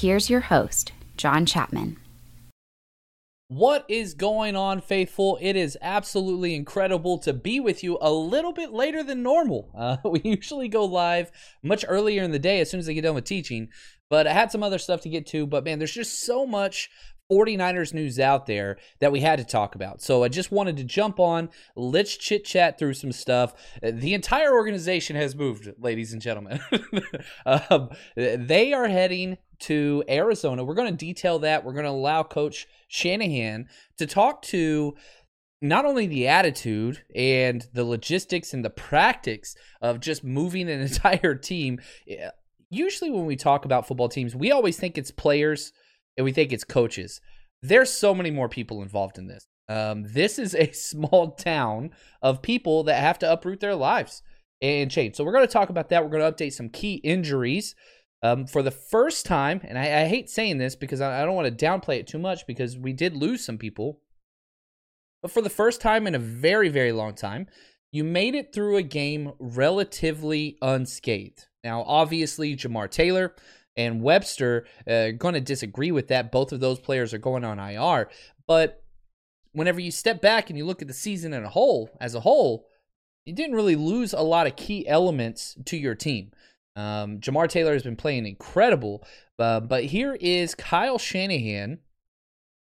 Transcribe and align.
Here's 0.00 0.30
your 0.30 0.40
host, 0.40 0.92
John 1.18 1.44
Chapman. 1.44 1.98
What 3.48 3.84
is 3.88 4.14
going 4.14 4.56
on, 4.56 4.80
faithful? 4.80 5.36
It 5.42 5.56
is 5.56 5.76
absolutely 5.82 6.54
incredible 6.54 7.18
to 7.18 7.34
be 7.34 7.60
with 7.60 7.84
you 7.84 7.98
a 8.00 8.10
little 8.10 8.52
bit 8.52 8.72
later 8.72 9.02
than 9.02 9.22
normal. 9.22 9.68
Uh, 9.80 9.96
we 10.04 10.20
usually 10.22 10.68
go 10.68 10.84
live 10.84 11.30
much 11.62 11.84
earlier 11.88 12.22
in 12.22 12.30
the 12.30 12.38
day 12.38 12.60
as 12.60 12.70
soon 12.70 12.80
as 12.80 12.88
I 12.88 12.92
get 12.92 13.02
done 13.02 13.14
with 13.14 13.24
teaching, 13.24 13.68
but 14.08 14.26
I 14.26 14.32
had 14.32 14.52
some 14.52 14.62
other 14.62 14.78
stuff 14.78 15.00
to 15.02 15.08
get 15.08 15.26
to. 15.28 15.46
But 15.46 15.64
man, 15.64 15.78
there's 15.78 15.92
just 15.92 16.24
so 16.24 16.46
much 16.46 16.90
49ers 17.30 17.94
news 17.94 18.18
out 18.18 18.46
there 18.46 18.78
that 19.00 19.12
we 19.12 19.20
had 19.20 19.38
to 19.38 19.44
talk 19.44 19.74
about. 19.74 20.00
So 20.02 20.22
I 20.22 20.28
just 20.28 20.52
wanted 20.52 20.76
to 20.78 20.84
jump 20.84 21.18
on. 21.18 21.48
Let's 21.76 22.16
chit 22.16 22.44
chat 22.44 22.78
through 22.78 22.94
some 22.94 23.12
stuff. 23.12 23.54
The 23.82 24.14
entire 24.14 24.52
organization 24.52 25.16
has 25.16 25.34
moved, 25.34 25.72
ladies 25.78 26.12
and 26.12 26.22
gentlemen. 26.22 26.60
um, 27.46 27.90
they 28.16 28.72
are 28.72 28.88
heading 28.88 29.38
to 29.60 30.04
Arizona. 30.08 30.64
We're 30.64 30.74
going 30.74 30.90
to 30.90 30.96
detail 30.96 31.38
that. 31.40 31.64
We're 31.64 31.72
going 31.72 31.84
to 31.84 31.90
allow 31.90 32.22
Coach 32.22 32.66
Shanahan 32.88 33.68
to 33.98 34.06
talk 34.06 34.42
to 34.42 34.94
not 35.62 35.84
only 35.84 36.06
the 36.06 36.26
attitude 36.26 37.02
and 37.14 37.66
the 37.72 37.84
logistics 37.84 38.54
and 38.54 38.64
the 38.64 38.70
practice 38.70 39.54
of 39.82 40.00
just 40.00 40.24
moving 40.24 40.68
an 40.68 40.80
entire 40.80 41.34
team. 41.34 41.80
Usually, 42.70 43.10
when 43.10 43.26
we 43.26 43.36
talk 43.36 43.64
about 43.64 43.86
football 43.86 44.08
teams, 44.08 44.34
we 44.34 44.50
always 44.50 44.78
think 44.78 44.96
it's 44.96 45.10
players 45.10 45.72
and 46.16 46.24
we 46.24 46.32
think 46.32 46.52
it's 46.52 46.64
coaches. 46.64 47.20
There's 47.62 47.92
so 47.92 48.14
many 48.14 48.30
more 48.30 48.48
people 48.48 48.82
involved 48.82 49.18
in 49.18 49.26
this. 49.26 49.46
Um, 49.68 50.04
this 50.12 50.38
is 50.38 50.54
a 50.54 50.72
small 50.72 51.32
town 51.32 51.90
of 52.22 52.42
people 52.42 52.84
that 52.84 53.00
have 53.00 53.18
to 53.20 53.30
uproot 53.30 53.60
their 53.60 53.74
lives 53.74 54.22
and 54.60 54.90
change. 54.90 55.16
So 55.16 55.24
we're 55.24 55.32
going 55.32 55.46
to 55.46 55.52
talk 55.52 55.70
about 55.70 55.88
that. 55.90 56.02
We're 56.02 56.18
going 56.18 56.32
to 56.32 56.44
update 56.44 56.52
some 56.52 56.68
key 56.68 56.94
injuries. 56.96 57.74
Um, 58.22 58.46
for 58.46 58.62
the 58.62 58.70
first 58.70 59.24
time, 59.24 59.62
and 59.64 59.78
I, 59.78 60.02
I 60.02 60.04
hate 60.06 60.28
saying 60.28 60.58
this 60.58 60.76
because 60.76 61.00
I, 61.00 61.22
I 61.22 61.24
don't 61.24 61.34
want 61.34 61.58
to 61.58 61.66
downplay 61.66 61.98
it 61.98 62.06
too 62.06 62.18
much 62.18 62.46
because 62.46 62.76
we 62.76 62.92
did 62.92 63.16
lose 63.16 63.44
some 63.44 63.56
people. 63.56 64.00
But 65.22 65.30
for 65.30 65.40
the 65.40 65.50
first 65.50 65.80
time 65.80 66.06
in 66.06 66.14
a 66.14 66.18
very, 66.18 66.68
very 66.68 66.92
long 66.92 67.14
time, 67.14 67.46
you 67.92 68.04
made 68.04 68.34
it 68.34 68.52
through 68.52 68.76
a 68.76 68.82
game 68.82 69.32
relatively 69.38 70.56
unscathed. 70.62 71.46
Now, 71.64 71.82
obviously, 71.82 72.56
Jamar 72.56 72.90
Taylor 72.90 73.34
and 73.76 74.02
Webster 74.02 74.66
uh, 74.86 75.10
going 75.10 75.34
to 75.34 75.40
disagree 75.40 75.90
with 75.90 76.08
that. 76.08 76.32
Both 76.32 76.52
of 76.52 76.60
those 76.60 76.78
players 76.78 77.12
are 77.12 77.18
going 77.18 77.44
on 77.44 77.58
IR. 77.58 78.08
But 78.46 78.82
whenever 79.52 79.80
you 79.80 79.90
step 79.90 80.20
back 80.20 80.48
and 80.48 80.58
you 80.58 80.64
look 80.64 80.82
at 80.82 80.88
the 80.88 80.94
season 80.94 81.32
in 81.32 81.44
a 81.44 81.48
whole, 81.48 81.90
as 82.00 82.14
a 82.14 82.20
whole, 82.20 82.66
you 83.26 83.34
didn't 83.34 83.56
really 83.56 83.76
lose 83.76 84.12
a 84.12 84.22
lot 84.22 84.46
of 84.46 84.56
key 84.56 84.86
elements 84.86 85.56
to 85.66 85.76
your 85.76 85.94
team. 85.94 86.30
Um, 86.80 87.20
Jamar 87.20 87.48
Taylor 87.48 87.74
has 87.74 87.82
been 87.82 87.96
playing 87.96 88.26
incredible, 88.26 89.04
uh, 89.38 89.60
but 89.60 89.84
here 89.84 90.16
is 90.20 90.54
Kyle 90.54 90.98
Shanahan 90.98 91.80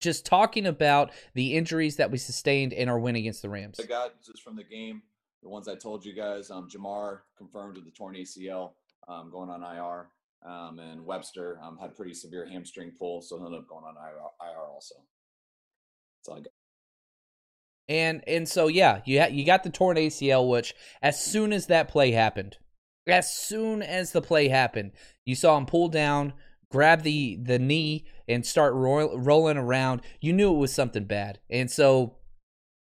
just 0.00 0.24
talking 0.24 0.66
about 0.66 1.12
the 1.34 1.54
injuries 1.54 1.96
that 1.96 2.10
we 2.10 2.16
sustained 2.18 2.72
in 2.72 2.88
our 2.88 2.98
win 2.98 3.16
against 3.16 3.42
the 3.42 3.50
Rams. 3.50 3.78
I 3.80 3.84
got 3.84 4.22
just 4.24 4.42
from 4.42 4.56
the 4.56 4.64
game, 4.64 5.02
the 5.42 5.48
ones 5.48 5.68
I 5.68 5.74
told 5.74 6.04
you 6.04 6.14
guys. 6.14 6.50
Um, 6.50 6.68
Jamar 6.68 7.20
confirmed 7.36 7.76
with 7.76 7.84
the 7.84 7.90
torn 7.90 8.14
ACL, 8.14 8.72
um, 9.08 9.30
going 9.30 9.50
on 9.50 9.62
IR, 9.62 10.08
um, 10.50 10.78
and 10.78 11.04
Webster 11.04 11.58
um, 11.62 11.76
had 11.78 11.94
pretty 11.94 12.14
severe 12.14 12.46
hamstring 12.46 12.92
pull, 12.98 13.20
so 13.20 13.36
he'll 13.36 13.46
end 13.46 13.56
up 13.56 13.68
going 13.68 13.84
on 13.84 13.96
IR, 13.96 14.18
IR 14.40 14.68
also. 14.72 14.94
That's 16.18 16.28
all 16.28 16.36
I 16.36 16.40
got. 16.40 16.52
And 17.90 18.22
and 18.26 18.48
so 18.48 18.68
yeah, 18.68 19.00
you 19.04 19.20
ha- 19.20 19.30
you 19.30 19.44
got 19.44 19.64
the 19.64 19.70
torn 19.70 19.96
ACL, 19.96 20.48
which 20.48 20.74
as 21.02 21.22
soon 21.22 21.52
as 21.52 21.66
that 21.66 21.88
play 21.88 22.12
happened, 22.12 22.58
as 23.08 23.32
soon 23.32 23.82
as 23.82 24.12
the 24.12 24.22
play 24.22 24.48
happened, 24.48 24.92
you 25.24 25.34
saw 25.34 25.56
him 25.56 25.66
pull 25.66 25.88
down, 25.88 26.32
grab 26.70 27.02
the 27.02 27.36
the 27.36 27.58
knee, 27.58 28.06
and 28.28 28.44
start 28.44 28.74
ro- 28.74 29.16
rolling 29.16 29.56
around. 29.56 30.02
You 30.20 30.32
knew 30.32 30.52
it 30.54 30.58
was 30.58 30.72
something 30.72 31.04
bad, 31.04 31.38
and 31.50 31.70
so 31.70 32.16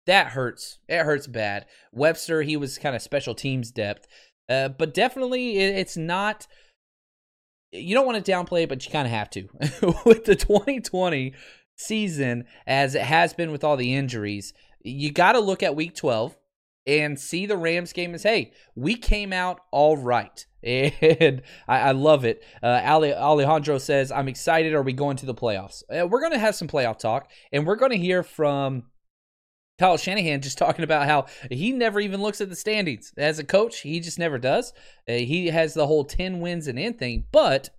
that 0.08 0.28
hurts. 0.28 0.80
It 0.88 1.04
hurts 1.04 1.28
bad. 1.28 1.66
Webster, 1.92 2.42
he 2.42 2.58
was 2.58 2.78
kind 2.78 2.96
of 2.96 3.02
special 3.02 3.36
teams 3.36 3.72
depth, 3.72 4.08
uh, 4.50 4.70
but 4.70 4.94
definitely 4.94 5.58
it, 5.58 5.76
it's 5.76 5.98
not. 5.98 6.48
You 7.72 7.96
don't 7.96 8.06
want 8.06 8.24
to 8.24 8.32
downplay 8.32 8.64
it, 8.64 8.70
but 8.70 8.86
you 8.86 8.92
kind 8.92 9.08
of 9.08 9.14
have 9.14 9.30
to 9.32 9.48
with 10.06 10.26
the 10.26 10.36
2020 10.36 11.34
season, 11.78 12.46
as 12.68 12.96
it 12.96 13.04
has 13.04 13.34
been 13.34 13.52
with 13.52 13.64
all 13.64 13.78
the 13.78 13.96
injuries. 13.96 14.54
You 14.84 15.12
got 15.12 15.34
to 15.34 15.40
look 15.40 15.64
at 15.64 15.76
Week 15.76 15.96
12 15.96 16.36
and 16.86 17.20
see 17.20 17.46
the 17.46 17.58
Rams 17.58 17.94
game 17.94 18.14
as 18.14 18.24
hey, 18.24 18.54
we 18.76 18.96
came 18.96 19.34
out 19.34 19.62
all 19.72 19.98
right. 19.98 20.46
And 20.64 21.42
I, 21.68 21.80
I 21.80 21.92
love 21.92 22.24
it. 22.24 22.44
Uh, 22.62 22.80
Ale, 22.84 23.16
Alejandro 23.16 23.80
says, 23.80 24.12
I'm 24.12 24.28
excited. 24.28 24.74
Are 24.74 24.84
we 24.84 24.94
going 24.94 25.18
to 25.18 25.26
the 25.26 25.34
playoffs? 25.34 25.82
Uh, 25.90 26.06
we're 26.06 26.20
going 26.20 26.34
to 26.34 26.40
have 26.40 26.54
some 26.54 26.68
playoff 26.68 27.00
talk, 27.00 27.32
and 27.52 27.66
we're 27.66 27.78
going 27.78 27.92
to 27.92 27.98
hear 27.98 28.22
from 28.22 28.84
Kyle 29.80 29.98
Shanahan 29.98 30.42
just 30.42 30.58
talking 30.60 30.84
about 30.84 31.08
how 31.08 31.26
he 31.50 31.72
never 31.72 32.00
even 32.00 32.22
looks 32.22 32.42
at 32.42 32.50
the 32.50 32.56
standings. 32.56 33.12
As 33.18 33.40
a 33.40 33.44
coach, 33.44 33.80
he 33.80 34.00
just 34.00 34.20
never 34.20 34.38
does. 34.38 34.72
Uh, 35.10 35.14
he 35.14 35.48
has 35.48 35.74
the 35.74 35.88
whole 35.88 36.04
10 36.04 36.40
wins 36.40 36.68
and 36.68 36.78
in 36.78 36.94
thing, 36.94 37.26
but 37.32 37.72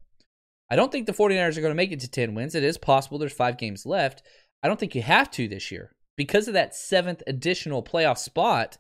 I 0.69 0.75
don't 0.75 0.91
think 0.91 1.07
the 1.07 1.13
49ers 1.13 1.57
are 1.57 1.61
going 1.61 1.71
to 1.71 1.77
make 1.77 1.93
it 1.93 2.01
to 2.01 2.11
10 2.11 2.35
wins. 2.35 2.57
It 2.57 2.65
is 2.65 2.79
possible 2.79 3.19
there's 3.19 3.33
five 3.33 3.59
games 3.59 3.87
left. 3.87 4.25
I 4.63 4.69
don't 4.69 4.81
think 4.81 4.97
you 4.97 5.03
have 5.03 5.31
to 5.33 5.47
this 5.47 5.71
year 5.71 5.95
because 6.17 6.49
of 6.49 6.55
that 6.55 6.75
seventh 6.75 7.23
additional 7.27 7.83
playoff 7.83 8.19
spot, 8.19 8.79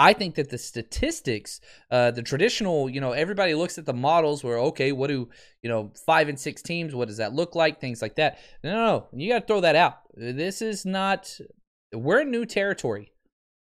I 0.00 0.14
think 0.14 0.36
that 0.36 0.48
the 0.48 0.56
statistics, 0.56 1.60
uh, 1.90 2.10
the 2.10 2.22
traditional, 2.22 2.88
you 2.88 3.02
know, 3.02 3.12
everybody 3.12 3.54
looks 3.54 3.76
at 3.76 3.84
the 3.84 3.92
models 3.92 4.42
where, 4.42 4.58
okay, 4.58 4.92
what 4.92 5.08
do, 5.08 5.28
you 5.62 5.68
know, 5.68 5.92
five 6.06 6.30
and 6.30 6.40
six 6.40 6.62
teams, 6.62 6.94
what 6.94 7.08
does 7.08 7.18
that 7.18 7.34
look 7.34 7.54
like? 7.54 7.80
Things 7.80 8.00
like 8.00 8.16
that. 8.16 8.38
No, 8.64 8.72
no, 8.72 8.84
no. 8.86 9.08
You 9.12 9.30
got 9.30 9.40
to 9.40 9.46
throw 9.46 9.60
that 9.60 9.76
out. 9.76 9.98
This 10.14 10.62
is 10.62 10.86
not, 10.86 11.38
we're 11.92 12.22
in 12.22 12.30
new 12.30 12.46
territory. 12.46 13.12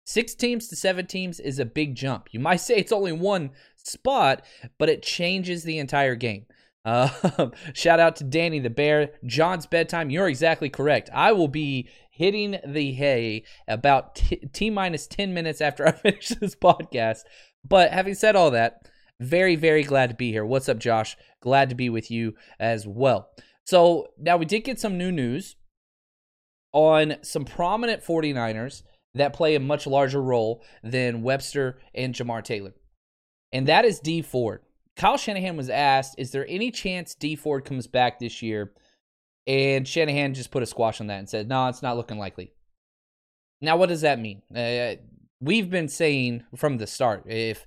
Six 0.07 0.35
teams 0.35 0.69
to 0.69 0.77
seven 0.77 1.07
teams 1.07 1.41
is 1.41 1.59
a 1.59 1.67
big 1.67 1.95
jump. 1.95 2.29
You 2.33 2.41
might 2.41 2.57
say 2.61 2.77
it's 2.77 2.93
only 2.93 3.13
one 3.13 3.51
spot, 3.77 4.47
but 4.79 4.89
it 4.89 5.03
changes 5.03 5.63
the 5.63 5.79
entire 5.79 6.15
game. 6.15 6.47
Uh, 6.87 7.09
shout 7.75 8.01
out 8.01 8.17
to 8.17 8.25
Danny 8.25 8.61
the 8.61 8.71
Bear. 8.71 9.11
John's 9.27 9.67
bedtime. 9.67 10.11
You're 10.11 10.29
exactly 10.29 10.69
correct. 10.69 11.11
I 11.13 11.33
will 11.33 11.49
be 11.49 11.89
hitting 12.15 12.59
the 12.67 12.93
hay 12.93 13.45
about 13.67 14.15
t 14.53 14.71
minus 14.71 15.07
10 15.07 15.35
minutes 15.35 15.61
after 15.61 15.87
I 15.87 15.93
finish 15.93 16.29
this 16.29 16.55
podcast. 16.55 17.21
But 17.67 17.93
having 17.93 18.15
said 18.15 18.37
all 18.37 18.51
that, 18.53 18.89
very, 19.21 19.57
very 19.57 19.83
glad 19.83 20.11
to 20.11 20.17
be 20.17 20.31
here. 20.31 20.45
What's 20.45 20.69
up, 20.69 20.79
Josh? 20.79 21.17
Glad 21.41 21.69
to 21.71 21.75
be 21.75 21.89
with 21.89 22.11
you 22.11 22.35
as 22.59 22.87
well. 22.87 23.31
So 23.65 24.09
now 24.19 24.37
we 24.37 24.45
did 24.45 24.65
get 24.65 24.79
some 24.79 24.99
new 24.99 25.11
news 25.11 25.57
on 26.73 27.17
some 27.23 27.45
prominent 27.45 28.05
49ers 28.05 28.83
that 29.15 29.33
play 29.33 29.55
a 29.55 29.61
much 29.61 29.87
larger 29.87 30.21
role 30.21 30.63
than 30.83 31.23
Webster 31.23 31.79
and 31.95 32.15
Jamar 32.15 32.43
Taylor. 32.43 32.75
And 33.53 33.69
that 33.69 33.85
is 33.85 34.01
Dee 34.01 34.23
Ford. 34.23 34.61
Kyle 34.97 35.17
Shanahan 35.17 35.57
was 35.57 35.71
asked, 35.71 36.17
is 36.19 36.33
there 36.33 36.47
any 36.49 36.71
chance 36.71 37.15
Dee 37.15 37.37
Ford 37.37 37.65
comes 37.65 37.87
back 37.87 38.19
this 38.19 38.43
year? 38.43 38.73
And 39.47 39.87
Shanahan 39.87 40.35
just 40.35 40.51
put 40.51 40.63
a 40.63 40.67
squash 40.67 41.01
on 41.01 41.09
that 41.09 41.19
and 41.19 41.29
said, 41.29 41.49
no, 41.49 41.69
it's 41.69 41.83
not 41.83 41.97
looking 41.97 42.19
likely. 42.19 42.53
Now, 43.61 43.77
what 43.77 43.89
does 43.89 44.01
that 44.01 44.19
mean? 44.19 44.43
Uh, 44.55 44.97
we've 45.41 45.71
been 45.71 45.89
saying 45.89 46.45
from 46.57 46.79
the 46.79 46.87
start, 46.87 47.25
if 47.27 47.67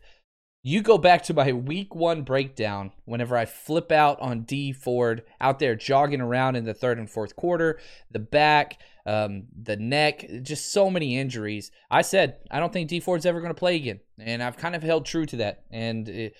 you 0.63 0.81
go 0.81 0.97
back 0.97 1.23
to 1.23 1.33
my 1.33 1.53
week 1.53 1.95
one 1.95 2.23
breakdown, 2.23 2.91
whenever 3.05 3.37
I 3.37 3.45
flip 3.45 3.91
out 3.91 4.19
on 4.19 4.41
Dee 4.41 4.73
Ford 4.73 5.23
out 5.39 5.59
there 5.59 5.75
jogging 5.75 6.21
around 6.21 6.55
in 6.55 6.65
the 6.65 6.73
third 6.73 6.97
and 6.97 7.09
fourth 7.09 7.35
quarter, 7.35 7.79
the 8.11 8.19
back, 8.19 8.79
um, 9.05 9.43
the 9.55 9.77
neck, 9.77 10.25
just 10.41 10.73
so 10.73 10.89
many 10.89 11.17
injuries. 11.17 11.71
I 11.89 12.01
said, 12.01 12.37
I 12.51 12.59
don't 12.59 12.73
think 12.73 12.89
Dee 12.89 12.99
Ford's 12.99 13.25
ever 13.25 13.39
going 13.39 13.53
to 13.53 13.59
play 13.59 13.75
again. 13.75 13.99
And 14.19 14.43
I've 14.43 14.57
kind 14.57 14.75
of 14.75 14.83
held 14.83 15.05
true 15.05 15.25
to 15.27 15.37
that. 15.37 15.63
And 15.71 16.09
it, 16.09 16.33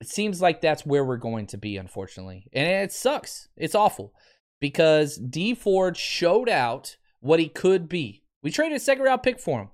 it 0.00 0.08
seems 0.08 0.40
like 0.40 0.60
that's 0.60 0.86
where 0.86 1.04
we're 1.04 1.16
going 1.16 1.46
to 1.48 1.56
be, 1.56 1.76
unfortunately. 1.78 2.48
And 2.52 2.68
it 2.68 2.92
sucks. 2.92 3.48
It's 3.56 3.74
awful 3.74 4.12
because 4.60 5.16
Dee 5.16 5.54
Ford 5.54 5.96
showed 5.96 6.48
out 6.48 6.96
what 7.20 7.40
he 7.40 7.48
could 7.48 7.88
be. 7.88 8.22
We 8.42 8.50
traded 8.50 8.76
a 8.76 8.80
second 8.80 9.04
round 9.04 9.22
pick 9.22 9.40
for 9.40 9.60
him. 9.60 9.68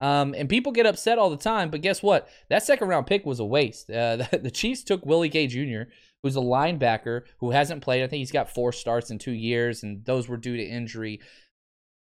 Um, 0.00 0.34
and 0.36 0.48
people 0.48 0.72
get 0.72 0.86
upset 0.86 1.18
all 1.18 1.30
the 1.30 1.36
time, 1.36 1.70
but 1.70 1.80
guess 1.80 2.02
what? 2.02 2.28
That 2.50 2.62
second 2.62 2.88
round 2.88 3.06
pick 3.06 3.24
was 3.24 3.40
a 3.40 3.44
waste. 3.44 3.90
Uh, 3.90 4.16
the, 4.16 4.38
the, 4.42 4.50
Chiefs 4.50 4.82
took 4.82 5.06
Willie 5.06 5.28
Gay 5.28 5.46
Jr., 5.46 5.90
who's 6.22 6.36
a 6.36 6.40
linebacker 6.40 7.22
who 7.38 7.52
hasn't 7.52 7.82
played. 7.82 8.02
I 8.02 8.06
think 8.06 8.18
he's 8.18 8.32
got 8.32 8.52
four 8.52 8.72
starts 8.72 9.10
in 9.10 9.18
two 9.18 9.32
years, 9.32 9.82
and 9.82 10.04
those 10.04 10.28
were 10.28 10.36
due 10.36 10.56
to 10.56 10.62
injury. 10.62 11.20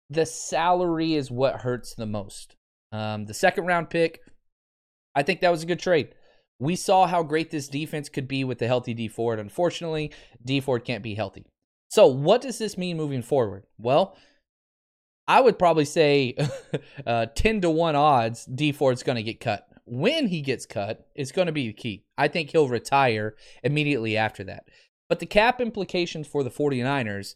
The 0.09 0.25
salary 0.25 1.13
is 1.13 1.31
what 1.31 1.62
hurts 1.62 1.95
the 1.95 2.06
most. 2.06 2.56
Um, 2.92 3.25
the 3.25 3.33
second 3.33 3.68
round 3.68 3.89
pick, 3.89 4.19
I 5.16 5.24
think 5.24 5.42
that 5.42 5.51
was 5.51 5.63
a 5.63 5.68
good 5.68 5.80
trade. 5.80 6.09
We 6.59 6.75
saw 6.75 7.07
how 7.07 7.24
great 7.24 7.51
this 7.51 7.68
defense 7.68 8.09
could 8.09 8.27
be 8.27 8.44
with 8.44 8.59
the 8.59 8.68
healthy 8.68 8.94
Dee 8.94 9.07
Ford. 9.07 9.39
Unfortunately, 9.39 10.12
Dee 10.44 10.59
Ford 10.59 10.83
can't 10.83 11.04
be 11.04 11.16
healthy. 11.16 11.45
So, 11.94 12.07
what 12.07 12.42
does 12.42 12.57
this 12.57 12.75
mean 12.75 12.98
moving 12.98 13.22
forward? 13.22 13.66
Well, 13.78 14.18
I 15.28 15.40
would 15.42 15.60
probably 15.60 15.86
say 15.86 16.36
uh, 17.06 17.28
10 17.36 17.62
to 17.62 17.69
1 17.69 17.95
odds 17.95 18.45
Dee 18.45 18.72
Ford's 18.72 19.04
going 19.04 19.18
to 19.18 19.22
get 19.22 19.40
cut. 19.40 19.68
When 19.86 20.25
he 20.25 20.42
gets 20.42 20.66
cut 20.66 21.07
it's 21.13 21.31
going 21.31 21.45
to 21.45 21.51
be 21.51 21.68
the 21.68 21.74
key. 21.74 22.04
I 22.18 22.30
think 22.30 22.50
he'll 22.50 22.68
retire 22.68 23.36
immediately 23.63 24.18
after 24.18 24.44
that. 24.45 24.69
But 25.07 25.19
the 25.19 25.28
cap 25.28 25.62
implications 25.62 26.25
for 26.25 26.44
the 26.44 26.50
49ers, 26.50 27.36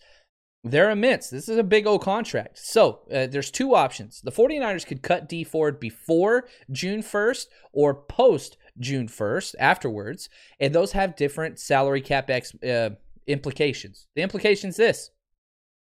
they're 0.63 0.89
immense. 0.89 1.29
This 1.29 1.47
is 1.47 1.59
a 1.59 1.63
big 1.63 1.85
old 1.85 2.01
contract. 2.01 2.57
So 2.57 3.01
uh, 3.13 3.27
there's 3.27 3.51
two 3.51 3.75
options. 3.75 4.21
The 4.21 4.31
49ers 4.31 4.87
could 4.87 5.03
cut 5.03 5.29
Dee 5.29 5.43
Ford 5.43 5.79
before 5.79 6.47
June 6.71 7.03
1st 7.03 7.45
or 7.73 7.93
post 7.93 8.57
June 8.79 9.07
1st 9.07 9.53
afterwards. 9.59 10.29
And 10.59 10.73
those 10.73 10.93
have 10.93 11.15
different 11.15 11.59
salary 11.59 12.01
cap 12.01 12.31
ex, 12.31 12.55
uh, 12.63 12.95
implications. 13.27 14.07
The 14.15 14.21
implications 14.21 14.77
this 14.77 15.11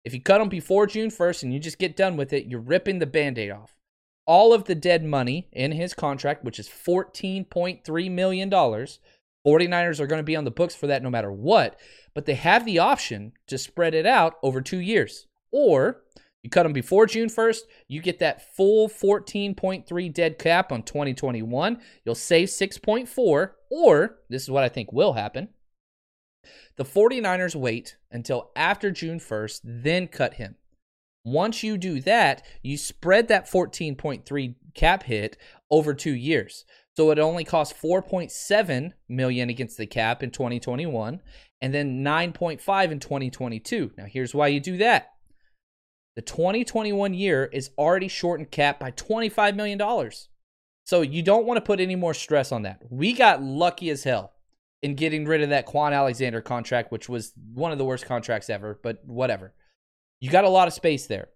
if 0.04 0.13
you 0.13 0.22
cut 0.22 0.39
them 0.39 0.50
before 0.50 0.88
June 0.88 1.10
1st 1.10 1.44
and 1.44 1.54
you 1.54 1.60
just 1.60 1.78
get 1.78 1.95
done 1.95 2.18
with 2.18 2.33
it, 2.33 2.48
you're 2.48 2.60
ripping 2.60 3.00
the 3.00 3.06
band 3.06 3.38
aid 3.38 3.51
off. 3.51 3.75
All 4.25 4.54
of 4.54 4.66
the 4.66 4.75
dead 4.75 5.04
money 5.04 5.48
in 5.51 5.72
his 5.72 5.94
contract, 5.94 6.44
which 6.44 6.60
is 6.60 6.68
$14.3 6.68 8.12
million, 8.12 8.50
49ers 8.50 10.00
are 10.00 10.07
going 10.07 10.19
to 10.19 10.24
be 10.24 10.36
on 10.36 10.44
the 10.44 10.51
books 10.51 10.75
for 10.75 10.88
that 10.88 11.04
no 11.04 11.10
matter 11.10 11.31
what, 11.31 11.80
but 12.13 12.25
they 12.25 12.36
have 12.36 12.66
the 12.66 12.80
option 12.80 13.34
to 13.48 13.57
spread 13.57 13.94
it 13.94 14.06
out 14.06 14.36
over 14.42 14.62
two 14.62 14.80
years. 14.80 15.27
Or 15.51 16.01
you 16.42 16.50
cut 16.50 16.63
them 16.63 16.74
before 16.74 17.06
June 17.06 17.30
1st, 17.30 17.62
you 17.88 18.01
get 18.01 18.19
that 18.19 18.56
full 18.56 18.89
14.3 18.89 20.13
dead 20.13 20.39
cap 20.39 20.72
on 20.72 20.81
2021. 20.84 21.80
You'll 22.06 22.16
save 22.16 22.48
6.4, 22.48 23.51
or 23.69 24.18
this 24.30 24.44
is 24.44 24.50
what 24.50 24.63
I 24.63 24.69
think 24.69 24.92
will 24.92 25.13
happen 25.13 25.50
the 26.78 26.86
49ers 26.86 27.56
wait 27.56 27.98
until 28.12 28.52
after 28.56 28.92
June 28.92 29.20
1st, 29.20 29.62
then 29.64 30.08
cut 30.08 30.36
him. 30.36 30.56
Once 31.24 31.64
you 31.64 31.78
do 31.78 32.02
that, 32.02 32.44
you 32.64 32.78
spread 32.78 33.28
that 33.28 33.50
14.3 33.50 34.56
cap 34.74 35.04
hit 35.04 35.38
over 35.70 35.94
2 35.94 36.12
years. 36.12 36.66
So 36.98 37.12
it 37.12 37.20
only 37.20 37.44
costs 37.44 37.80
4.7 37.80 38.92
million 39.08 39.50
against 39.50 39.78
the 39.78 39.86
cap 39.86 40.24
in 40.24 40.32
2021 40.32 41.22
and 41.62 41.74
then 41.74 42.04
9.5 42.04 42.92
in 42.92 43.00
2022. 43.00 43.92
Now 43.98 44.06
here's 44.06 44.36
why 44.36 44.48
you 44.48 44.60
do 44.60 44.78
that. 44.78 45.12
The 46.16 46.22
2021 46.22 47.14
year 47.14 47.50
is 47.54 47.70
already 47.78 48.10
shortened 48.10 48.52
cap 48.52 48.80
by 48.80 48.92
25 48.92 49.56
million 49.56 49.78
dollars. 49.78 50.28
So 50.86 51.02
you 51.02 51.24
don't 51.24 51.46
want 51.46 51.58
to 51.58 51.62
put 51.62 51.80
any 51.80 51.96
more 51.96 52.14
stress 52.14 52.52
on 52.52 52.64
that. 52.64 52.82
We 52.90 53.14
got 53.14 53.42
lucky 53.42 53.90
as 53.90 54.04
hell 54.04 54.34
in 54.81 54.95
getting 54.95 55.25
rid 55.25 55.42
of 55.42 55.50
that 55.50 55.68
Kwon 55.68 55.94
Alexander 55.94 56.42
contract, 56.42 56.92
which 56.92 57.07
was 57.07 57.33
one 57.54 57.72
of 57.72 57.78
the 57.78 57.86
worst 57.86 58.06
contracts 58.06 58.50
ever, 58.50 58.80
but 58.81 59.00
whatever. 59.06 59.54
You 60.19 60.30
got 60.30 60.44
a 60.44 60.50
lot 60.50 60.68
of 60.68 60.74
space 60.74 61.07
there. 61.07 61.30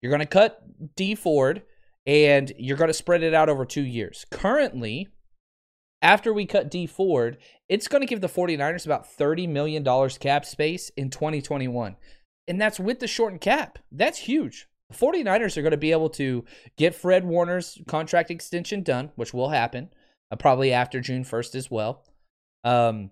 You're 0.00 0.10
going 0.10 0.20
to 0.20 0.26
cut 0.26 0.60
Dee 0.96 1.14
Ford 1.14 1.62
and 2.06 2.52
you're 2.58 2.76
going 2.76 2.88
to 2.88 2.94
spread 2.94 3.22
it 3.22 3.34
out 3.34 3.48
over 3.48 3.64
two 3.64 3.84
years. 3.84 4.26
Currently, 4.30 5.08
after 6.00 6.32
we 6.32 6.46
cut 6.46 6.70
Dee 6.70 6.86
Ford, 6.86 7.38
it's 7.68 7.86
going 7.86 8.00
to 8.00 8.06
give 8.06 8.20
the 8.20 8.28
49ers 8.28 8.84
about 8.84 9.06
$30 9.06 9.48
million 9.48 9.84
cap 10.18 10.44
space 10.44 10.90
in 10.96 11.10
2021. 11.10 11.96
And 12.48 12.60
that's 12.60 12.80
with 12.80 12.98
the 12.98 13.06
shortened 13.06 13.40
cap. 13.40 13.78
That's 13.92 14.18
huge. 14.18 14.66
The 14.90 14.96
49ers 14.96 15.56
are 15.56 15.62
going 15.62 15.70
to 15.70 15.76
be 15.76 15.92
able 15.92 16.10
to 16.10 16.44
get 16.76 16.96
Fred 16.96 17.24
Warner's 17.24 17.78
contract 17.86 18.32
extension 18.32 18.82
done, 18.82 19.12
which 19.14 19.32
will 19.32 19.50
happen 19.50 19.90
uh, 20.32 20.36
probably 20.36 20.72
after 20.72 21.00
June 21.00 21.24
1st 21.24 21.54
as 21.54 21.70
well 21.70 22.04
um, 22.64 23.10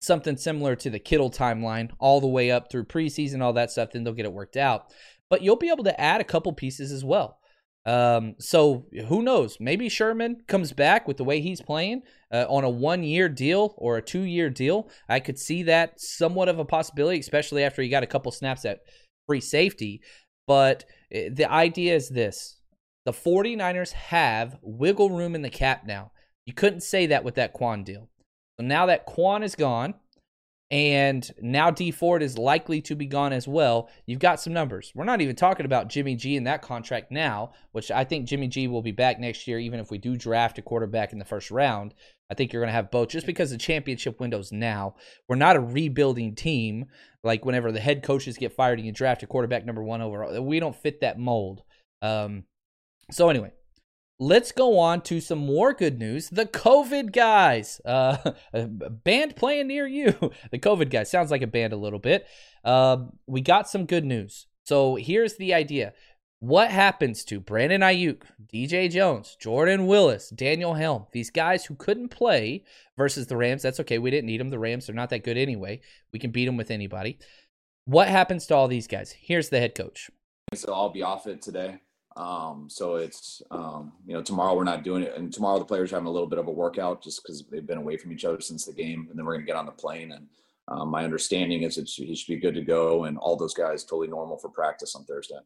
something 0.00 0.36
similar 0.36 0.76
to 0.76 0.90
the 0.90 0.98
Kittle 0.98 1.30
timeline, 1.30 1.90
all 1.98 2.20
the 2.20 2.26
way 2.26 2.50
up 2.50 2.70
through 2.70 2.84
preseason, 2.84 3.42
all 3.42 3.52
that 3.54 3.70
stuff. 3.70 3.90
Then 3.92 4.04
they'll 4.04 4.14
get 4.14 4.26
it 4.26 4.32
worked 4.32 4.56
out. 4.56 4.92
But 5.28 5.42
you'll 5.42 5.56
be 5.56 5.70
able 5.70 5.84
to 5.84 6.00
add 6.00 6.20
a 6.20 6.24
couple 6.24 6.52
pieces 6.52 6.90
as 6.90 7.04
well. 7.04 7.38
Um, 7.86 8.34
so 8.38 8.86
who 9.08 9.22
knows? 9.22 9.56
Maybe 9.58 9.88
Sherman 9.88 10.42
comes 10.46 10.72
back 10.72 11.08
with 11.08 11.16
the 11.16 11.24
way 11.24 11.40
he's 11.40 11.62
playing 11.62 12.02
uh, 12.32 12.44
on 12.48 12.64
a 12.64 12.70
one-year 12.70 13.28
deal 13.28 13.74
or 13.78 13.96
a 13.96 14.02
two-year 14.02 14.50
deal. 14.50 14.90
I 15.08 15.20
could 15.20 15.38
see 15.38 15.62
that 15.64 15.98
somewhat 15.98 16.48
of 16.48 16.58
a 16.58 16.64
possibility, 16.64 17.18
especially 17.20 17.64
after 17.64 17.80
he 17.80 17.88
got 17.88 18.02
a 18.02 18.08
couple 18.08 18.32
snaps 18.32 18.64
at 18.64 18.80
free 19.26 19.40
safety. 19.40 20.02
But 20.46 20.84
eh, 21.10 21.30
the 21.32 21.50
idea 21.50 21.94
is 21.94 22.10
this: 22.10 22.60
the 23.06 23.12
49ers 23.12 23.92
have 23.92 24.58
wiggle 24.62 25.10
room 25.10 25.34
in 25.34 25.42
the 25.42 25.50
cap 25.50 25.86
now. 25.86 26.12
You 26.44 26.52
couldn't 26.52 26.82
say 26.82 27.06
that 27.06 27.24
with 27.24 27.36
that 27.36 27.54
Kwon 27.54 27.84
deal. 27.84 28.09
So 28.60 28.66
now 28.66 28.84
that 28.86 29.06
Kwon 29.06 29.42
is 29.42 29.54
gone, 29.54 29.94
and 30.70 31.28
now 31.40 31.70
Dee 31.70 31.90
Ford 31.90 32.22
is 32.22 32.36
likely 32.36 32.82
to 32.82 32.94
be 32.94 33.06
gone 33.06 33.32
as 33.32 33.48
well. 33.48 33.88
You've 34.04 34.18
got 34.18 34.38
some 34.38 34.52
numbers. 34.52 34.92
We're 34.94 35.04
not 35.04 35.22
even 35.22 35.34
talking 35.34 35.64
about 35.64 35.88
Jimmy 35.88 36.14
G 36.14 36.36
in 36.36 36.44
that 36.44 36.60
contract 36.60 37.10
now, 37.10 37.52
which 37.72 37.90
I 37.90 38.04
think 38.04 38.28
Jimmy 38.28 38.48
G 38.48 38.68
will 38.68 38.82
be 38.82 38.92
back 38.92 39.18
next 39.18 39.48
year, 39.48 39.58
even 39.58 39.80
if 39.80 39.90
we 39.90 39.96
do 39.96 40.14
draft 40.14 40.58
a 40.58 40.62
quarterback 40.62 41.14
in 41.14 41.18
the 41.18 41.24
first 41.24 41.50
round. 41.50 41.94
I 42.30 42.34
think 42.34 42.52
you're 42.52 42.60
going 42.60 42.68
to 42.68 42.74
have 42.74 42.90
both 42.90 43.08
just 43.08 43.24
because 43.24 43.48
the 43.50 43.56
championship 43.56 44.20
window's 44.20 44.52
now. 44.52 44.94
We're 45.26 45.36
not 45.36 45.56
a 45.56 45.60
rebuilding 45.60 46.34
team 46.34 46.84
like 47.24 47.46
whenever 47.46 47.72
the 47.72 47.80
head 47.80 48.02
coaches 48.02 48.36
get 48.36 48.52
fired 48.52 48.78
and 48.78 48.84
you 48.84 48.92
draft 48.92 49.22
a 49.22 49.26
quarterback 49.26 49.64
number 49.64 49.82
one 49.82 50.02
overall. 50.02 50.38
We 50.42 50.60
don't 50.60 50.76
fit 50.76 51.00
that 51.00 51.18
mold. 51.18 51.62
Um, 52.02 52.44
so, 53.10 53.30
anyway, 53.30 53.52
let's 54.20 54.52
go 54.52 54.78
on 54.78 55.00
to 55.00 55.20
some 55.20 55.38
more 55.38 55.72
good 55.72 55.98
news. 55.98 56.28
The 56.28 56.46
COVID 56.46 57.12
guys, 57.12 57.80
uh, 57.84 58.32
a 58.52 58.66
band 58.66 59.34
playing 59.34 59.66
near 59.66 59.86
you. 59.86 60.14
the 60.52 60.58
COVID 60.58 60.90
guys 60.90 61.10
sounds 61.10 61.30
like 61.30 61.42
a 61.42 61.48
band 61.48 61.72
a 61.72 61.78
little 61.78 61.98
bit. 61.98 62.26
Uh, 62.62 63.06
we 63.26 63.40
got 63.40 63.68
some 63.68 63.86
good 63.86 64.04
news. 64.04 64.46
So 64.64 64.94
here's 64.94 65.36
the 65.36 65.54
idea. 65.54 65.94
What 66.38 66.70
happens 66.70 67.24
to 67.24 67.40
Brandon 67.40 67.82
Aiyuk, 67.82 68.22
DJ 68.46 68.90
Jones, 68.90 69.36
Jordan 69.38 69.86
Willis, 69.86 70.30
Daniel 70.30 70.74
Helm, 70.74 71.06
these 71.12 71.30
guys 71.30 71.66
who 71.66 71.74
couldn't 71.74 72.08
play 72.08 72.64
versus 72.96 73.26
the 73.26 73.36
Rams? 73.36 73.62
That's 73.62 73.80
okay. 73.80 73.98
We 73.98 74.10
didn't 74.10 74.26
need 74.26 74.40
them. 74.40 74.48
The 74.48 74.58
Rams 74.58 74.88
are 74.88 74.94
not 74.94 75.10
that 75.10 75.24
good 75.24 75.36
anyway. 75.36 75.80
We 76.12 76.18
can 76.18 76.30
beat 76.30 76.46
them 76.46 76.56
with 76.56 76.70
anybody. 76.70 77.18
What 77.84 78.08
happens 78.08 78.46
to 78.46 78.54
all 78.54 78.68
these 78.68 78.86
guys? 78.86 79.12
Here's 79.12 79.50
the 79.50 79.58
head 79.58 79.74
coach. 79.74 80.10
So 80.54 80.72
I'll 80.72 80.90
be 80.90 81.02
off 81.02 81.26
it 81.26 81.42
today. 81.42 81.80
Um, 82.16 82.68
so 82.68 82.96
it's 82.96 83.40
um, 83.50 83.92
you 84.06 84.14
know 84.14 84.22
tomorrow 84.22 84.56
we're 84.56 84.64
not 84.64 84.82
doing 84.82 85.02
it, 85.02 85.16
and 85.16 85.32
tomorrow 85.32 85.58
the 85.58 85.64
players 85.64 85.92
are 85.92 85.96
having 85.96 86.08
a 86.08 86.12
little 86.12 86.28
bit 86.28 86.38
of 86.38 86.48
a 86.48 86.52
workout 86.52 87.02
just 87.02 87.22
because 87.22 87.44
they've 87.50 87.66
been 87.66 87.78
away 87.78 87.96
from 87.96 88.12
each 88.12 88.24
other 88.24 88.40
since 88.40 88.64
the 88.64 88.72
game, 88.72 89.06
and 89.08 89.18
then 89.18 89.24
we're 89.24 89.34
gonna 89.34 89.46
get 89.46 89.56
on 89.56 89.66
the 89.66 89.72
plane. 89.72 90.12
And 90.12 90.26
um, 90.68 90.88
my 90.88 91.04
understanding 91.04 91.62
is 91.62 91.76
that 91.76 91.88
he 91.88 92.14
should 92.14 92.32
be 92.32 92.40
good 92.40 92.54
to 92.54 92.62
go, 92.62 93.04
and 93.04 93.16
all 93.18 93.36
those 93.36 93.54
guys 93.54 93.84
totally 93.84 94.08
normal 94.08 94.38
for 94.38 94.48
practice 94.48 94.94
on 94.94 95.04
Thursday. 95.04 95.38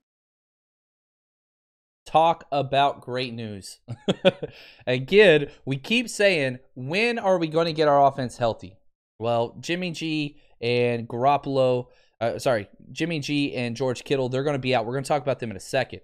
Talk 2.06 2.44
about 2.52 3.00
great 3.00 3.32
news. 3.32 3.80
Again, 4.86 5.48
we 5.64 5.78
keep 5.78 6.08
saying, 6.08 6.58
when 6.74 7.18
are 7.18 7.38
we 7.38 7.46
going 7.48 7.64
to 7.66 7.72
get 7.72 7.88
our 7.88 8.06
offense 8.06 8.36
healthy? 8.36 8.76
Well, 9.18 9.56
Jimmy 9.60 9.90
G 9.90 10.38
and 10.60 11.08
Garoppolo, 11.08 11.86
uh, 12.20 12.38
sorry, 12.38 12.68
Jimmy 12.92 13.20
G 13.20 13.54
and 13.54 13.74
George 13.74 14.04
Kittle, 14.04 14.28
they're 14.28 14.44
going 14.44 14.54
to 14.54 14.60
be 14.60 14.74
out. 14.74 14.84
We're 14.84 14.92
going 14.92 15.04
to 15.04 15.08
talk 15.08 15.22
about 15.22 15.40
them 15.40 15.50
in 15.50 15.56
a 15.56 15.60
second. 15.60 16.02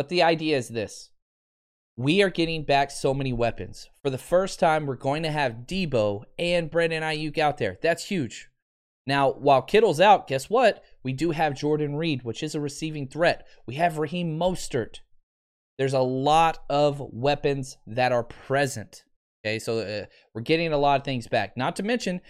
But 0.00 0.08
the 0.08 0.22
idea 0.22 0.56
is 0.56 0.70
this 0.70 1.10
we 1.94 2.22
are 2.22 2.30
getting 2.30 2.64
back 2.64 2.90
so 2.90 3.12
many 3.12 3.34
weapons. 3.34 3.90
For 4.02 4.08
the 4.08 4.16
first 4.16 4.58
time, 4.58 4.86
we're 4.86 4.94
going 4.94 5.22
to 5.24 5.30
have 5.30 5.66
Deebo 5.66 6.22
and 6.38 6.70
Brandon 6.70 7.02
Aiyuk 7.02 7.36
out 7.36 7.58
there. 7.58 7.76
That's 7.82 8.06
huge. 8.06 8.48
Now, 9.06 9.30
while 9.30 9.60
Kittle's 9.60 10.00
out, 10.00 10.26
guess 10.26 10.48
what? 10.48 10.82
We 11.02 11.12
do 11.12 11.32
have 11.32 11.54
Jordan 11.54 11.96
Reed, 11.96 12.22
which 12.22 12.42
is 12.42 12.54
a 12.54 12.60
receiving 12.60 13.08
threat. 13.08 13.46
We 13.66 13.74
have 13.74 13.98
Raheem 13.98 14.38
Mostert. 14.38 15.00
there's 15.76 15.92
a 15.92 16.00
lot 16.00 16.60
of 16.70 16.98
weapons 17.12 17.76
that 17.86 18.10
are 18.10 18.24
present. 18.24 19.04
Okay, 19.44 19.58
so 19.58 19.80
uh, 19.80 20.06
we're 20.34 20.40
getting 20.40 20.72
a 20.72 20.78
lot 20.78 20.98
of 20.98 21.04
things 21.04 21.28
back. 21.28 21.58
Not 21.58 21.76
to 21.76 21.82
mention 21.82 22.22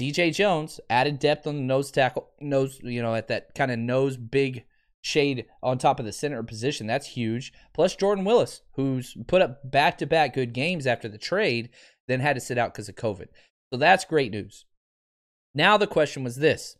DJ 0.00 0.32
Jones 0.32 0.78
added 0.88 1.18
depth 1.18 1.48
on 1.48 1.56
the 1.56 1.62
nose 1.62 1.90
tackle, 1.90 2.28
nose, 2.40 2.78
you 2.84 3.02
know, 3.02 3.16
at 3.16 3.26
that 3.26 3.52
kind 3.56 3.72
of 3.72 3.80
nose 3.80 4.16
big 4.16 4.62
shade 5.06 5.46
on 5.62 5.78
top 5.78 6.00
of 6.00 6.04
the 6.04 6.12
center 6.12 6.42
position. 6.42 6.86
That's 6.86 7.06
huge. 7.06 7.52
Plus 7.72 7.94
Jordan 7.94 8.24
Willis, 8.24 8.62
who's 8.72 9.16
put 9.26 9.40
up 9.40 9.70
back 9.70 9.96
to 9.98 10.06
back 10.06 10.34
good 10.34 10.52
games 10.52 10.86
after 10.86 11.08
the 11.08 11.18
trade, 11.18 11.70
then 12.08 12.20
had 12.20 12.34
to 12.34 12.40
sit 12.40 12.58
out 12.58 12.74
because 12.74 12.88
of 12.88 12.96
COVID. 12.96 13.28
So 13.72 13.78
that's 13.78 14.04
great 14.04 14.32
news. 14.32 14.64
Now 15.54 15.76
the 15.76 15.86
question 15.86 16.24
was 16.24 16.36
this 16.36 16.76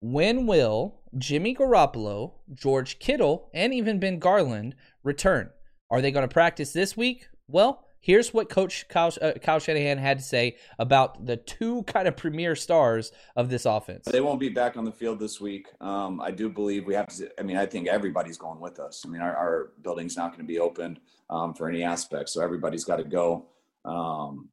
when 0.00 0.46
will 0.46 1.00
Jimmy 1.16 1.54
Garoppolo, 1.54 2.32
George 2.54 2.98
Kittle, 2.98 3.50
and 3.52 3.74
even 3.74 4.00
Ben 4.00 4.18
Garland 4.18 4.74
return? 5.02 5.50
Are 5.90 6.00
they 6.00 6.10
going 6.10 6.26
to 6.26 6.32
practice 6.32 6.72
this 6.72 6.96
week? 6.96 7.28
Well, 7.48 7.84
here's 8.00 8.32
what 8.32 8.48
Coach 8.48 8.86
Kyle, 8.88 9.12
uh, 9.20 9.32
Kyle 9.42 9.58
Shanahan 9.58 9.98
had 9.98 10.18
to 10.18 10.24
say 10.24 10.56
about 10.78 11.26
the 11.26 11.36
two 11.36 11.82
kind 11.84 12.08
of 12.08 12.16
premier 12.16 12.54
stars 12.56 13.12
of 13.36 13.50
this 13.50 13.64
offense. 13.64 14.06
They 14.06 14.20
won't 14.20 14.40
be 14.40 14.48
back 14.48 14.76
on 14.76 14.84
the 14.84 14.92
field 14.92 15.18
this 15.18 15.40
week. 15.40 15.68
Um, 15.80 16.20
I 16.20 16.30
do 16.30 16.48
believe 16.48 16.86
we 16.86 16.94
have 16.94 17.08
to. 17.16 17.30
I 17.38 17.42
mean, 17.42 17.56
I 17.56 17.66
think 17.66 17.88
everybody's 17.88 18.38
going 18.38 18.60
with 18.60 18.78
us. 18.78 19.04
I 19.06 19.08
mean, 19.08 19.20
our, 19.20 19.36
our 19.36 19.72
building's 19.82 20.16
not 20.16 20.28
going 20.28 20.46
to 20.46 20.46
be 20.46 20.58
open 20.58 20.98
um, 21.30 21.54
for 21.54 21.68
any 21.68 21.82
aspect, 21.82 22.28
so 22.28 22.42
everybody's 22.42 22.84
got 22.84 22.96
to 22.96 23.04
go. 23.04 23.46
Um, 23.84 24.48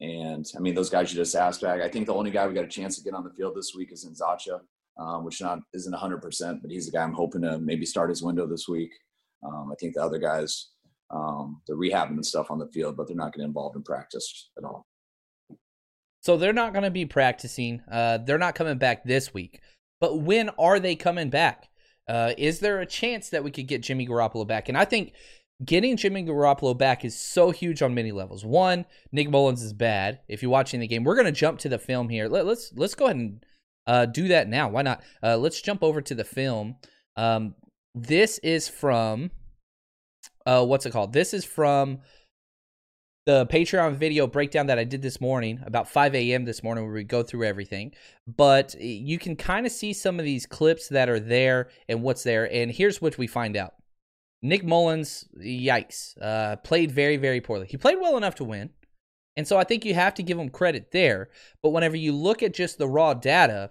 and 0.00 0.46
I 0.56 0.60
mean, 0.60 0.74
those 0.74 0.90
guys 0.90 1.12
you 1.12 1.16
just 1.16 1.34
asked 1.34 1.62
back. 1.62 1.80
I 1.80 1.88
think 1.88 2.06
the 2.06 2.14
only 2.14 2.30
guy 2.30 2.46
we 2.46 2.54
got 2.54 2.64
a 2.64 2.68
chance 2.68 2.96
to 2.96 3.04
get 3.04 3.14
on 3.14 3.24
the 3.24 3.30
field 3.30 3.56
this 3.56 3.72
week 3.74 3.92
is 3.92 4.04
Nzeocha 4.04 4.60
um, 4.98 5.24
which 5.24 5.40
not 5.40 5.60
isn't 5.74 5.92
100%, 5.92 6.62
but 6.62 6.70
he's 6.70 6.88
a 6.88 6.90
guy 6.90 7.02
I'm 7.02 7.12
hoping 7.12 7.42
to 7.42 7.58
maybe 7.58 7.86
start 7.86 8.10
his 8.10 8.22
window 8.22 8.46
this 8.46 8.68
week. 8.68 8.92
Um, 9.42 9.70
I 9.70 9.74
think 9.78 9.94
the 9.94 10.02
other 10.02 10.18
guys, 10.18 10.70
um, 11.10 11.62
they're 11.66 11.76
rehabbing 11.76 12.16
the 12.16 12.24
stuff 12.24 12.50
on 12.50 12.58
the 12.58 12.68
field, 12.68 12.96
but 12.96 13.06
they're 13.06 13.16
not 13.16 13.32
to 13.32 13.42
involved 13.42 13.76
in 13.76 13.82
practice 13.82 14.50
at 14.58 14.64
all. 14.64 14.86
So 16.22 16.36
they're 16.36 16.52
not 16.52 16.72
going 16.72 16.82
to 16.82 16.90
be 16.90 17.06
practicing. 17.06 17.82
Uh, 17.90 18.18
they're 18.18 18.38
not 18.38 18.56
coming 18.56 18.78
back 18.78 19.04
this 19.04 19.32
week. 19.32 19.60
But 20.00 20.20
when 20.20 20.50
are 20.58 20.80
they 20.80 20.96
coming 20.96 21.30
back? 21.30 21.68
Uh, 22.08 22.32
is 22.36 22.60
there 22.60 22.80
a 22.80 22.86
chance 22.86 23.30
that 23.30 23.44
we 23.44 23.50
could 23.50 23.66
get 23.66 23.82
Jimmy 23.82 24.06
Garoppolo 24.06 24.46
back? 24.46 24.68
And 24.68 24.76
I 24.76 24.84
think 24.84 25.12
getting 25.64 25.96
Jimmy 25.96 26.24
Garoppolo 26.24 26.76
back 26.76 27.04
is 27.04 27.18
so 27.18 27.50
huge 27.50 27.82
on 27.82 27.94
many 27.94 28.12
levels. 28.12 28.44
One, 28.44 28.84
Nick 29.12 29.28
Mullens 29.28 29.62
is 29.62 29.72
bad. 29.72 30.20
If 30.28 30.42
you're 30.42 30.50
watching 30.50 30.80
the 30.80 30.86
game, 30.86 31.04
we're 31.04 31.14
going 31.14 31.26
to 31.26 31.32
jump 31.32 31.60
to 31.60 31.68
the 31.68 31.78
film 31.78 32.08
here. 32.08 32.28
Let, 32.28 32.46
let's 32.46 32.72
let's 32.76 32.94
go 32.94 33.06
ahead 33.06 33.16
and 33.16 33.44
uh, 33.86 34.06
do 34.06 34.28
that 34.28 34.48
now. 34.48 34.68
Why 34.68 34.82
not? 34.82 35.02
Uh, 35.22 35.36
let's 35.36 35.60
jump 35.60 35.82
over 35.82 36.00
to 36.02 36.14
the 36.14 36.24
film. 36.24 36.76
Um, 37.16 37.54
this 37.94 38.38
is 38.38 38.68
from 38.68 39.30
uh, 40.46 40.64
what's 40.64 40.86
it 40.86 40.92
called? 40.92 41.12
This 41.12 41.34
is 41.34 41.44
from 41.44 41.98
the 43.26 43.44
Patreon 43.46 43.96
video 43.96 44.28
breakdown 44.28 44.68
that 44.68 44.78
I 44.78 44.84
did 44.84 45.02
this 45.02 45.20
morning, 45.20 45.60
about 45.66 45.88
5 45.88 46.14
a.m. 46.14 46.44
this 46.44 46.62
morning, 46.62 46.84
where 46.84 46.94
we 46.94 47.02
go 47.02 47.24
through 47.24 47.44
everything. 47.44 47.92
But 48.26 48.80
you 48.80 49.18
can 49.18 49.34
kind 49.34 49.66
of 49.66 49.72
see 49.72 49.92
some 49.92 50.20
of 50.20 50.24
these 50.24 50.46
clips 50.46 50.88
that 50.88 51.08
are 51.08 51.18
there 51.18 51.68
and 51.88 52.02
what's 52.02 52.22
there. 52.22 52.50
And 52.50 52.70
here's 52.70 53.02
what 53.02 53.18
we 53.18 53.26
find 53.26 53.56
out 53.56 53.74
Nick 54.42 54.62
Mullens, 54.62 55.26
yikes, 55.36 56.16
uh, 56.22 56.56
played 56.56 56.92
very, 56.92 57.16
very 57.16 57.40
poorly. 57.40 57.66
He 57.66 57.76
played 57.76 57.98
well 58.00 58.16
enough 58.16 58.36
to 58.36 58.44
win. 58.44 58.70
And 59.36 59.46
so 59.46 59.58
I 59.58 59.64
think 59.64 59.84
you 59.84 59.94
have 59.94 60.14
to 60.14 60.22
give 60.22 60.38
him 60.38 60.48
credit 60.48 60.92
there. 60.92 61.28
But 61.62 61.70
whenever 61.70 61.96
you 61.96 62.12
look 62.12 62.42
at 62.44 62.54
just 62.54 62.78
the 62.78 62.88
raw 62.88 63.12
data, 63.12 63.70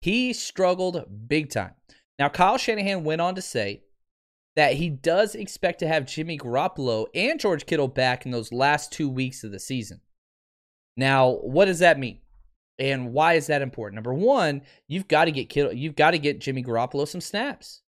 he 0.00 0.32
struggled 0.32 1.28
big 1.28 1.50
time. 1.50 1.74
Now, 2.18 2.30
Kyle 2.30 2.56
Shanahan 2.56 3.04
went 3.04 3.20
on 3.20 3.34
to 3.34 3.42
say 3.42 3.82
that 4.56 4.74
he 4.74 4.88
does 4.88 5.34
expect 5.34 5.78
to 5.80 5.88
have 5.88 6.06
Jimmy 6.06 6.38
Garoppolo 6.38 7.06
and 7.14 7.38
George 7.38 7.66
Kittle 7.66 7.88
back 7.88 8.24
in 8.24 8.32
those 8.32 8.52
last 8.52 8.90
two 8.90 9.08
weeks 9.08 9.44
of 9.44 9.52
the 9.52 9.60
season. 9.60 10.00
Now, 10.96 11.30
what 11.30 11.66
does 11.66 11.78
that 11.80 11.98
mean? 11.98 12.20
And 12.78 13.12
why 13.12 13.34
is 13.34 13.46
that 13.46 13.62
important? 13.62 13.96
Number 13.96 14.14
one, 14.14 14.62
you've 14.88 15.08
got 15.08 15.26
to 15.26 15.30
get 15.30 15.50
Kittle, 15.50 15.72
you've 15.72 15.96
got 15.96 16.12
to 16.12 16.18
get 16.18 16.40
Jimmy 16.40 16.62
Garoppolo 16.64 17.06
some 17.06 17.20
snaps. 17.20 17.82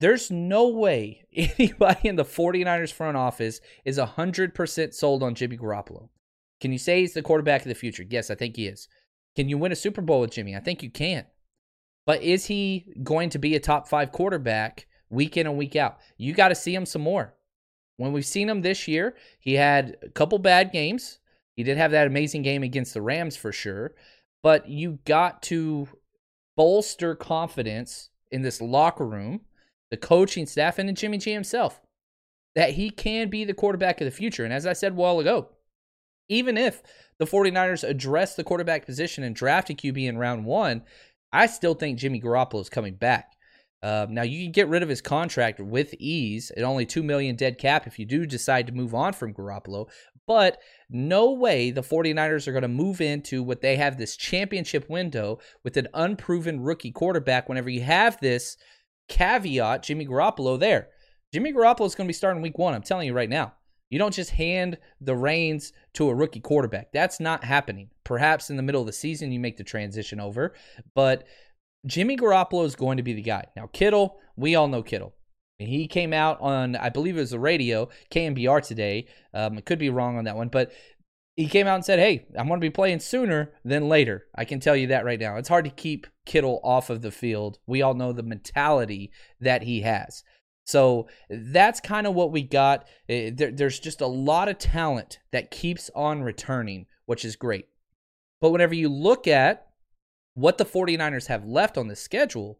There's 0.00 0.30
no 0.30 0.68
way 0.68 1.26
anybody 1.32 2.08
in 2.08 2.16
the 2.16 2.24
49ers 2.24 2.92
front 2.92 3.16
office 3.16 3.60
is 3.84 3.98
100% 3.98 4.94
sold 4.94 5.22
on 5.22 5.34
Jimmy 5.34 5.58
Garoppolo. 5.58 6.08
Can 6.60 6.72
you 6.72 6.78
say 6.78 7.00
he's 7.00 7.14
the 7.14 7.22
quarterback 7.22 7.62
of 7.62 7.68
the 7.68 7.74
future? 7.74 8.04
Yes, 8.08 8.30
I 8.30 8.34
think 8.34 8.56
he 8.56 8.66
is. 8.66 8.88
Can 9.36 9.48
you 9.48 9.58
win 9.58 9.72
a 9.72 9.76
Super 9.76 10.00
Bowl 10.00 10.20
with 10.20 10.32
Jimmy? 10.32 10.56
I 10.56 10.60
think 10.60 10.82
you 10.82 10.90
can. 10.90 11.26
But 12.06 12.22
is 12.22 12.46
he 12.46 12.94
going 13.02 13.30
to 13.30 13.38
be 13.38 13.54
a 13.54 13.60
top 13.60 13.88
five 13.88 14.10
quarterback 14.12 14.86
week 15.12 15.36
in 15.36 15.46
and 15.46 15.56
week 15.56 15.76
out? 15.76 15.98
You 16.16 16.32
got 16.32 16.48
to 16.48 16.54
see 16.54 16.74
him 16.74 16.86
some 16.86 17.02
more. 17.02 17.34
When 17.96 18.12
we've 18.12 18.26
seen 18.26 18.48
him 18.48 18.62
this 18.62 18.88
year, 18.88 19.14
he 19.38 19.54
had 19.54 19.96
a 20.02 20.08
couple 20.08 20.38
bad 20.38 20.72
games. 20.72 21.18
He 21.54 21.62
did 21.62 21.76
have 21.76 21.90
that 21.92 22.06
amazing 22.06 22.42
game 22.42 22.62
against 22.62 22.94
the 22.94 23.02
Rams 23.02 23.36
for 23.36 23.52
sure. 23.52 23.94
But 24.42 24.68
you 24.68 24.98
got 25.04 25.42
to 25.42 25.88
bolster 26.56 27.14
confidence 27.14 28.10
in 28.30 28.42
this 28.42 28.60
locker 28.60 29.06
room, 29.06 29.42
the 29.90 29.96
coaching 29.96 30.46
staff, 30.46 30.78
and 30.78 30.96
Jimmy 30.96 31.18
G 31.18 31.32
himself 31.32 31.80
that 32.54 32.70
he 32.70 32.90
can 32.90 33.28
be 33.28 33.44
the 33.44 33.54
quarterback 33.54 34.00
of 34.00 34.04
the 34.04 34.10
future. 34.10 34.44
And 34.44 34.52
as 34.52 34.66
I 34.66 34.72
said 34.72 34.92
a 34.92 34.96
while 34.96 35.20
ago, 35.20 35.48
even 36.28 36.56
if 36.56 36.82
the 37.18 37.24
49ers 37.24 37.88
address 37.88 38.34
the 38.34 38.44
quarterback 38.44 38.86
position 38.86 39.24
and 39.24 39.34
draft 39.34 39.70
a 39.70 39.74
QB 39.74 40.06
in 40.06 40.18
round 40.18 40.44
one, 40.44 40.82
I 41.32 41.46
still 41.46 41.74
think 41.74 41.98
Jimmy 41.98 42.20
Garoppolo 42.20 42.60
is 42.60 42.68
coming 42.68 42.94
back. 42.94 43.32
Um, 43.82 44.14
now 44.14 44.22
you 44.22 44.44
can 44.44 44.52
get 44.52 44.68
rid 44.68 44.82
of 44.82 44.88
his 44.88 45.00
contract 45.00 45.58
with 45.58 45.94
ease 45.98 46.52
at 46.56 46.62
only 46.62 46.86
two 46.86 47.02
million 47.02 47.34
dead 47.34 47.58
cap 47.58 47.86
if 47.86 47.98
you 47.98 48.04
do 48.04 48.26
decide 48.26 48.66
to 48.68 48.72
move 48.72 48.94
on 48.94 49.12
from 49.12 49.34
Garoppolo. 49.34 49.88
But 50.26 50.58
no 50.88 51.32
way 51.32 51.72
the 51.72 51.82
49ers 51.82 52.46
are 52.46 52.52
going 52.52 52.62
to 52.62 52.68
move 52.68 53.00
into 53.00 53.42
what 53.42 53.60
they 53.60 53.76
have 53.76 53.98
this 53.98 54.16
championship 54.16 54.88
window 54.88 55.40
with 55.64 55.76
an 55.76 55.88
unproven 55.94 56.60
rookie 56.60 56.92
quarterback 56.92 57.48
whenever 57.48 57.70
you 57.70 57.82
have 57.82 58.20
this 58.20 58.56
caveat, 59.08 59.82
Jimmy 59.82 60.06
Garoppolo 60.06 60.58
there. 60.58 60.88
Jimmy 61.32 61.52
Garoppolo 61.52 61.86
is 61.86 61.94
going 61.94 62.06
to 62.06 62.10
be 62.10 62.14
starting 62.14 62.42
week 62.42 62.58
one. 62.58 62.74
I'm 62.74 62.82
telling 62.82 63.06
you 63.06 63.14
right 63.14 63.30
now. 63.30 63.54
You 63.90 63.98
don't 63.98 64.14
just 64.14 64.30
hand 64.30 64.78
the 65.02 65.14
reins 65.14 65.74
to 65.94 66.08
a 66.08 66.14
rookie 66.14 66.40
quarterback. 66.40 66.92
That's 66.92 67.20
not 67.20 67.44
happening. 67.44 67.90
Perhaps 68.04 68.48
in 68.48 68.56
the 68.56 68.62
middle 68.62 68.80
of 68.80 68.86
the 68.86 68.92
season, 68.92 69.32
you 69.32 69.38
make 69.38 69.58
the 69.58 69.64
transition 69.64 70.18
over, 70.18 70.54
but 70.94 71.24
Jimmy 71.86 72.16
Garoppolo 72.16 72.64
is 72.64 72.76
going 72.76 72.96
to 72.96 73.02
be 73.02 73.12
the 73.12 73.22
guy. 73.22 73.46
Now, 73.56 73.68
Kittle, 73.72 74.18
we 74.36 74.54
all 74.54 74.68
know 74.68 74.82
Kittle. 74.82 75.14
He 75.58 75.86
came 75.86 76.12
out 76.12 76.40
on, 76.40 76.76
I 76.76 76.88
believe 76.88 77.16
it 77.16 77.20
was 77.20 77.30
the 77.30 77.38
radio, 77.38 77.88
KNBR 78.10 78.66
today. 78.66 79.06
Um, 79.34 79.58
I 79.58 79.60
could 79.60 79.78
be 79.78 79.90
wrong 79.90 80.16
on 80.16 80.24
that 80.24 80.36
one, 80.36 80.48
but 80.48 80.72
he 81.36 81.46
came 81.46 81.66
out 81.66 81.76
and 81.76 81.84
said, 81.84 81.98
Hey, 81.98 82.26
I'm 82.36 82.48
going 82.48 82.60
to 82.60 82.64
be 82.64 82.70
playing 82.70 83.00
sooner 83.00 83.52
than 83.64 83.88
later. 83.88 84.26
I 84.34 84.44
can 84.44 84.60
tell 84.60 84.76
you 84.76 84.88
that 84.88 85.04
right 85.04 85.20
now. 85.20 85.36
It's 85.36 85.48
hard 85.48 85.64
to 85.64 85.70
keep 85.70 86.06
Kittle 86.26 86.60
off 86.62 86.90
of 86.90 87.02
the 87.02 87.10
field. 87.10 87.58
We 87.66 87.82
all 87.82 87.94
know 87.94 88.12
the 88.12 88.22
mentality 88.22 89.10
that 89.40 89.62
he 89.62 89.82
has. 89.82 90.22
So 90.64 91.08
that's 91.28 91.80
kind 91.80 92.06
of 92.06 92.14
what 92.14 92.32
we 92.32 92.42
got. 92.42 92.86
Eh, 93.08 93.30
there, 93.34 93.50
there's 93.50 93.80
just 93.80 94.00
a 94.00 94.06
lot 94.06 94.48
of 94.48 94.58
talent 94.58 95.18
that 95.32 95.50
keeps 95.50 95.90
on 95.94 96.22
returning, 96.22 96.86
which 97.06 97.24
is 97.24 97.36
great. 97.36 97.66
But 98.40 98.50
whenever 98.50 98.74
you 98.74 98.88
look 98.88 99.26
at 99.26 99.66
what 100.34 100.58
the 100.58 100.64
49ers 100.64 101.26
have 101.26 101.44
left 101.44 101.76
on 101.76 101.88
the 101.88 101.96
schedule, 101.96 102.58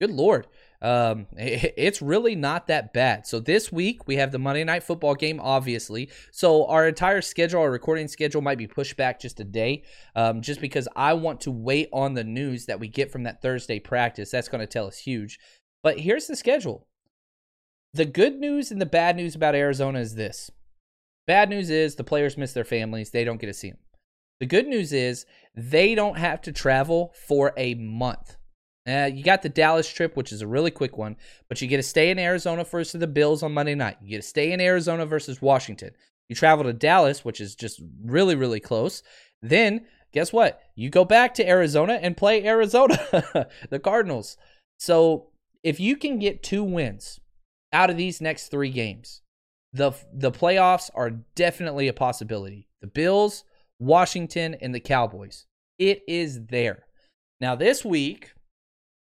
good 0.00 0.10
Lord, 0.10 0.46
um, 0.82 1.26
it's 1.36 2.02
really 2.02 2.34
not 2.34 2.66
that 2.66 2.92
bad. 2.92 3.26
So 3.26 3.40
this 3.40 3.72
week 3.72 4.06
we 4.06 4.16
have 4.16 4.32
the 4.32 4.38
Monday 4.38 4.64
Night 4.64 4.82
Football 4.82 5.14
game, 5.14 5.40
obviously. 5.40 6.10
So 6.32 6.66
our 6.66 6.86
entire 6.86 7.22
schedule, 7.22 7.60
our 7.60 7.70
recording 7.70 8.08
schedule, 8.08 8.42
might 8.42 8.58
be 8.58 8.66
pushed 8.66 8.96
back 8.96 9.20
just 9.20 9.40
a 9.40 9.44
day, 9.44 9.84
um, 10.14 10.42
just 10.42 10.60
because 10.60 10.88
I 10.94 11.14
want 11.14 11.40
to 11.42 11.50
wait 11.50 11.88
on 11.92 12.14
the 12.14 12.24
news 12.24 12.66
that 12.66 12.80
we 12.80 12.88
get 12.88 13.10
from 13.10 13.22
that 13.24 13.40
Thursday 13.40 13.78
practice. 13.78 14.30
That's 14.30 14.48
going 14.48 14.60
to 14.60 14.66
tell 14.66 14.86
us 14.86 14.98
huge. 14.98 15.38
But 15.82 16.00
here's 16.00 16.26
the 16.26 16.36
schedule. 16.36 16.86
The 17.94 18.04
good 18.04 18.40
news 18.40 18.70
and 18.72 18.80
the 18.80 18.86
bad 18.86 19.16
news 19.16 19.36
about 19.36 19.54
Arizona 19.54 20.00
is 20.00 20.16
this. 20.16 20.50
Bad 21.26 21.48
news 21.48 21.70
is 21.70 21.94
the 21.94 22.04
players 22.04 22.36
miss 22.36 22.52
their 22.52 22.64
families, 22.64 23.10
they 23.10 23.24
don't 23.24 23.40
get 23.40 23.46
to 23.46 23.54
see 23.54 23.70
them. 23.70 23.78
The 24.40 24.46
good 24.46 24.66
news 24.66 24.92
is 24.92 25.26
they 25.54 25.94
don't 25.94 26.18
have 26.18 26.40
to 26.42 26.52
travel 26.52 27.14
for 27.26 27.52
a 27.56 27.74
month. 27.74 28.36
Uh, 28.86 29.08
you 29.12 29.24
got 29.24 29.42
the 29.42 29.48
Dallas 29.48 29.88
trip, 29.88 30.16
which 30.16 30.32
is 30.32 30.42
a 30.42 30.46
really 30.46 30.70
quick 30.70 30.98
one, 30.98 31.16
but 31.48 31.62
you 31.62 31.68
get 31.68 31.78
to 31.78 31.82
stay 31.82 32.10
in 32.10 32.18
Arizona 32.18 32.64
versus 32.64 33.00
the 33.00 33.06
Bills 33.06 33.42
on 33.42 33.54
Monday 33.54 33.74
night. 33.74 33.96
You 34.02 34.10
get 34.10 34.16
to 34.16 34.22
stay 34.22 34.52
in 34.52 34.60
Arizona 34.60 35.06
versus 35.06 35.40
Washington. 35.40 35.92
You 36.28 36.36
travel 36.36 36.64
to 36.64 36.72
Dallas, 36.72 37.24
which 37.24 37.40
is 37.40 37.54
just 37.54 37.80
really, 38.04 38.34
really 38.34 38.60
close. 38.60 39.02
Then, 39.40 39.86
guess 40.12 40.32
what? 40.32 40.60
You 40.74 40.90
go 40.90 41.04
back 41.04 41.34
to 41.34 41.48
Arizona 41.48 41.94
and 41.94 42.16
play 42.16 42.44
Arizona, 42.46 42.98
the 43.70 43.78
Cardinals. 43.78 44.36
So, 44.78 45.28
if 45.62 45.80
you 45.80 45.96
can 45.96 46.18
get 46.18 46.42
two 46.42 46.62
wins 46.62 47.20
out 47.72 47.88
of 47.88 47.96
these 47.96 48.20
next 48.20 48.48
three 48.48 48.70
games, 48.70 49.22
the 49.72 49.92
the 50.12 50.30
playoffs 50.30 50.90
are 50.94 51.10
definitely 51.10 51.88
a 51.88 51.94
possibility. 51.94 52.68
The 52.80 52.86
Bills, 52.86 53.44
Washington, 53.78 54.54
and 54.54 54.74
the 54.74 54.80
Cowboys. 54.80 55.46
It 55.78 56.02
is 56.06 56.46
there. 56.46 56.84
Now 57.40 57.54
this 57.54 57.84
week 57.84 58.32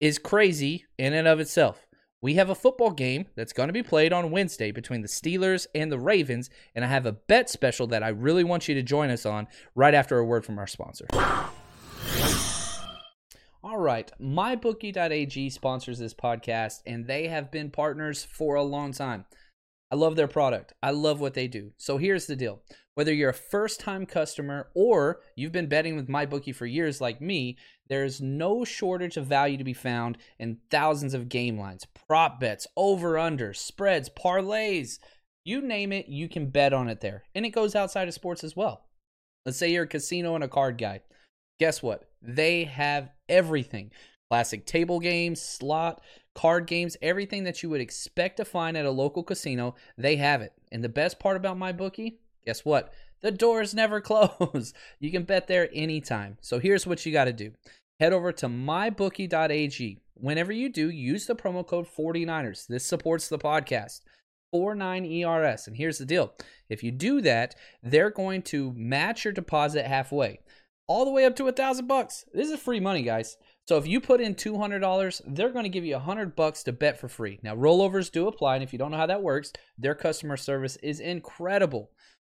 is 0.00 0.18
crazy 0.18 0.84
in 0.98 1.12
and 1.12 1.28
of 1.28 1.40
itself. 1.40 1.86
We 2.20 2.34
have 2.34 2.50
a 2.50 2.54
football 2.54 2.92
game 2.92 3.26
that's 3.34 3.52
going 3.52 3.68
to 3.68 3.72
be 3.72 3.82
played 3.82 4.12
on 4.12 4.30
Wednesday 4.30 4.70
between 4.70 5.02
the 5.02 5.08
Steelers 5.08 5.66
and 5.74 5.90
the 5.90 5.98
Ravens, 5.98 6.50
and 6.72 6.84
I 6.84 6.88
have 6.88 7.04
a 7.04 7.12
bet 7.12 7.50
special 7.50 7.88
that 7.88 8.04
I 8.04 8.10
really 8.10 8.44
want 8.44 8.68
you 8.68 8.76
to 8.76 8.82
join 8.82 9.10
us 9.10 9.26
on 9.26 9.48
right 9.74 9.92
after 9.92 10.18
a 10.18 10.24
word 10.24 10.44
from 10.44 10.56
our 10.58 10.68
sponsor. 10.68 11.06
All 13.64 13.78
right, 13.78 14.10
mybookie.ag 14.20 15.50
sponsors 15.50 15.98
this 15.98 16.14
podcast, 16.14 16.82
and 16.86 17.08
they 17.08 17.26
have 17.26 17.50
been 17.50 17.70
partners 17.70 18.24
for 18.24 18.54
a 18.54 18.62
long 18.62 18.92
time. 18.92 19.24
I 19.90 19.96
love 19.96 20.14
their 20.14 20.28
product. 20.28 20.72
I 20.82 20.92
love 20.92 21.20
what 21.20 21.34
they 21.34 21.48
do. 21.48 21.72
So 21.76 21.98
here's 21.98 22.26
the 22.26 22.36
deal. 22.36 22.62
Whether 22.94 23.14
you're 23.14 23.30
a 23.30 23.34
first 23.34 23.80
time 23.80 24.04
customer 24.04 24.68
or 24.74 25.20
you've 25.34 25.52
been 25.52 25.68
betting 25.68 25.96
with 25.96 26.08
MyBookie 26.08 26.54
for 26.54 26.66
years 26.66 27.00
like 27.00 27.20
me, 27.20 27.56
there's 27.88 28.20
no 28.20 28.64
shortage 28.64 29.16
of 29.16 29.26
value 29.26 29.56
to 29.56 29.64
be 29.64 29.72
found 29.72 30.18
in 30.38 30.58
thousands 30.70 31.14
of 31.14 31.28
game 31.28 31.58
lines, 31.58 31.86
prop 32.06 32.38
bets, 32.38 32.66
over 32.76 33.18
under, 33.18 33.54
spreads, 33.54 34.10
parlays. 34.10 34.98
You 35.44 35.62
name 35.62 35.92
it, 35.92 36.08
you 36.08 36.28
can 36.28 36.50
bet 36.50 36.72
on 36.72 36.88
it 36.88 37.00
there. 37.00 37.24
And 37.34 37.46
it 37.46 37.50
goes 37.50 37.74
outside 37.74 38.08
of 38.08 38.14
sports 38.14 38.44
as 38.44 38.54
well. 38.54 38.84
Let's 39.46 39.58
say 39.58 39.72
you're 39.72 39.84
a 39.84 39.88
casino 39.88 40.34
and 40.34 40.44
a 40.44 40.48
card 40.48 40.78
guy. 40.78 41.00
Guess 41.58 41.82
what? 41.82 42.08
They 42.20 42.64
have 42.64 43.10
everything 43.28 43.90
classic 44.32 44.64
table 44.64 44.98
games, 44.98 45.42
slot, 45.42 46.00
card 46.34 46.66
games, 46.66 46.96
everything 47.02 47.44
that 47.44 47.62
you 47.62 47.68
would 47.68 47.82
expect 47.82 48.38
to 48.38 48.44
find 48.46 48.78
at 48.78 48.86
a 48.86 48.90
local 48.90 49.22
casino, 49.22 49.74
they 49.98 50.16
have 50.16 50.40
it. 50.40 50.54
And 50.70 50.82
the 50.82 50.88
best 50.88 51.20
part 51.20 51.36
about 51.36 51.58
my 51.58 51.70
bookie, 51.70 52.18
guess 52.44 52.64
what? 52.64 52.92
The 53.20 53.30
doors 53.30 53.74
never 53.74 54.00
close. 54.02 54.72
you 55.00 55.10
can 55.10 55.24
bet 55.24 55.46
there 55.46 55.68
anytime. 55.72 56.38
So 56.40 56.58
here's 56.58 56.86
what 56.86 57.04
you 57.06 57.12
got 57.12 57.24
to 57.24 57.32
do. 57.32 57.52
Head 58.00 58.12
over 58.12 58.32
to 58.32 58.46
mybookie.ag. 58.46 59.98
Whenever 60.14 60.52
you 60.52 60.68
do, 60.68 60.90
use 60.90 61.26
the 61.26 61.36
promo 61.36 61.66
code 61.66 61.86
49ers. 61.86 62.66
This 62.66 62.84
supports 62.84 63.28
the 63.28 63.38
podcast. 63.38 64.00
49ERS. 64.54 65.66
And 65.66 65.76
here's 65.76 65.98
the 65.98 66.04
deal. 66.04 66.34
If 66.68 66.82
you 66.82 66.90
do 66.90 67.20
that, 67.22 67.54
they're 67.82 68.10
going 68.10 68.42
to 68.42 68.72
match 68.76 69.24
your 69.24 69.32
deposit 69.32 69.86
halfway. 69.86 70.40
All 70.86 71.04
the 71.04 71.10
way 71.10 71.24
up 71.24 71.36
to 71.36 71.48
a 71.48 71.52
thousand 71.52 71.86
bucks. 71.86 72.24
This 72.34 72.50
is 72.50 72.60
free 72.60 72.80
money, 72.80 73.02
guys. 73.02 73.36
So 73.68 73.78
if 73.78 73.86
you 73.86 74.00
put 74.00 74.20
in 74.20 74.34
$200, 74.34 75.22
they're 75.26 75.52
going 75.52 75.62
to 75.62 75.68
give 75.68 75.84
you 75.84 75.94
100 75.94 76.34
bucks 76.34 76.64
to 76.64 76.72
bet 76.72 76.98
for 76.98 77.08
free. 77.08 77.38
Now, 77.42 77.54
rollovers 77.54 78.10
do 78.10 78.26
apply, 78.26 78.56
and 78.56 78.64
if 78.64 78.72
you 78.72 78.78
don't 78.78 78.90
know 78.90 78.96
how 78.96 79.06
that 79.06 79.22
works, 79.22 79.52
their 79.78 79.94
customer 79.94 80.36
service 80.36 80.76
is 80.82 80.98
incredible. 80.98 81.90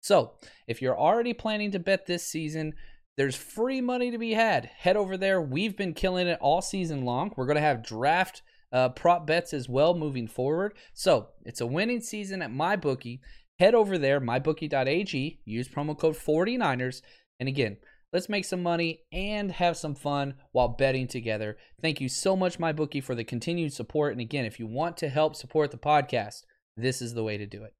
So, 0.05 0.33
if 0.67 0.83
you're 0.83 0.99
already 0.99 1.33
planning 1.33 1.71
to 1.71 1.79
bet 1.79 2.05
this 2.05 2.27
season, 2.27 2.75
there's 3.17 3.35
free 3.35 3.81
money 3.81 4.11
to 4.11 4.19
be 4.19 4.33
had. 4.33 4.65
Head 4.65 4.97
over 4.97 5.17
there. 5.17 5.41
We've 5.41 5.75
been 5.75 5.95
killing 5.95 6.27
it 6.27 6.37
all 6.39 6.61
season 6.61 7.05
long. 7.05 7.33
We're 7.35 7.47
going 7.47 7.55
to 7.55 7.61
have 7.61 7.83
draft 7.83 8.43
uh, 8.71 8.89
prop 8.89 9.25
bets 9.25 9.51
as 9.51 9.67
well 9.67 9.95
moving 9.95 10.27
forward. 10.27 10.75
So, 10.93 11.29
it's 11.43 11.59
a 11.59 11.65
winning 11.65 12.01
season 12.01 12.43
at 12.43 12.51
MyBookie. 12.51 13.19
Head 13.57 13.73
over 13.73 13.97
there, 13.97 14.21
mybookie.ag, 14.21 15.39
use 15.43 15.67
promo 15.67 15.97
code 15.97 16.15
49ers. 16.15 17.01
And 17.39 17.49
again, 17.49 17.77
Let's 18.13 18.29
make 18.29 18.45
some 18.45 18.63
money 18.63 19.01
and 19.11 19.51
have 19.51 19.75
some 19.75 19.93
fun 19.93 20.35
while 20.53 20.69
betting 20.69 21.07
together. 21.07 21.57
Thank 21.81 21.99
you 21.99 22.07
so 22.07 22.37
much, 22.37 22.59
my 22.59 22.71
bookie, 22.71 23.01
for 23.01 23.13
the 23.13 23.25
continued 23.25 23.73
support. 23.73 24.13
And 24.13 24.21
again, 24.21 24.45
if 24.45 24.57
you 24.57 24.67
want 24.67 24.95
to 24.97 25.09
help 25.09 25.35
support 25.35 25.71
the 25.71 25.77
podcast, 25.77 26.43
this 26.77 27.01
is 27.01 27.13
the 27.13 27.23
way 27.23 27.37
to 27.37 27.45
do 27.45 27.65
it. 27.65 27.73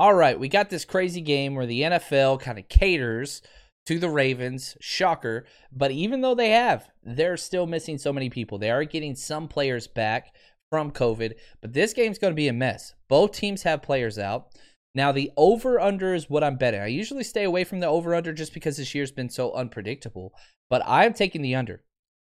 All 0.00 0.14
right, 0.14 0.40
we 0.40 0.48
got 0.48 0.70
this 0.70 0.86
crazy 0.86 1.20
game 1.20 1.54
where 1.54 1.66
the 1.66 1.82
NFL 1.82 2.40
kind 2.40 2.58
of 2.58 2.70
caters 2.70 3.42
to 3.84 3.98
the 3.98 4.08
Ravens. 4.08 4.74
Shocker. 4.80 5.44
But 5.70 5.90
even 5.90 6.22
though 6.22 6.34
they 6.34 6.52
have, 6.52 6.88
they're 7.02 7.36
still 7.36 7.66
missing 7.66 7.98
so 7.98 8.10
many 8.10 8.30
people. 8.30 8.56
They 8.56 8.70
are 8.70 8.84
getting 8.84 9.14
some 9.14 9.46
players 9.46 9.86
back 9.86 10.34
from 10.70 10.90
COVID, 10.90 11.34
but 11.60 11.74
this 11.74 11.92
game's 11.92 12.18
going 12.18 12.30
to 12.30 12.34
be 12.34 12.48
a 12.48 12.52
mess. 12.54 12.94
Both 13.10 13.32
teams 13.32 13.64
have 13.64 13.82
players 13.82 14.18
out. 14.18 14.46
Now, 14.94 15.12
the 15.12 15.32
over 15.36 15.78
under 15.78 16.14
is 16.14 16.30
what 16.30 16.42
I'm 16.42 16.56
betting. 16.56 16.80
I 16.80 16.86
usually 16.86 17.22
stay 17.22 17.44
away 17.44 17.64
from 17.64 17.80
the 17.80 17.86
over 17.86 18.14
under 18.14 18.32
just 18.32 18.54
because 18.54 18.78
this 18.78 18.94
year's 18.94 19.12
been 19.12 19.28
so 19.28 19.52
unpredictable, 19.52 20.32
but 20.70 20.80
I'm 20.86 21.12
taking 21.12 21.42
the 21.42 21.56
under. 21.56 21.82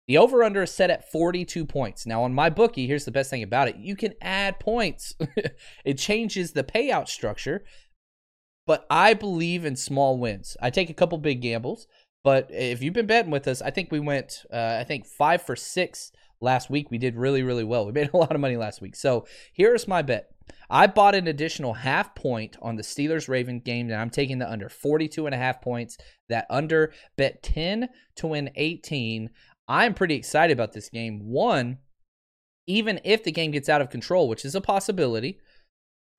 The 0.06 0.18
over 0.18 0.44
under 0.44 0.62
is 0.62 0.70
set 0.70 0.90
at 0.90 1.10
42 1.10 1.64
points. 1.64 2.04
Now, 2.04 2.24
on 2.24 2.34
my 2.34 2.50
bookie, 2.50 2.86
here's 2.86 3.06
the 3.06 3.10
best 3.10 3.30
thing 3.30 3.42
about 3.42 3.68
it 3.68 3.76
you 3.76 3.96
can 3.96 4.14
add 4.20 4.60
points, 4.60 5.14
it 5.84 5.98
changes 5.98 6.52
the 6.52 6.64
payout 6.64 7.08
structure, 7.08 7.64
but 8.66 8.86
I 8.90 9.14
believe 9.14 9.64
in 9.64 9.76
small 9.76 10.18
wins. 10.18 10.56
I 10.60 10.70
take 10.70 10.90
a 10.90 10.94
couple 10.94 11.18
big 11.18 11.40
gambles, 11.40 11.86
but 12.22 12.48
if 12.50 12.82
you've 12.82 12.94
been 12.94 13.06
betting 13.06 13.30
with 13.30 13.48
us, 13.48 13.62
I 13.62 13.70
think 13.70 13.90
we 13.90 14.00
went, 14.00 14.44
uh, 14.52 14.78
I 14.80 14.84
think 14.84 15.06
five 15.06 15.42
for 15.42 15.56
six 15.56 16.10
last 16.40 16.70
week. 16.70 16.90
We 16.90 16.98
did 16.98 17.16
really, 17.16 17.42
really 17.42 17.64
well. 17.64 17.86
We 17.86 17.92
made 17.92 18.10
a 18.14 18.16
lot 18.16 18.34
of 18.34 18.40
money 18.40 18.56
last 18.56 18.80
week. 18.80 18.96
So 18.96 19.26
here's 19.52 19.88
my 19.88 20.02
bet 20.02 20.30
I 20.70 20.86
bought 20.86 21.14
an 21.14 21.26
additional 21.26 21.74
half 21.74 22.14
point 22.14 22.56
on 22.60 22.76
the 22.76 22.82
Steelers 22.82 23.28
Raven 23.28 23.60
game, 23.60 23.90
and 23.90 24.00
I'm 24.00 24.10
taking 24.10 24.38
the 24.38 24.50
under 24.50 24.68
42 24.68 25.26
and 25.26 25.34
a 25.34 25.38
half 25.38 25.60
points. 25.60 25.96
That 26.28 26.46
under 26.48 26.92
bet 27.16 27.42
10 27.42 27.88
to 28.16 28.26
win 28.26 28.50
18. 28.54 29.30
I'm 29.68 29.94
pretty 29.94 30.14
excited 30.14 30.52
about 30.52 30.72
this 30.72 30.88
game. 30.88 31.20
One, 31.24 31.78
even 32.66 33.00
if 33.04 33.24
the 33.24 33.32
game 33.32 33.50
gets 33.50 33.68
out 33.68 33.80
of 33.80 33.90
control, 33.90 34.28
which 34.28 34.44
is 34.44 34.54
a 34.54 34.60
possibility, 34.60 35.38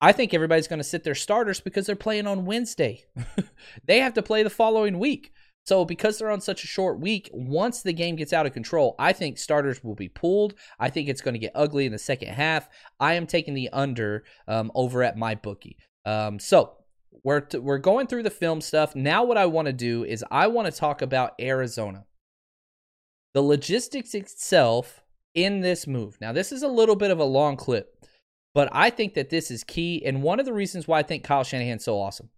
I 0.00 0.12
think 0.12 0.34
everybody's 0.34 0.68
going 0.68 0.78
to 0.78 0.84
sit 0.84 1.04
their 1.04 1.14
starters 1.14 1.60
because 1.60 1.86
they're 1.86 1.96
playing 1.96 2.26
on 2.26 2.44
Wednesday. 2.44 3.04
they 3.84 4.00
have 4.00 4.14
to 4.14 4.22
play 4.22 4.42
the 4.42 4.50
following 4.50 4.98
week. 4.98 5.32
So, 5.64 5.84
because 5.84 6.18
they're 6.18 6.30
on 6.30 6.40
such 6.40 6.62
a 6.62 6.68
short 6.68 7.00
week, 7.00 7.28
once 7.32 7.82
the 7.82 7.92
game 7.92 8.14
gets 8.14 8.32
out 8.32 8.46
of 8.46 8.52
control, 8.52 8.94
I 9.00 9.12
think 9.12 9.36
starters 9.36 9.82
will 9.82 9.96
be 9.96 10.08
pulled. 10.08 10.54
I 10.78 10.90
think 10.90 11.08
it's 11.08 11.20
going 11.20 11.34
to 11.34 11.40
get 11.40 11.50
ugly 11.56 11.86
in 11.86 11.92
the 11.92 11.98
second 11.98 12.28
half. 12.28 12.68
I 13.00 13.14
am 13.14 13.26
taking 13.26 13.54
the 13.54 13.68
under 13.72 14.22
um, 14.46 14.70
over 14.76 15.02
at 15.02 15.18
my 15.18 15.34
bookie. 15.34 15.76
Um, 16.04 16.38
so, 16.38 16.74
we're 17.24 17.40
t- 17.40 17.58
we're 17.58 17.78
going 17.78 18.06
through 18.06 18.22
the 18.22 18.30
film 18.30 18.60
stuff. 18.60 18.94
Now, 18.94 19.24
what 19.24 19.36
I 19.36 19.46
want 19.46 19.66
to 19.66 19.72
do 19.72 20.04
is 20.04 20.24
I 20.30 20.46
want 20.46 20.72
to 20.72 20.78
talk 20.78 21.02
about 21.02 21.34
Arizona, 21.40 22.04
the 23.36 23.42
logistics 23.42 24.14
itself 24.14 25.02
in 25.34 25.60
this 25.60 25.86
move. 25.86 26.16
Now, 26.22 26.32
this 26.32 26.52
is 26.52 26.62
a 26.62 26.68
little 26.68 26.96
bit 26.96 27.10
of 27.10 27.18
a 27.18 27.24
long 27.24 27.58
clip, 27.58 28.02
but 28.54 28.70
I 28.72 28.88
think 28.88 29.12
that 29.12 29.28
this 29.28 29.50
is 29.50 29.62
key, 29.62 30.02
and 30.06 30.22
one 30.22 30.40
of 30.40 30.46
the 30.46 30.54
reasons 30.54 30.88
why 30.88 31.00
I 31.00 31.02
think 31.02 31.22
Kyle 31.22 31.44
Shanahan's 31.44 31.84
so 31.84 32.00
awesome. 32.00 32.30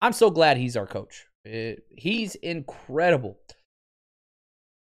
I'm 0.00 0.12
so 0.12 0.30
glad 0.30 0.56
he's 0.56 0.76
our 0.76 0.86
coach. 0.86 1.26
It, 1.44 1.82
he's 1.90 2.36
incredible. 2.36 3.40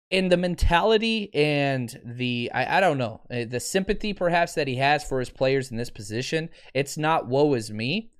In 0.09 0.29
the 0.29 0.37
mentality 0.37 1.29
and 1.35 1.99
the, 2.05 2.49
I, 2.53 2.77
I 2.77 2.79
don't 2.79 2.97
know, 2.97 3.19
uh, 3.29 3.43
the 3.43 3.59
sympathy 3.59 4.13
perhaps 4.13 4.53
that 4.53 4.69
he 4.69 4.77
has 4.77 5.03
for 5.03 5.19
his 5.19 5.29
players 5.29 5.69
in 5.69 5.75
this 5.75 5.89
position, 5.89 6.47
it's 6.73 6.97
not 6.97 7.27
woe 7.27 7.55
is 7.55 7.69
me. 7.71 8.13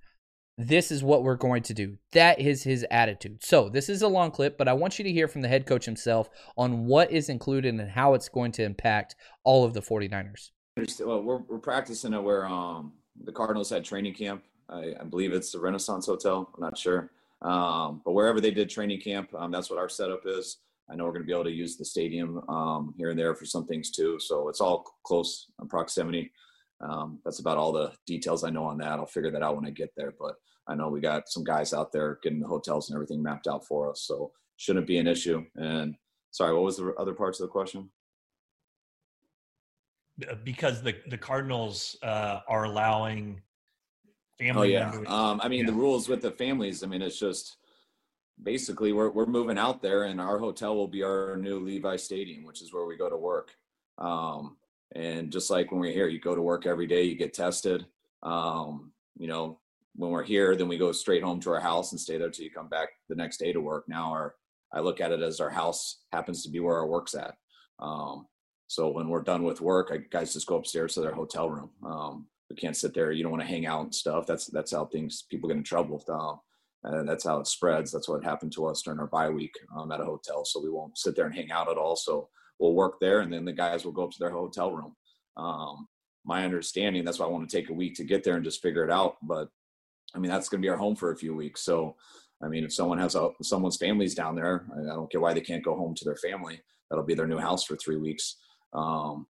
This 0.58 0.92
is 0.92 1.04
what 1.04 1.24
we're 1.24 1.36
going 1.36 1.64
to 1.64 1.74
do. 1.74 1.98
That 2.12 2.40
is 2.40 2.64
his 2.64 2.86
attitude. 2.92 3.44
So, 3.44 3.70
this 3.70 3.90
is 3.90 4.02
a 4.02 4.08
long 4.08 4.32
clip, 4.32 4.58
but 4.58 4.68
I 4.68 4.74
want 4.74 5.00
you 5.00 5.04
to 5.04 5.12
hear 5.12 5.28
from 5.28 5.42
the 5.42 5.48
head 5.48 5.66
coach 5.66 5.86
himself 5.86 6.30
on 6.58 6.86
what 6.86 7.12
is 7.12 7.30
included 7.30 7.74
and 7.74 7.90
how 7.90 8.14
it's 8.14 8.30
going 8.30 8.52
to 8.54 8.64
impact 8.64 9.16
all 9.44 9.64
of 9.64 9.74
the 9.74 9.82
49ers. 9.82 10.52
Well, 11.00 11.24
we're, 11.24 11.38
we're 11.38 11.60
practicing 11.60 12.14
at 12.14 12.24
where 12.24 12.46
um, 12.46 12.94
the 13.24 13.32
Cardinals 13.32 13.70
had 13.70 13.84
training 13.84 14.14
camp. 14.14 14.44
I, 14.70 14.94
I 15.00 15.04
believe 15.04 15.34
it's 15.34 15.52
the 15.52 15.60
Renaissance 15.60 16.06
Hotel. 16.06 16.50
I'm 16.56 16.62
not 16.62 16.78
sure. 16.78 17.12
Um, 17.42 18.02
but 18.06 18.12
wherever 18.12 18.40
they 18.40 18.52
did 18.52 18.70
training 18.70 19.02
camp, 19.02 19.34
um, 19.36 19.52
that's 19.52 19.70
what 19.70 19.80
our 19.80 19.90
setup 19.90 20.22
is. 20.26 20.58
I 20.90 20.96
know 20.96 21.06
we're 21.06 21.12
going 21.12 21.24
to 21.24 21.28
be 21.28 21.34
able 21.34 21.46
to 21.46 21.52
use 21.52 21.78
the 21.78 21.86
stadium 21.86 22.42
um, 22.50 22.94
here 22.98 23.10
and 23.10 23.20
there 23.20 23.34
for 23.34 23.46
some 23.46 23.66
things 23.66 23.92
too. 23.92 24.20
So 24.20 24.50
it's 24.50 24.62
all 24.62 24.86
close 25.04 25.48
in 25.62 25.68
proximity. 25.68 26.32
Um, 26.82 27.20
that's 27.24 27.40
about 27.40 27.58
all 27.58 27.72
the 27.72 27.94
details 28.08 28.44
I 28.44 28.50
know 28.50 28.66
on 28.66 28.78
that. 28.80 28.94
I'll 29.00 29.06
figure 29.06 29.32
that 29.32 29.44
out 29.44 29.56
when 29.56 29.66
I 29.66 29.72
get 29.72 29.92
there. 29.96 30.14
But 30.20 30.36
I 30.68 30.76
know 30.76 30.90
we 30.90 31.00
got 31.00 31.30
some 31.30 31.44
guys 31.44 31.74
out 31.74 31.92
there 31.92 32.20
getting 32.24 32.40
the 32.40 32.48
hotels 32.48 32.90
and 32.90 32.96
everything 32.96 33.22
mapped 33.22 33.48
out 33.48 33.66
for 33.66 33.90
us. 33.90 34.04
So 34.08 34.32
shouldn't 34.58 34.88
be 34.88 34.98
an 34.98 35.08
issue. 35.08 35.46
And 35.56 35.96
sorry, 36.32 36.54
what 36.54 36.64
was 36.64 36.78
the 36.78 36.94
other 36.98 37.14
parts 37.14 37.40
of 37.40 37.48
the 37.48 37.52
question? 37.52 37.90
Because 40.44 40.84
the 40.84 40.96
the 41.08 41.18
Cardinals 41.18 41.96
uh, 42.04 42.42
are 42.48 42.66
allowing 42.66 43.42
family. 44.38 44.78
Oh 44.78 44.80
yeah. 44.80 44.92
Um, 45.08 45.40
I 45.44 45.48
mean, 45.48 45.62
yeah. 45.62 45.72
the 45.72 45.78
rules 45.78 46.08
with 46.08 46.22
the 46.22 46.32
families. 46.32 46.84
I 46.84 46.88
mean, 46.88 47.02
it's 47.02 47.20
just 47.20 47.58
basically 48.44 48.92
we're 48.92 49.10
we're 49.10 49.26
moving 49.26 49.58
out 49.58 49.82
there, 49.82 50.04
and 50.04 50.20
our 50.20 50.38
hotel 50.38 50.76
will 50.76 50.88
be 50.88 51.04
our 51.04 51.38
new 51.38 51.60
Levi 51.60 51.96
Stadium, 51.96 52.44
which 52.44 52.62
is 52.62 52.74
where 52.74 52.86
we 52.86 52.98
go 52.98 53.10
to 53.10 53.18
work. 53.18 53.52
Um, 53.98 54.58
and 54.96 55.32
just 55.32 55.50
like 55.50 55.72
when 55.72 55.82
we're 55.82 55.94
here, 55.94 56.08
you 56.08 56.20
go 56.20 56.36
to 56.36 56.42
work 56.42 56.66
every 56.66 56.88
day, 56.88 57.04
you 57.04 57.16
get 57.16 57.34
tested. 57.34 57.86
Um, 58.24 58.92
you 59.18 59.28
know, 59.28 59.60
when 59.96 60.12
we're 60.12 60.24
here, 60.24 60.56
then 60.56 60.68
we 60.68 60.78
go 60.78 60.92
straight 60.92 61.24
home 61.24 61.40
to 61.42 61.52
our 61.52 61.60
house 61.60 61.92
and 61.92 62.00
stay 62.00 62.18
there 62.18 62.30
till 62.30 62.46
you 62.46 62.52
come 62.52 62.70
back 62.70 62.90
the 63.10 63.16
next 63.16 63.38
day 63.38 63.52
to 63.54 63.62
work. 63.62 63.86
Now 63.88 64.12
our 64.12 64.36
I 64.74 64.80
look 64.80 65.02
at 65.02 65.12
it 65.12 65.22
as 65.22 65.40
our 65.40 65.50
house 65.50 66.02
happens 66.14 66.44
to 66.44 66.50
be 66.50 66.62
where 66.62 66.78
our 66.78 66.88
work's 66.88 67.14
at. 67.14 67.36
Um, 67.80 68.26
so 68.68 68.90
when 68.90 69.10
we're 69.10 69.22
done 69.22 69.44
with 69.44 69.60
work, 69.60 69.92
I, 69.92 69.98
guys 69.98 70.32
just 70.34 70.48
go 70.48 70.56
upstairs 70.56 70.94
to 70.94 71.02
their 71.02 71.14
hotel 71.14 71.50
room. 71.50 71.72
Um, 71.84 72.28
we 72.50 72.56
can't 72.56 72.78
sit 72.78 72.94
there. 72.94 73.12
You 73.12 73.24
don't 73.24 73.34
want 73.34 73.44
to 73.44 73.50
hang 73.50 73.66
out 73.66 73.84
and 73.84 73.94
stuff. 73.94 74.26
That's 74.26 74.48
that's 74.48 74.72
how 74.72 74.86
things 74.86 75.26
people 75.30 75.50
get 75.50 75.58
in 75.58 75.64
trouble. 75.64 76.04
Um, 76.10 76.40
and 76.84 77.08
that's 77.08 77.26
how 77.26 77.40
it 77.40 77.48
spreads. 77.48 77.92
That's 77.92 78.10
what 78.10 78.24
happened 78.24 78.54
to 78.54 78.66
us 78.66 78.82
during 78.82 79.00
our 79.00 79.08
bye 79.08 79.30
week 79.30 79.54
um, 79.78 79.92
at 79.92 80.02
a 80.02 80.06
hotel. 80.06 80.46
So 80.46 80.62
we 80.62 80.70
won't 80.70 80.98
sit 80.98 81.16
there 81.16 81.26
and 81.26 81.36
hang 81.36 81.52
out 81.52 81.70
at 81.70 81.78
all. 81.78 81.96
So 81.96 82.30
will 82.62 82.76
work 82.76 83.00
there, 83.02 83.20
and 83.20 83.34
then 83.34 83.44
the 83.44 83.52
guys 83.52 83.84
will 83.84 83.92
go 83.92 84.04
up 84.04 84.12
to 84.12 84.20
their 84.20 84.32
hotel 84.32 84.72
room. 84.72 84.96
Um, 85.36 85.88
my 86.24 86.46
understanding, 86.46 87.04
that's 87.04 87.20
why 87.20 87.26
I 87.26 87.30
want 87.30 87.50
to 87.50 87.58
take 87.58 87.70
a 87.70 87.74
week 87.74 87.96
to 87.96 88.04
get 88.04 88.24
there 88.24 88.36
and 88.36 88.44
just 88.44 88.62
figure 88.62 88.84
it 88.84 88.92
out. 88.92 89.18
But 89.24 89.50
I 90.16 90.20
mean, 90.20 90.32
that's 90.32 90.50
going 90.50 90.62
to 90.62 90.66
be 90.66 90.70
our 90.70 90.78
home 90.78 90.96
for 90.96 91.12
a 91.12 91.18
few 91.18 91.36
weeks. 91.36 91.62
So, 91.62 91.96
I 92.44 92.48
mean, 92.48 92.64
if 92.64 92.74
someone 92.74 93.00
has 93.00 93.16
a 93.16 93.30
someone's 93.42 93.78
family's 93.78 94.16
down 94.16 94.36
there, 94.36 94.66
I 94.78 94.94
don't 94.94 95.12
care 95.12 95.22
why 95.22 95.34
they 95.34 95.42
can't 95.42 95.64
go 95.64 95.76
home 95.76 95.96
to 95.96 96.06
their 96.06 96.16
family. 96.16 96.62
That'll 96.90 97.06
be 97.06 97.16
their 97.16 97.28
new 97.28 97.38
house 97.38 97.64
for 97.64 97.76
three 97.76 97.98
weeks. 97.98 98.38
Um, 98.74 99.28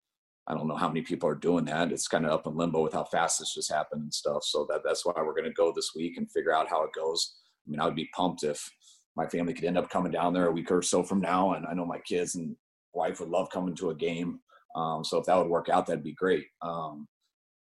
I 0.47 0.53
don't 0.53 0.67
know 0.67 0.77
how 0.77 0.87
many 0.87 1.01
people 1.01 1.27
are 1.27 1.35
doing 1.35 1.65
that. 1.65 1.91
It's 1.91 2.07
kind 2.07 2.25
of 2.25 2.31
up 2.31 2.47
in 2.47 2.55
limbo 2.55 2.81
with 2.81 2.93
how 2.93 3.03
fast 3.03 3.39
this 3.39 3.53
just 3.53 3.71
happened 3.71 4.03
and 4.03 4.13
stuff. 4.13 4.43
So 4.43 4.65
that 4.69 4.81
that's 4.85 5.05
why 5.05 5.13
we're 5.17 5.33
going 5.33 5.43
to 5.43 5.51
go 5.51 5.73
this 5.75 5.91
week 5.95 6.17
and 6.17 6.31
figure 6.31 6.53
out 6.53 6.69
how 6.69 6.83
it 6.83 6.93
goes. 6.93 7.35
I 7.67 7.71
mean, 7.71 7.81
I 7.81 7.85
would 7.85 7.95
be 7.95 8.09
pumped 8.15 8.43
if 8.43 8.69
my 9.17 9.27
family 9.27 9.53
could 9.53 9.65
end 9.65 9.77
up 9.77 9.89
coming 9.89 10.11
down 10.11 10.33
there 10.33 10.47
a 10.47 10.51
week 10.51 10.71
or 10.71 10.81
so 10.81 11.03
from 11.03 11.19
now, 11.19 11.53
and 11.53 11.65
I 11.65 11.73
know 11.73 11.85
my 11.85 11.99
kids 11.99 12.35
and 12.35 12.55
wife 12.97 13.19
would 13.19 13.29
love 13.29 13.49
coming 13.49 13.75
to 13.75 13.91
a 13.91 13.95
game. 13.95 14.39
Um, 14.75 15.03
so 15.03 15.17
if 15.17 15.25
that 15.25 15.37
would 15.37 15.47
work 15.47 15.69
out, 15.69 15.85
that'd 15.85 16.03
be 16.03 16.13
great. 16.13 16.47
Um, 16.61 17.07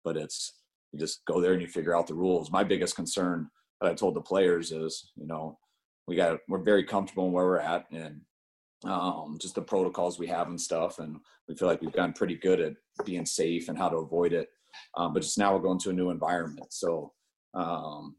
but 0.04 0.16
it's 0.16 0.60
you 0.92 0.98
just 0.98 1.24
go 1.26 1.40
there 1.40 1.52
and 1.52 1.60
you 1.60 1.68
figure 1.68 1.96
out 1.96 2.06
the 2.06 2.14
rules. 2.14 2.50
My 2.50 2.64
biggest 2.64 2.96
concern 2.96 3.48
that 3.80 3.90
I 3.90 3.94
told 3.94 4.14
the 4.14 4.20
players 4.20 4.72
is, 4.72 5.12
you 5.16 5.26
know, 5.26 5.58
we 6.06 6.16
got 6.16 6.38
we're 6.48 6.62
very 6.62 6.84
comfortable 6.84 7.26
in 7.26 7.32
where 7.32 7.44
we're 7.44 7.58
at 7.58 7.86
and 7.90 8.20
um, 8.84 9.38
just 9.40 9.54
the 9.54 9.62
protocols 9.62 10.18
we 10.18 10.26
have 10.26 10.48
and 10.48 10.60
stuff, 10.60 10.98
and 10.98 11.16
we 11.48 11.54
feel 11.54 11.68
like 11.68 11.80
we've 11.80 11.92
gotten 11.92 12.12
pretty 12.12 12.36
good 12.36 12.60
at 12.60 12.74
being 13.04 13.26
safe 13.26 13.68
and 13.68 13.78
how 13.78 13.88
to 13.88 13.96
avoid 13.96 14.32
it. 14.32 14.48
Um, 14.96 15.12
but 15.12 15.22
just 15.22 15.38
now 15.38 15.54
we're 15.54 15.62
going 15.62 15.78
to 15.80 15.90
a 15.90 15.94
new 15.94 16.10
environment, 16.10 16.72
so 16.72 17.12
um, 17.54 18.16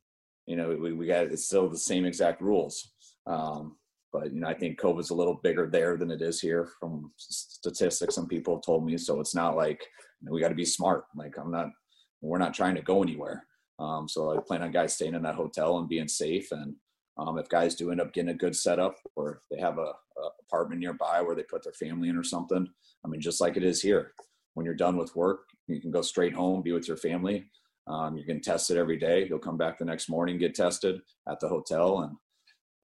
you 0.48 0.56
know 0.56 0.70
we, 0.70 0.94
we 0.94 1.06
got 1.06 1.26
it's 1.26 1.46
still 1.46 1.70
the 1.70 1.78
same 1.78 2.06
exact 2.06 2.42
rules. 2.42 2.92
Um, 3.28 3.78
but 4.16 4.34
you 4.34 4.40
know, 4.40 4.48
I 4.48 4.54
think 4.54 4.80
COVID's 4.80 5.10
a 5.10 5.16
little 5.16 5.42
bigger 5.44 5.68
there 5.70 5.98
than 5.98 6.10
it 6.10 6.22
is 6.22 6.40
here, 6.40 6.70
from 6.80 7.12
statistics 7.18 8.16
some 8.16 8.28
people 8.28 8.56
have 8.56 8.64
told 8.64 8.86
me. 8.86 8.98
So 8.98 9.20
it's 9.20 9.36
not 9.36 9.58
like 9.58 9.86
you 10.22 10.28
know, 10.28 10.34
we 10.34 10.40
got 10.40 10.50
to 10.50 10.56
be 10.56 10.64
smart. 10.64 11.04
Like 11.18 11.36
I'm 11.38 11.52
not, 11.52 11.68
we're 12.22 12.38
not 12.38 12.54
trying 12.54 12.76
to 12.76 12.82
go 12.82 13.04
anywhere. 13.04 13.46
Um, 13.78 14.08
so 14.08 14.32
I 14.32 14.40
plan 14.40 14.64
on 14.64 14.72
guys 14.72 14.94
staying 14.94 15.16
in 15.16 15.24
that 15.24 15.36
hotel 15.36 15.80
and 15.80 15.90
being 15.90 16.08
safe. 16.08 16.50
And 16.54 16.76
um, 17.18 17.38
if 17.38 17.50
guys 17.50 17.76
do 17.76 17.92
end 17.92 18.00
up 18.00 18.14
getting 18.14 18.30
a 18.30 18.36
good 18.36 18.56
setup, 18.56 18.96
or 19.18 19.42
they 19.52 19.60
have 19.60 19.80
a, 19.80 19.92
a 19.92 20.30
apartment 20.48 20.80
nearby 20.80 21.22
where 21.22 21.36
they 21.36 21.44
put 21.44 21.64
their 21.64 21.74
family 21.74 22.08
in 22.08 22.16
or 22.16 22.24
something, 22.24 22.66
I 23.04 23.08
mean, 23.10 23.20
just 23.20 23.42
like 23.42 23.58
it 23.58 23.64
is 23.64 23.82
here. 23.82 24.14
When 24.54 24.66
you're 24.66 24.76
done 24.76 24.96
with 24.96 25.14
work, 25.18 25.42
you 25.68 25.82
can 25.82 25.92
go 25.92 26.02
straight 26.02 26.34
home, 26.34 26.62
be 26.62 26.72
with 26.72 26.88
your 26.88 26.96
family. 26.96 27.48
Um, 27.88 28.16
you 28.16 28.24
can 28.24 28.40
test 28.40 28.72
it 28.72 28.78
every 28.78 28.98
day. 28.98 29.28
You'll 29.28 29.40
come 29.40 29.58
back 29.58 29.78
the 29.78 29.84
next 29.84 30.08
morning, 30.08 30.38
get 30.38 30.56
tested 30.56 31.02
at 31.30 31.42
the 31.42 31.50
hotel, 31.50 32.00
and 32.00 32.16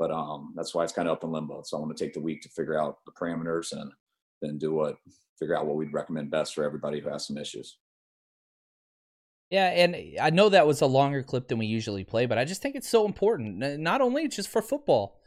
but 0.01 0.09
um, 0.09 0.51
that's 0.55 0.73
why 0.73 0.83
it's 0.83 0.91
kind 0.91 1.07
of 1.07 1.11
up 1.11 1.23
in 1.23 1.31
limbo. 1.31 1.61
So 1.63 1.77
I 1.77 1.79
want 1.79 1.95
to 1.95 2.03
take 2.03 2.15
the 2.15 2.19
week 2.19 2.41
to 2.41 2.49
figure 2.49 2.81
out 2.81 3.05
the 3.05 3.11
parameters 3.11 3.71
and 3.71 3.91
then 4.41 4.57
do 4.57 4.73
what 4.73 4.95
figure 5.37 5.55
out 5.55 5.67
what 5.67 5.75
we'd 5.75 5.93
recommend 5.93 6.31
best 6.31 6.55
for 6.55 6.63
everybody 6.63 6.99
who 6.99 7.07
has 7.09 7.27
some 7.27 7.37
issues. 7.37 7.77
Yeah, 9.51 9.67
and 9.67 9.95
I 10.19 10.31
know 10.31 10.49
that 10.49 10.65
was 10.65 10.81
a 10.81 10.87
longer 10.87 11.21
clip 11.21 11.47
than 11.47 11.59
we 11.59 11.67
usually 11.67 12.03
play, 12.03 12.25
but 12.25 12.39
I 12.39 12.45
just 12.45 12.63
think 12.63 12.75
it's 12.75 12.89
so 12.89 13.05
important. 13.05 13.59
Not 13.79 14.01
only 14.01 14.27
just 14.27 14.49
for 14.49 14.63
football. 14.63 15.19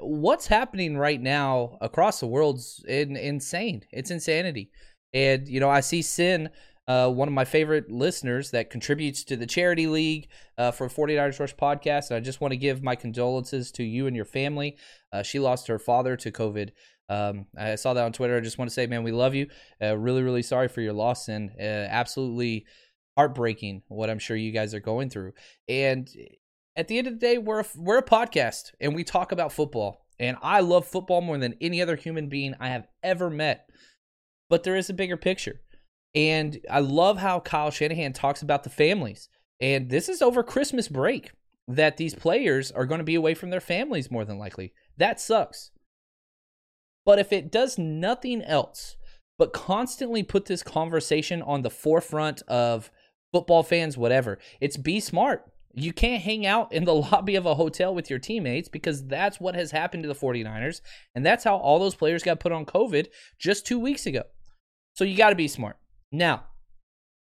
What's 0.00 0.46
happening 0.46 0.96
right 0.96 1.20
now 1.20 1.76
across 1.82 2.20
the 2.20 2.26
world's 2.28 2.82
in, 2.88 3.14
insane. 3.14 3.84
It's 3.92 4.10
insanity. 4.10 4.70
And 5.12 5.46
you 5.46 5.60
know, 5.60 5.68
I 5.68 5.80
see 5.80 6.00
Sin 6.00 6.48
uh, 6.88 7.10
one 7.10 7.28
of 7.28 7.34
my 7.34 7.44
favorite 7.44 7.90
listeners 7.90 8.50
that 8.50 8.70
contributes 8.70 9.22
to 9.22 9.36
the 9.36 9.46
charity 9.46 9.86
league 9.86 10.28
uh, 10.56 10.70
for 10.70 10.88
49ers 10.88 11.38
Rush 11.38 11.54
podcast. 11.54 12.08
And 12.08 12.16
I 12.16 12.20
just 12.20 12.40
want 12.40 12.52
to 12.52 12.56
give 12.56 12.82
my 12.82 12.96
condolences 12.96 13.70
to 13.72 13.84
you 13.84 14.06
and 14.06 14.16
your 14.16 14.24
family. 14.24 14.78
Uh, 15.12 15.22
she 15.22 15.38
lost 15.38 15.66
her 15.68 15.78
father 15.78 16.16
to 16.16 16.32
COVID. 16.32 16.70
Um, 17.10 17.44
I 17.56 17.74
saw 17.74 17.92
that 17.92 18.04
on 18.04 18.12
Twitter. 18.12 18.38
I 18.38 18.40
just 18.40 18.56
want 18.56 18.70
to 18.70 18.74
say, 18.74 18.86
man, 18.86 19.02
we 19.02 19.12
love 19.12 19.34
you. 19.34 19.48
Uh, 19.82 19.98
really, 19.98 20.22
really 20.22 20.42
sorry 20.42 20.68
for 20.68 20.80
your 20.80 20.94
loss 20.94 21.28
and 21.28 21.50
uh, 21.60 21.62
absolutely 21.62 22.64
heartbreaking 23.18 23.82
what 23.88 24.08
I'm 24.08 24.18
sure 24.18 24.36
you 24.36 24.52
guys 24.52 24.72
are 24.72 24.80
going 24.80 25.10
through. 25.10 25.32
And 25.68 26.08
at 26.74 26.88
the 26.88 26.96
end 26.96 27.06
of 27.06 27.14
the 27.14 27.20
day, 27.20 27.36
we're 27.36 27.60
a, 27.60 27.66
we're 27.76 27.98
a 27.98 28.02
podcast 28.02 28.72
and 28.80 28.94
we 28.94 29.04
talk 29.04 29.32
about 29.32 29.52
football. 29.52 30.06
And 30.18 30.38
I 30.42 30.60
love 30.60 30.86
football 30.86 31.20
more 31.20 31.36
than 31.36 31.54
any 31.60 31.82
other 31.82 31.96
human 31.96 32.30
being 32.30 32.54
I 32.58 32.68
have 32.68 32.86
ever 33.02 33.28
met. 33.28 33.68
But 34.48 34.62
there 34.62 34.76
is 34.76 34.88
a 34.88 34.94
bigger 34.94 35.18
picture 35.18 35.60
and 36.14 36.58
I 36.70 36.80
love 36.80 37.18
how 37.18 37.40
Kyle 37.40 37.70
Shanahan 37.70 38.12
talks 38.12 38.42
about 38.42 38.64
the 38.64 38.70
families. 38.70 39.28
And 39.60 39.90
this 39.90 40.08
is 40.08 40.22
over 40.22 40.42
Christmas 40.42 40.88
break 40.88 41.32
that 41.66 41.96
these 41.96 42.14
players 42.14 42.70
are 42.70 42.86
going 42.86 42.98
to 42.98 43.04
be 43.04 43.14
away 43.14 43.34
from 43.34 43.50
their 43.50 43.60
families 43.60 44.10
more 44.10 44.24
than 44.24 44.38
likely. 44.38 44.72
That 44.96 45.20
sucks. 45.20 45.70
But 47.04 47.18
if 47.18 47.32
it 47.32 47.52
does 47.52 47.78
nothing 47.78 48.42
else 48.42 48.96
but 49.38 49.52
constantly 49.52 50.22
put 50.22 50.46
this 50.46 50.62
conversation 50.62 51.42
on 51.42 51.62
the 51.62 51.70
forefront 51.70 52.42
of 52.42 52.90
football 53.32 53.62
fans, 53.62 53.96
whatever, 53.96 54.38
it's 54.60 54.76
be 54.76 55.00
smart. 55.00 55.44
You 55.74 55.92
can't 55.92 56.22
hang 56.22 56.46
out 56.46 56.72
in 56.72 56.84
the 56.84 56.94
lobby 57.12 57.36
of 57.36 57.46
a 57.46 57.54
hotel 57.54 57.94
with 57.94 58.08
your 58.08 58.18
teammates 58.18 58.68
because 58.68 59.06
that's 59.06 59.38
what 59.38 59.54
has 59.54 59.70
happened 59.70 60.02
to 60.04 60.08
the 60.08 60.14
49ers. 60.14 60.80
And 61.14 61.24
that's 61.24 61.44
how 61.44 61.56
all 61.56 61.78
those 61.78 61.94
players 61.94 62.22
got 62.22 62.40
put 62.40 62.52
on 62.52 62.64
COVID 62.64 63.08
just 63.38 63.66
two 63.66 63.78
weeks 63.78 64.06
ago. 64.06 64.22
So 64.94 65.04
you 65.04 65.16
got 65.16 65.30
to 65.30 65.36
be 65.36 65.48
smart. 65.48 65.76
Now, 66.10 66.44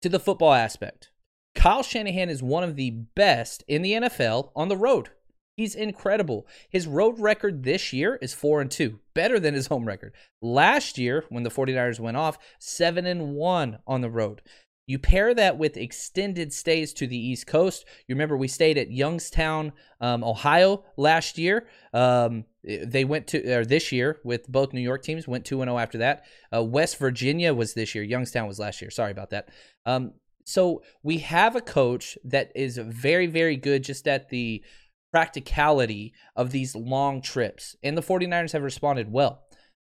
to 0.01 0.09
the 0.09 0.19
football 0.19 0.53
aspect. 0.53 1.09
Kyle 1.55 1.83
Shanahan 1.83 2.29
is 2.29 2.43
one 2.43 2.63
of 2.63 2.75
the 2.75 2.89
best 2.89 3.63
in 3.67 3.81
the 3.81 3.93
NFL 3.93 4.51
on 4.55 4.67
the 4.67 4.77
road. 4.77 5.09
He's 5.55 5.75
incredible. 5.75 6.47
His 6.69 6.87
road 6.87 7.19
record 7.19 7.63
this 7.63 7.93
year 7.93 8.17
is 8.21 8.33
4 8.33 8.61
and 8.61 8.71
2, 8.71 8.99
better 9.13 9.39
than 9.39 9.53
his 9.53 9.67
home 9.67 9.85
record. 9.85 10.13
Last 10.41 10.97
year 10.97 11.25
when 11.29 11.43
the 11.43 11.51
49ers 11.51 11.99
went 11.99 12.17
off, 12.17 12.39
7 12.59 13.05
and 13.05 13.35
1 13.35 13.79
on 13.85 14.01
the 14.01 14.09
road. 14.09 14.41
You 14.85 14.99
pair 14.99 15.33
that 15.33 15.57
with 15.57 15.77
extended 15.77 16.51
stays 16.51 16.93
to 16.93 17.07
the 17.07 17.17
East 17.17 17.47
Coast. 17.47 17.85
You 18.07 18.15
remember 18.15 18.35
we 18.35 18.49
stayed 18.49 18.77
at 18.77 18.91
Youngstown, 18.91 19.71
um, 20.01 20.23
Ohio 20.23 20.83
last 20.97 21.37
year. 21.37 21.67
Um, 21.93 22.45
they 22.63 23.05
went 23.05 23.27
to 23.27 23.53
or 23.53 23.65
this 23.65 23.91
year 23.91 24.19
with 24.23 24.47
both 24.51 24.73
New 24.73 24.81
York 24.81 25.03
teams 25.03 25.27
went 25.27 25.45
two 25.45 25.61
and 25.61 25.69
zero 25.69 25.77
oh 25.77 25.79
after 25.79 25.99
that. 25.99 26.25
Uh, 26.53 26.63
West 26.63 26.97
Virginia 26.97 27.53
was 27.53 27.73
this 27.73 27.95
year. 27.95 28.03
Youngstown 28.03 28.47
was 28.47 28.59
last 28.59 28.81
year. 28.81 28.91
Sorry 28.91 29.11
about 29.11 29.29
that. 29.29 29.49
Um, 29.85 30.13
so 30.45 30.81
we 31.01 31.19
have 31.19 31.55
a 31.55 31.61
coach 31.61 32.17
that 32.25 32.51
is 32.53 32.77
very 32.77 33.27
very 33.27 33.55
good 33.55 33.83
just 33.83 34.07
at 34.07 34.29
the 34.29 34.63
practicality 35.11 36.11
of 36.35 36.51
these 36.51 36.75
long 36.75 37.21
trips, 37.21 37.75
and 37.83 37.97
the 37.97 38.01
49ers 38.01 38.51
have 38.51 38.63
responded 38.63 39.11
well. 39.11 39.43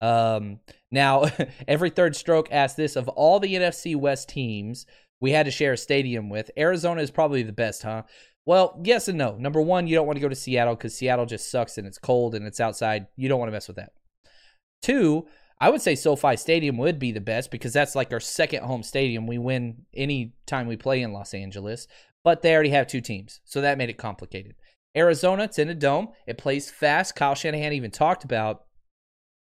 Um, 0.03 0.59
now, 0.91 1.31
every 1.69 1.89
third 1.89 2.15
stroke 2.15 2.49
asks 2.51 2.77
this 2.77 2.97
of 2.97 3.09
all 3.09 3.41
the 3.41 3.55
NFC 3.55 3.97
West 3.97 4.29
teams 4.29 4.85
we 5.21 5.31
had 5.31 5.47
to 5.47 5.53
share 5.53 5.73
a 5.73 5.79
stadium 5.79 6.29
with, 6.29 6.51
Arizona 6.59 7.01
is 7.01 7.13
probably 7.13 7.45
the 7.45 7.53
best, 7.53 7.85
huh? 7.85 8.03
Well, 8.45 8.81
yes 8.83 9.07
and 9.07 9.17
no. 9.17 9.37
Number 9.37 9.63
one, 9.63 9.87
you 9.87 9.95
don't 9.95 10.07
want 10.07 10.17
to 10.17 10.21
go 10.21 10.29
to 10.29 10.35
Seattle 10.35 10.75
because 10.75 10.97
Seattle 10.97 11.27
just 11.27 11.49
sucks 11.49 11.79
and 11.79 11.87
it's 11.87 11.97
cold 11.97 12.35
and 12.35 12.45
it's 12.45 12.59
outside. 12.59 13.07
You 13.15 13.29
don't 13.29 13.39
want 13.39 13.49
to 13.49 13.53
mess 13.53 13.69
with 13.69 13.77
that. 13.77 13.93
Two, 14.83 15.29
I 15.61 15.71
would 15.71 15.81
say 15.81 15.95
SoFi 15.95 16.37
Stadium 16.37 16.77
would 16.79 16.99
be 16.99 17.13
the 17.13 17.21
best 17.21 17.53
because 17.53 17.73
that's 17.73 17.95
like 17.95 18.13
our 18.13 18.19
second 18.19 18.65
home 18.65 18.83
stadium. 18.83 19.29
We 19.29 19.39
win 19.39 19.87
any 19.95 20.35
time 20.45 20.67
we 20.67 20.77
play 20.77 21.03
in 21.03 21.13
Los 21.13 21.35
Angeles, 21.35 21.87
but 22.25 22.43
they 22.43 22.53
already 22.53 22.71
have 22.71 22.89
two 22.89 23.01
teams, 23.01 23.41
so 23.45 23.61
that 23.61 23.79
made 23.79 23.91
it 23.91 23.99
complicated. 23.99 24.57
Arizona, 24.97 25.45
it's 25.45 25.61
in 25.61 25.69
a 25.69 25.75
dome. 25.75 26.09
It 26.27 26.37
plays 26.37 26.69
fast. 26.69 27.15
Kyle 27.15 27.37
Shanahan 27.37 27.73
even 27.73 27.93
talked 27.93 28.25
about 28.25 28.65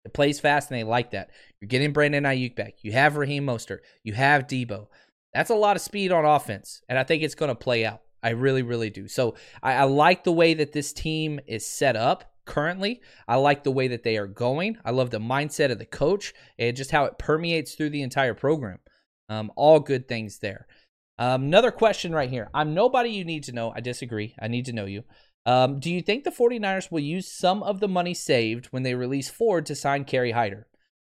it 0.06 0.14
plays 0.14 0.40
fast, 0.40 0.72
and 0.72 0.80
they 0.80 0.84
like 0.84 1.12
that. 1.12 1.30
You're 1.60 1.68
getting 1.68 1.94
Brandon 1.94 2.24
Aiyuk 2.24 2.56
back. 2.56 2.76
You 2.82 2.92
have 2.92 3.18
Raheem 3.18 3.46
Mostert. 3.46 3.80
You 4.04 4.14
have 4.14 4.48
Deebo. 4.48 4.88
That's 5.34 5.50
a 5.50 5.56
lot 5.56 5.76
of 5.76 5.82
speed 5.82 6.12
on 6.12 6.26
offense, 6.26 6.82
and 6.90 6.98
I 6.98 7.04
think 7.04 7.24
it's 7.24 7.36
going 7.36 7.50
to 7.50 7.56
play 7.56 7.86
out. 7.86 8.02
I 8.24 8.30
really, 8.30 8.62
really 8.62 8.90
do. 8.90 9.08
So 9.08 9.36
I, 9.64 9.74
I, 9.74 9.84
like 9.84 10.24
the 10.24 10.32
way 10.32 10.54
that 10.54 10.74
this 10.74 10.94
team 10.94 11.40
is 11.48 11.66
set 11.66 11.96
up 11.96 12.32
currently. 12.46 13.02
I 13.28 13.36
like 13.38 13.64
the 13.64 13.72
way 13.72 13.88
that 13.88 14.04
they 14.04 14.18
are 14.18 14.28
going. 14.28 14.78
I 14.86 14.92
love 14.92 15.10
the 15.10 15.20
mindset 15.20 15.72
of 15.72 15.80
the 15.80 15.86
coach 15.86 16.34
and 16.60 16.78
just 16.78 16.92
how 16.92 17.06
it 17.06 17.18
permeates 17.18 17.74
through 17.74 17.90
the 17.90 18.04
entire 18.04 18.34
program. 18.34 18.80
Um, 19.30 19.52
all 19.56 19.80
good 19.80 20.08
things 20.08 20.40
there. 20.40 20.68
Um, 21.18 21.44
another 21.44 21.72
question 21.72 22.14
right 22.14 22.30
here. 22.30 22.50
I'm 22.54 22.74
nobody 22.74 23.10
you 23.10 23.24
need 23.24 23.44
to 23.46 23.52
know. 23.54 23.72
I 23.76 23.80
disagree. 23.80 24.36
I 24.40 24.48
need 24.48 24.66
to 24.66 24.74
know 24.74 24.86
you. 24.86 25.04
Um, 25.46 25.80
do 25.80 25.92
you 25.92 26.02
think 26.02 26.24
the 26.24 26.32
49ers 26.32 26.92
will 26.92 27.00
use 27.00 27.32
some 27.32 27.64
of 27.64 27.80
the 27.80 27.88
money 27.88 28.14
saved 28.14 28.68
when 28.68 28.84
they 28.84 28.94
release 28.94 29.30
Ford 29.30 29.66
to 29.66 29.76
sign 29.76 30.06
Kerry 30.06 30.32
Hyder? 30.32 30.68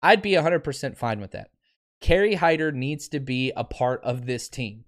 I'd 0.01 0.21
be 0.21 0.31
100% 0.31 0.97
fine 0.97 1.19
with 1.19 1.31
that. 1.31 1.49
Kerry 2.01 2.35
Hyder 2.35 2.71
needs 2.71 3.07
to 3.09 3.19
be 3.19 3.51
a 3.55 3.63
part 3.63 4.03
of 4.03 4.25
this 4.25 4.49
team. 4.49 4.85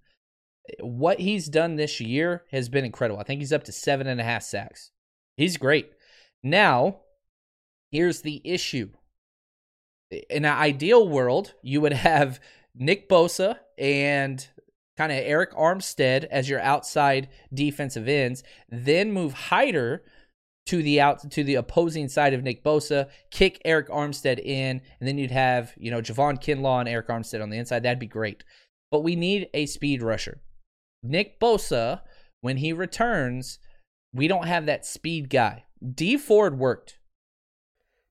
What 0.79 1.19
he's 1.19 1.47
done 1.47 1.75
this 1.75 1.99
year 1.99 2.43
has 2.51 2.67
been 2.69 2.85
incredible. 2.85 3.19
I 3.19 3.23
think 3.23 3.39
he's 3.39 3.53
up 3.53 3.63
to 3.65 3.71
seven 3.71 4.07
and 4.07 4.19
a 4.19 4.23
half 4.23 4.43
sacks. 4.43 4.91
He's 5.35 5.57
great. 5.57 5.91
Now, 6.43 7.01
here's 7.91 8.21
the 8.21 8.41
issue. 8.43 8.89
In 10.11 10.45
an 10.45 10.57
ideal 10.57 11.07
world, 11.07 11.53
you 11.61 11.81
would 11.81 11.93
have 11.93 12.39
Nick 12.75 13.09
Bosa 13.09 13.57
and 13.77 14.47
kind 14.97 15.11
of 15.11 15.19
Arik 15.19 15.53
Armstead 15.53 16.25
as 16.25 16.49
your 16.49 16.59
outside 16.59 17.29
defensive 17.53 18.07
ends, 18.07 18.43
then 18.69 19.11
move 19.11 19.33
Hyder 19.33 20.03
to 20.67 20.83
the 20.83 20.99
out 20.99 21.31
to 21.31 21.43
the 21.43 21.55
opposing 21.55 22.09
side 22.09 22.33
of 22.33 22.43
Nick 22.43 22.63
Bosa, 22.63 23.09
kick 23.31 23.61
Arik 23.65 23.87
Armstead 23.87 24.39
in, 24.39 24.81
and 24.99 25.07
then 25.07 25.17
you'd 25.17 25.31
have, 25.31 25.73
you 25.77 25.89
know, 25.89 26.01
Javon 26.01 26.41
Kinlaw 26.41 26.81
and 26.81 26.89
Arik 26.89 27.07
Armstead 27.07 27.41
on 27.41 27.49
the 27.49 27.57
inside. 27.57 27.83
That'd 27.83 27.99
be 27.99 28.07
great. 28.07 28.43
But 28.91 29.03
we 29.03 29.15
need 29.15 29.47
a 29.53 29.65
speed 29.65 30.01
rusher. 30.01 30.41
Nick 31.01 31.39
Bosa, 31.39 32.01
when 32.41 32.57
he 32.57 32.73
returns, 32.73 33.59
we 34.13 34.27
don't 34.27 34.47
have 34.47 34.65
that 34.65 34.85
speed 34.85 35.29
guy. 35.29 35.65
Dee 35.93 36.17
Ford 36.17 36.57
worked. 36.57 36.99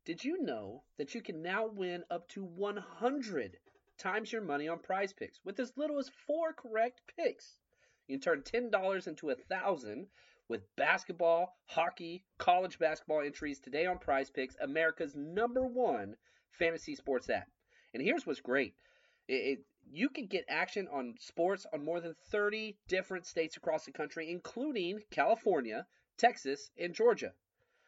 Did 0.06 0.24
you 0.24 0.42
know 0.42 0.84
that 0.98 1.14
you 1.14 1.20
can 1.20 1.42
now 1.42 1.66
win 1.66 2.04
up 2.10 2.28
to 2.30 2.44
100 2.44 3.56
times 3.98 4.32
your 4.32 4.42
money 4.42 4.68
on 4.68 4.78
prize 4.78 5.12
picks 5.12 5.40
with 5.44 5.58
as 5.60 5.76
little 5.76 5.98
as 5.98 6.10
four 6.26 6.52
correct 6.52 7.00
picks? 7.16 7.58
You 8.06 8.18
can 8.18 8.22
turn 8.22 8.70
$10 8.70 9.06
into 9.08 9.30
a 9.30 9.34
1000 9.34 10.06
with 10.48 10.76
basketball, 10.76 11.56
hockey, 11.66 12.24
college 12.38 12.78
basketball 12.78 13.22
entries 13.22 13.58
today 13.58 13.86
on 13.86 13.98
Prize 13.98 14.30
Picks, 14.30 14.56
America's 14.60 15.14
number 15.16 15.66
one 15.66 16.16
fantasy 16.52 16.94
sports 16.94 17.28
app. 17.28 17.48
And 17.92 18.02
here's 18.02 18.26
what's 18.26 18.40
great: 18.40 18.74
it, 19.28 19.32
it, 19.32 19.58
you 19.90 20.08
can 20.08 20.26
get 20.26 20.44
action 20.48 20.88
on 20.92 21.14
sports 21.18 21.66
on 21.72 21.84
more 21.84 22.00
than 22.00 22.14
30 22.30 22.76
different 22.86 23.26
states 23.26 23.56
across 23.56 23.84
the 23.84 23.92
country, 23.92 24.30
including 24.30 25.00
California, 25.10 25.86
Texas, 26.16 26.70
and 26.78 26.94
Georgia. 26.94 27.32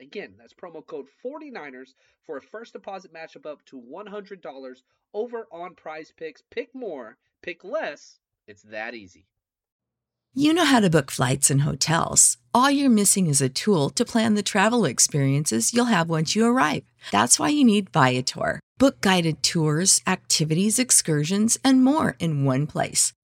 Again, 0.00 0.34
that's 0.38 0.54
promo 0.54 0.86
code 0.86 1.06
49ers 1.24 1.94
for 2.24 2.36
a 2.36 2.42
first 2.42 2.72
deposit 2.72 3.12
match 3.12 3.36
of 3.36 3.46
up 3.46 3.64
to 3.66 3.80
$100 3.80 4.74
over 5.12 5.46
on 5.52 5.74
prize 5.74 6.12
picks. 6.16 6.42
Pick 6.50 6.74
more, 6.74 7.18
pick 7.42 7.64
less. 7.64 8.18
It's 8.46 8.62
that 8.62 8.94
easy. 8.94 9.26
You 10.36 10.52
know 10.52 10.64
how 10.64 10.80
to 10.80 10.90
book 10.90 11.12
flights 11.12 11.48
and 11.48 11.62
hotels. 11.62 12.38
All 12.52 12.68
you're 12.68 12.90
missing 12.90 13.28
is 13.28 13.40
a 13.40 13.48
tool 13.48 13.88
to 13.90 14.04
plan 14.04 14.34
the 14.34 14.42
travel 14.42 14.84
experiences 14.84 15.72
you'll 15.72 15.84
have 15.84 16.10
once 16.10 16.34
you 16.34 16.44
arrive. 16.44 16.82
That's 17.12 17.38
why 17.38 17.50
you 17.50 17.64
need 17.64 17.90
Viator. 17.90 18.58
Book 18.76 19.00
guided 19.00 19.44
tours, 19.44 20.02
activities, 20.08 20.80
excursions, 20.80 21.56
and 21.62 21.84
more 21.84 22.16
in 22.18 22.44
one 22.44 22.66
place 22.66 23.12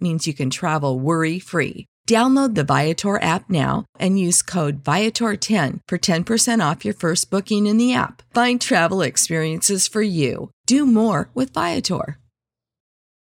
means 0.00 0.26
you 0.26 0.34
can 0.34 0.50
travel 0.50 0.98
worry 0.98 1.38
free. 1.38 1.86
Download 2.10 2.56
the 2.56 2.64
Viator 2.64 3.22
app 3.22 3.48
now 3.48 3.84
and 4.00 4.18
use 4.18 4.42
code 4.42 4.82
Viator10 4.82 5.78
for 5.86 5.96
10% 5.96 6.70
off 6.70 6.84
your 6.84 6.94
first 6.94 7.30
booking 7.30 7.68
in 7.68 7.76
the 7.76 7.94
app. 7.94 8.22
Find 8.34 8.60
travel 8.60 9.00
experiences 9.00 9.86
for 9.86 10.02
you. 10.02 10.50
Do 10.66 10.86
more 10.86 11.30
with 11.34 11.54
Viator. 11.54 12.18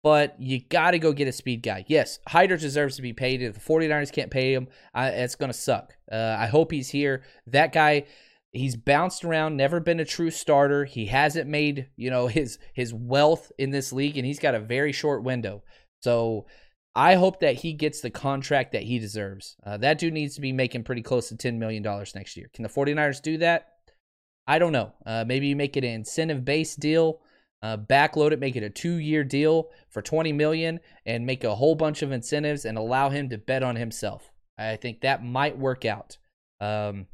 But 0.03 0.35
you 0.39 0.59
got 0.59 0.91
to 0.91 0.99
go 0.99 1.13
get 1.13 1.29
a 1.29 1.31
speed 1.31 1.63
guy. 1.63 1.85
Yes, 1.87 2.19
Hyder 2.27 2.57
deserves 2.57 2.97
to 2.97 3.01
be 3.01 3.13
paid. 3.13 3.41
If 3.41 3.53
the 3.53 3.59
49ers 3.59 4.11
can't 4.11 4.29
pay 4.29 4.53
him, 4.53 4.67
I, 4.93 5.07
it's 5.07 5.35
going 5.35 5.51
to 5.51 5.57
suck. 5.57 5.93
Uh, 6.11 6.35
I 6.37 6.47
hope 6.47 6.71
he's 6.71 6.89
here. 6.89 7.23
That 7.47 7.71
guy, 7.71 8.05
he's 8.51 8.75
bounced 8.75 9.23
around, 9.23 9.57
never 9.57 9.79
been 9.79 9.99
a 9.99 10.05
true 10.05 10.31
starter. 10.31 10.85
He 10.85 11.05
hasn't 11.05 11.49
made, 11.49 11.87
you 11.95 12.09
know, 12.09 12.27
his 12.27 12.59
his 12.73 12.93
wealth 12.93 13.51
in 13.57 13.71
this 13.71 13.91
league, 13.93 14.17
and 14.17 14.27
he's 14.27 14.37
got 14.37 14.53
a 14.53 14.59
very 14.59 14.91
short 14.91 15.23
window. 15.23 15.63
So 16.05 16.45
I 16.95 17.15
hope 17.15 17.39
that 17.39 17.55
he 17.55 17.73
gets 17.73 17.99
the 17.99 18.11
contract 18.11 18.73
that 18.73 18.83
he 18.83 18.99
deserves. 18.99 19.57
Uh, 19.65 19.77
that 19.77 19.97
dude 19.97 20.13
needs 20.13 20.35
to 20.35 20.41
be 20.41 20.51
making 20.51 20.83
pretty 20.83 21.01
close 21.01 21.29
to 21.29 21.35
$10 21.35 21.57
million 21.57 21.81
next 22.13 22.37
year. 22.37 22.47
Can 22.53 22.61
the 22.61 22.69
49ers 22.69 23.23
do 23.23 23.39
that? 23.39 23.69
I 24.45 24.59
don't 24.59 24.71
know. 24.71 24.93
Uh, 25.03 25.25
maybe 25.25 25.47
you 25.47 25.55
make 25.55 25.75
it 25.75 25.83
an 25.83 25.89
incentive 25.89 26.45
based 26.45 26.79
deal, 26.79 27.21
uh, 27.63 27.77
backload 27.77 28.33
it, 28.33 28.39
make 28.39 28.55
it 28.55 28.61
a 28.61 28.69
two 28.69 28.97
year 28.97 29.23
deal 29.23 29.71
for 29.89 30.03
20 30.03 30.31
million 30.31 30.79
and 31.07 31.25
make 31.25 31.43
a 31.43 31.55
whole 31.55 31.73
bunch 31.73 32.03
of 32.03 32.11
incentives 32.11 32.65
and 32.65 32.77
allow 32.77 33.09
him 33.09 33.27
to 33.29 33.39
bet 33.39 33.63
on 33.63 33.75
himself. 33.75 34.31
I 34.59 34.75
think 34.75 35.01
that 35.01 35.25
might 35.25 35.57
work 35.57 35.85
out. 35.85 36.17
Um, 36.61 37.07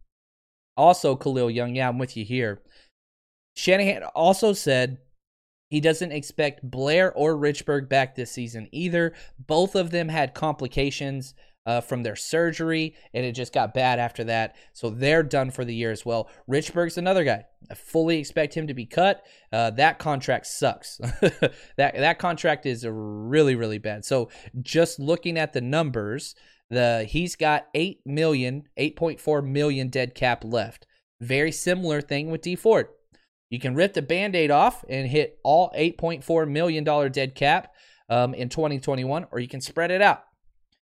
also, 0.75 1.15
Khalil 1.15 1.49
Young, 1.49 1.75
yeah, 1.75 1.87
I'm 1.87 1.97
with 1.97 2.17
you 2.17 2.25
here. 2.25 2.61
Shanahan 3.55 4.03
also 4.03 4.51
said 4.51 4.97
he 5.71 5.79
doesn't 5.79 6.11
expect 6.11 6.69
Blair 6.69 7.13
or 7.13 7.33
Richburg 7.33 7.87
back 7.87 8.13
this 8.13 8.29
season 8.29 8.67
either. 8.73 9.13
Both 9.39 9.73
of 9.73 9.89
them 9.89 10.09
had 10.09 10.33
complications 10.33 11.33
uh, 11.65 11.79
from 11.79 12.03
their 12.03 12.17
surgery, 12.17 12.93
and 13.13 13.25
it 13.25 13.31
just 13.31 13.53
got 13.53 13.73
bad 13.73 13.97
after 13.97 14.25
that. 14.25 14.57
So 14.73 14.89
they're 14.89 15.23
done 15.23 15.49
for 15.49 15.63
the 15.63 15.73
year 15.73 15.89
as 15.89 16.05
well. 16.05 16.29
Richburg's 16.49 16.97
another 16.97 17.23
guy. 17.23 17.45
I 17.69 17.75
fully 17.75 18.17
expect 18.17 18.53
him 18.53 18.67
to 18.67 18.73
be 18.73 18.85
cut. 18.85 19.25
Uh, 19.53 19.69
that 19.71 19.97
contract 19.97 20.47
sucks. 20.47 20.97
that 21.77 21.95
that 21.95 22.19
contract 22.19 22.65
is 22.65 22.85
really 22.85 23.55
really 23.55 23.77
bad. 23.77 24.03
So 24.03 24.29
just 24.61 24.99
looking 24.99 25.37
at 25.37 25.53
the 25.53 25.61
numbers, 25.61 26.35
the 26.69 27.05
he's 27.07 27.37
got 27.37 27.67
8 27.73 28.01
million, 28.05 28.63
8.4 28.77 29.47
million 29.47 29.87
dead 29.87 30.15
cap 30.15 30.43
left. 30.43 30.85
Very 31.21 31.53
similar 31.53 32.01
thing 32.01 32.29
with 32.29 32.41
Dee 32.41 32.57
Ford. 32.57 32.87
You 33.51 33.59
can 33.59 33.75
rip 33.75 33.93
the 33.93 34.01
band 34.01 34.35
aid 34.35 34.49
off 34.49 34.83
and 34.89 35.07
hit 35.07 35.37
all 35.43 35.71
$8.4 35.77 36.49
million 36.49 37.11
dead 37.11 37.35
cap 37.35 37.73
um, 38.09 38.33
in 38.33 38.49
2021, 38.49 39.27
or 39.29 39.39
you 39.39 39.47
can 39.47 39.61
spread 39.61 39.91
it 39.91 40.01
out. 40.01 40.23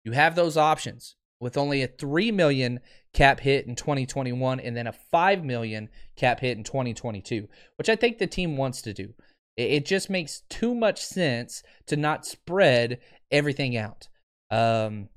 You 0.04 0.12
have 0.12 0.36
those 0.36 0.56
options 0.56 1.16
with 1.40 1.56
only 1.56 1.82
a 1.82 1.88
3 1.88 2.30
million 2.30 2.78
cap 3.12 3.40
hit 3.40 3.66
in 3.66 3.74
2021 3.74 4.60
and 4.60 4.76
then 4.76 4.86
a 4.86 4.92
5 4.92 5.44
million 5.44 5.88
cap 6.16 6.40
hit 6.40 6.56
in 6.56 6.62
2022, 6.62 7.48
which 7.76 7.88
I 7.88 7.96
think 7.96 8.18
the 8.18 8.26
team 8.26 8.56
wants 8.56 8.80
to 8.82 8.94
do. 8.94 9.14
It 9.56 9.84
just 9.84 10.08
makes 10.08 10.42
too 10.48 10.74
much 10.74 11.04
sense 11.04 11.62
to 11.86 11.96
not 11.96 12.24
spread 12.24 13.00
everything 13.30 13.76
out. 13.76 14.08
Um, 14.50 15.08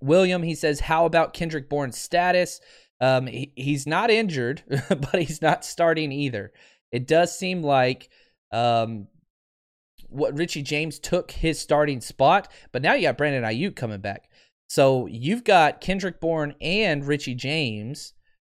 William, 0.00 0.42
he 0.42 0.54
says, 0.54 0.80
How 0.80 1.06
about 1.06 1.34
Kendrick 1.34 1.68
Bourne's 1.68 1.98
status? 1.98 2.60
Um, 3.00 3.26
he, 3.26 3.52
he's 3.56 3.86
not 3.86 4.10
injured, 4.10 4.62
but 4.88 5.14
he's 5.20 5.42
not 5.42 5.64
starting 5.64 6.12
either. 6.12 6.52
It 6.92 7.06
does 7.06 7.36
seem 7.36 7.62
like 7.62 8.10
um, 8.52 9.06
what 10.08 10.36
Richie 10.36 10.62
James 10.62 10.98
took 10.98 11.30
his 11.30 11.58
starting 11.58 12.00
spot, 12.00 12.50
but 12.72 12.82
now 12.82 12.94
you 12.94 13.02
got 13.02 13.18
Brandon 13.18 13.44
Aiyuk 13.44 13.76
coming 13.76 14.00
back. 14.00 14.28
So 14.68 15.06
you've 15.06 15.44
got 15.44 15.80
Kendrick 15.80 16.20
Bourne 16.20 16.54
and 16.60 17.06
Richie 17.06 17.34
James 17.34 18.12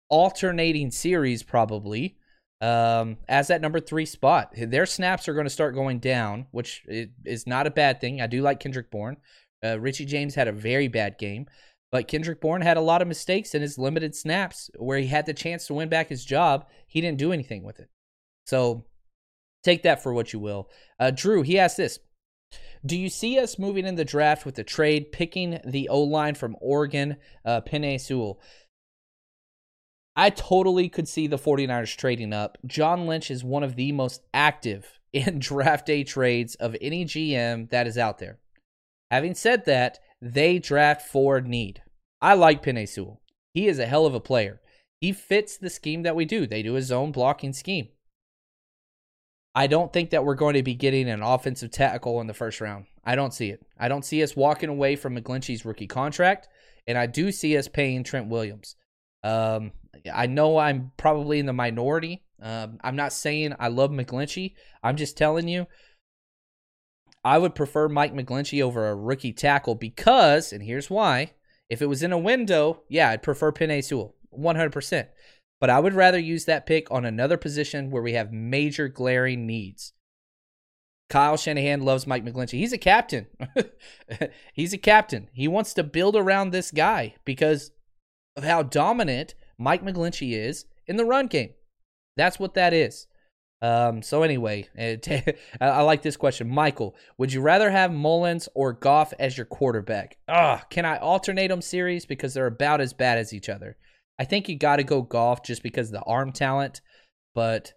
alternating 0.09 0.91
series 0.91 1.43
probably 1.43 2.17
um, 2.61 3.17
as 3.29 3.49
that 3.49 3.61
number 3.61 3.81
three 3.81 4.07
spot. 4.07 4.53
Their 4.57 4.87
snaps 4.87 5.29
are 5.29 5.35
going 5.35 5.47
to 5.47 5.51
start 5.51 5.75
going 5.75 5.99
down, 5.99 6.47
which 6.51 6.85
is 7.25 7.47
not 7.47 7.67
a 7.67 7.71
bad 7.71 8.01
thing. 8.01 8.21
I 8.21 8.27
do 8.27 8.43
like 8.43 8.61
Kendrick 8.61 8.91
Bourne. 8.91 9.17
Uh, 9.65 9.79
Richie 9.81 10.05
James 10.05 10.35
had 10.35 10.49
a 10.49 10.53
very 10.53 10.89
bad 10.89 11.19
game. 11.19 11.47
But 11.95 12.09
Kendrick 12.09 12.41
Bourne 12.41 12.63
had 12.63 12.77
a 12.77 12.81
lot 12.81 13.03
of 13.03 13.07
mistakes 13.07 13.55
in 13.55 13.63
his 13.63 13.79
limited 13.79 14.17
snaps 14.17 14.69
where 14.77 14.99
he 14.99 15.07
had 15.07 15.27
the 15.27 15.33
chance 15.33 15.69
to 15.69 15.75
win 15.75 15.89
back 15.89 16.09
his 16.09 16.25
job. 16.25 16.67
He 16.89 17.01
didn't 17.01 17.21
do 17.21 17.31
anything 17.31 17.63
with 17.63 17.79
it. 17.79 17.89
So 18.47 18.85
take 19.63 19.85
that 19.85 20.03
for 20.03 20.13
what 20.13 20.33
you 20.33 20.41
will. 20.41 20.69
Uh, 20.99 21.13
Drew, 21.13 21.43
he 21.43 21.57
asked 21.57 21.77
this 21.77 22.01
Do 22.85 22.99
you 22.99 23.09
see 23.09 23.39
us 23.39 23.61
moving 23.61 23.87
in 23.87 23.95
the 23.95 24.05
draft 24.05 24.45
with 24.45 24.57
the 24.57 24.65
trade, 24.65 25.13
picking 25.13 25.61
the 25.65 25.89
O 25.89 26.01
line 26.01 26.35
from 26.35 26.57
Oregon, 26.61 27.15
uh, 27.45 27.61
Penei 27.61 28.01
Sewell? 28.01 28.41
I 30.17 30.31
totally 30.31 30.89
could 30.89 31.07
see 31.07 31.29
the 31.29 31.39
49ers 31.39 31.97
trading 31.97 32.33
up. 32.33 32.59
John 32.67 33.07
Lynch 33.07 33.31
is 33.31 33.45
one 33.45 33.63
of 33.63 33.77
the 33.77 33.93
most 33.93 34.21
active 34.35 34.99
in 35.13 35.39
draft 35.39 35.87
day 35.87 36.03
trades 36.03 36.57
of 36.57 36.75
any 36.81 37.05
GM 37.05 37.71
that 37.71 37.87
is 37.87 37.97
out 37.97 38.19
there. 38.19 38.41
Having 39.13 39.37
said 39.37 39.65
that, 39.67 40.01
they 40.21 40.59
draft 40.59 41.03
for 41.03 41.41
need. 41.41 41.83
I 42.25 42.33
like 42.33 42.63
Penei 42.63 42.89
Sewell. 42.89 43.21
He 43.53 43.69
is 43.69 43.79
a 43.79 43.85
hell 43.85 44.07
of 44.07 44.15
a 44.15 44.19
player. 44.19 44.63
He 44.99 45.13
fits 45.13 45.59
the 45.59 45.69
scheme 45.69 46.05
that 46.05 46.17
we 46.17 46.25
do. 46.25 46.47
They 46.47 46.63
do 46.63 46.75
a 46.75 46.81
zone 46.81 47.13
blocking 47.13 47.53
scheme. 47.53 47.89
I 49.55 49.67
don't 49.67 49.93
think 49.93 50.09
that 50.09 50.25
we're 50.25 50.35
going 50.35 50.55
to 50.55 50.63
be 50.63 50.73
getting 50.73 51.11
an 51.11 51.21
offensive 51.21 51.71
tackle 51.71 52.23
in 52.23 52.27
the 52.27 52.33
first 52.33 52.63
round. 52.63 52.87
I 53.05 53.15
don't 53.15 53.35
see 53.35 53.51
it. 53.51 53.61
I 53.79 53.89
don't 53.89 54.07
see 54.07 54.23
us 54.23 54.35
walking 54.35 54.71
away 54.71 54.97
from 54.97 55.19
McGlinchey's 55.19 55.67
rookie 55.67 55.87
contract, 55.87 56.49
and 56.87 56.97
I 56.97 57.05
do 57.05 57.31
see 57.31 57.59
us 57.59 57.69
paying 57.69 58.05
Trent 58.05 58.31
Williams. 58.31 58.77
Um, 59.23 59.73
I 60.11 60.25
know 60.25 60.57
I'm 60.57 60.93
probably 60.97 61.41
in 61.41 61.47
the 61.47 61.53
minority. 61.53 62.25
Um, 62.41 62.79
I'm 62.83 62.97
not 62.97 63.13
saying 63.13 63.55
I 63.61 63.69
love 63.69 63.91
McGlinchey. 63.91 64.55
I'm 64.83 64.97
just 64.97 65.19
telling 65.19 65.47
you, 65.47 65.67
I 67.23 67.37
would 67.37 67.55
prefer 67.55 67.91
Mike 67.91 68.15
McGlinchey 68.15 68.63
over 68.63 68.89
a 68.89 68.97
rookie 68.97 69.35
tackle 69.35 69.75
because, 69.75 70.55
and 70.55 70.63
here's 70.63 70.89
why. 70.89 71.33
If 71.69 71.83
it 71.83 71.87
was 71.87 72.03
in 72.03 72.13
a 72.13 72.19
window, 72.19 72.83
yeah, 72.89 73.11
I'd 73.11 73.23
prefer 73.23 73.53
Penei 73.53 73.83
Sewell, 73.83 74.15
100%. 74.37 75.09
But 75.61 75.71
I 75.71 75.81
would 75.81 75.95
rather 75.95 76.19
use 76.19 76.45
that 76.45 76.67
pick 76.67 76.91
on 76.91 77.05
another 77.05 77.37
position 77.37 77.91
where 77.91 78.03
we 78.03 78.13
have 78.13 78.33
major 78.33 78.89
glaring 78.89 79.47
needs. 79.47 79.93
Kyle 81.09 81.37
Shanahan 81.37 81.83
loves 81.83 82.07
Mike 82.07 82.25
McGlinchey. 82.25 82.59
He's 82.59 82.73
a 82.73 82.79
captain. 82.79 83.27
He's 84.53 84.73
a 84.73 84.79
captain. 84.79 85.31
He 85.33 85.49
wants 85.49 85.75
to 85.75 85.83
build 85.83 86.17
around 86.17 86.51
this 86.51 86.71
guy 86.71 87.15
because 87.25 87.71
of 88.37 88.45
how 88.45 88.63
dominant 88.63 89.35
Mike 89.59 89.83
McGlinchey 89.83 90.33
is 90.33 90.67
in 90.87 90.97
the 90.97 91.05
run 91.05 91.29
game. 91.29 91.55
That's 92.17 92.39
what 92.39 92.55
that 92.55 92.73
is. 92.73 93.07
Um, 93.65 94.03
so 94.03 94.23
anyway, 94.23 94.69
I 95.61 95.81
like 95.81 96.03
this 96.03 96.19
question. 96.19 96.51
Michael, 96.51 96.95
would 97.17 97.33
you 97.33 97.41
rather 97.41 97.71
have 97.71 97.91
Mullens 97.91 98.47
or 98.55 98.75
Goff 98.75 99.15
as 99.19 99.39
your 99.39 99.47
quarterback? 99.47 100.19
Ah, 100.29 100.63
can 100.69 100.85
I 100.85 100.99
alternate 100.99 101.49
them 101.49 101.63
series 101.63 102.05
because 102.05 102.35
they're 102.35 102.47
about 102.47 102.83
as 102.83 102.93
bad 102.93 103.17
as 103.17 103.33
each 103.33 103.49
other? 103.49 103.79
I 104.19 104.25
think 104.25 104.51
you 104.51 104.59
got 104.59 104.77
to 104.77 104.85
go 104.85 105.01
Goff 105.01 105.43
just 105.43 105.63
because 105.63 105.89
of 105.89 105.95
the 105.95 106.03
arm 106.03 106.31
talent, 106.31 106.83
but 107.35 107.73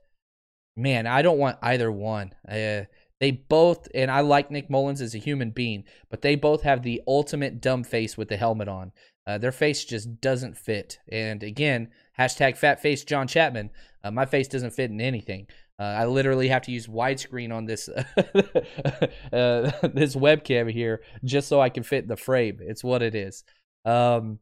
man, 0.75 1.07
I 1.07 1.21
don't 1.21 1.39
want 1.39 1.57
either 1.61 1.89
one. 1.89 2.33
Uh, 2.45 2.81
they 3.21 3.31
both, 3.31 3.87
and 3.95 4.11
I 4.11 4.19
like 4.19 4.51
Nick 4.51 4.69
Mullens 4.69 5.01
as 5.01 5.15
a 5.15 5.19
human 5.19 5.51
being, 5.51 5.85
but 6.09 6.21
they 6.21 6.35
both 6.35 6.63
have 6.63 6.83
the 6.83 7.01
ultimate 7.07 7.61
dumb 7.61 7.85
face 7.85 8.17
with 8.17 8.27
the 8.27 8.35
helmet 8.35 8.67
on. 8.67 8.91
Uh, 9.25 9.37
their 9.37 9.53
face 9.53 9.85
just 9.85 10.19
doesn't 10.19 10.57
fit. 10.57 10.99
And 11.09 11.43
again, 11.43 11.91
hashtag 12.19 12.57
fat 12.57 12.81
face 12.81 13.05
John 13.05 13.27
Chapman. 13.27 13.69
Uh, 14.03 14.11
my 14.11 14.25
face 14.25 14.47
doesn't 14.49 14.71
fit 14.71 14.91
in 14.91 15.01
anything. 15.01 15.47
Uh, 15.79 15.83
I 15.83 16.05
literally 16.05 16.47
have 16.47 16.63
to 16.63 16.71
use 16.71 16.87
widescreen 16.87 17.53
on 17.53 17.65
this 17.65 17.87
uh, 17.89 18.01
this 19.31 20.15
webcam 20.15 20.71
here 20.71 21.01
just 21.23 21.47
so 21.47 21.61
I 21.61 21.69
can 21.69 21.83
fit 21.83 22.07
the 22.07 22.17
frame. 22.17 22.57
It's 22.61 22.83
what 22.83 23.01
it 23.01 23.13
is. 23.13 23.43
Um, 23.85 24.39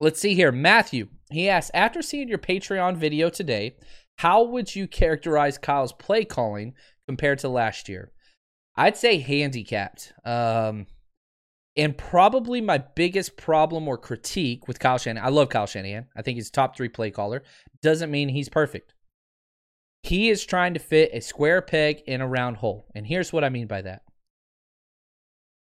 let's 0.00 0.20
see 0.20 0.34
here. 0.34 0.50
Matthew, 0.50 1.08
he 1.30 1.48
asks, 1.48 1.70
after 1.74 2.00
seeing 2.00 2.28
your 2.28 2.38
Patreon 2.38 2.96
video 2.96 3.28
today, 3.28 3.76
how 4.16 4.42
would 4.44 4.74
you 4.74 4.86
characterize 4.88 5.58
Kyle's 5.58 5.92
play 5.92 6.24
calling 6.24 6.74
compared 7.06 7.38
to 7.40 7.48
last 7.48 7.88
year? 7.88 8.12
I'd 8.76 8.96
say 8.96 9.18
handicapped. 9.18 10.12
Um, 10.24 10.86
and 11.76 11.96
probably 11.96 12.60
my 12.60 12.78
biggest 12.78 13.36
problem 13.36 13.88
or 13.88 13.96
critique 13.96 14.68
with 14.68 14.78
Kyle 14.78 14.98
Shanahan, 14.98 15.26
I 15.26 15.30
love 15.30 15.48
Kyle 15.48 15.66
Shanahan. 15.66 16.06
I 16.16 16.22
think 16.22 16.36
he's 16.36 16.50
top 16.50 16.76
three 16.76 16.88
play 16.88 17.10
caller. 17.10 17.42
Doesn't 17.82 18.10
mean 18.10 18.28
he's 18.28 18.48
perfect. 18.48 18.94
He 20.02 20.30
is 20.30 20.44
trying 20.44 20.74
to 20.74 20.80
fit 20.80 21.10
a 21.12 21.20
square 21.20 21.62
peg 21.62 22.02
in 22.06 22.20
a 22.20 22.28
round 22.28 22.58
hole. 22.58 22.86
And 22.94 23.06
here's 23.06 23.32
what 23.32 23.44
I 23.44 23.48
mean 23.48 23.66
by 23.66 23.82
that. 23.82 24.02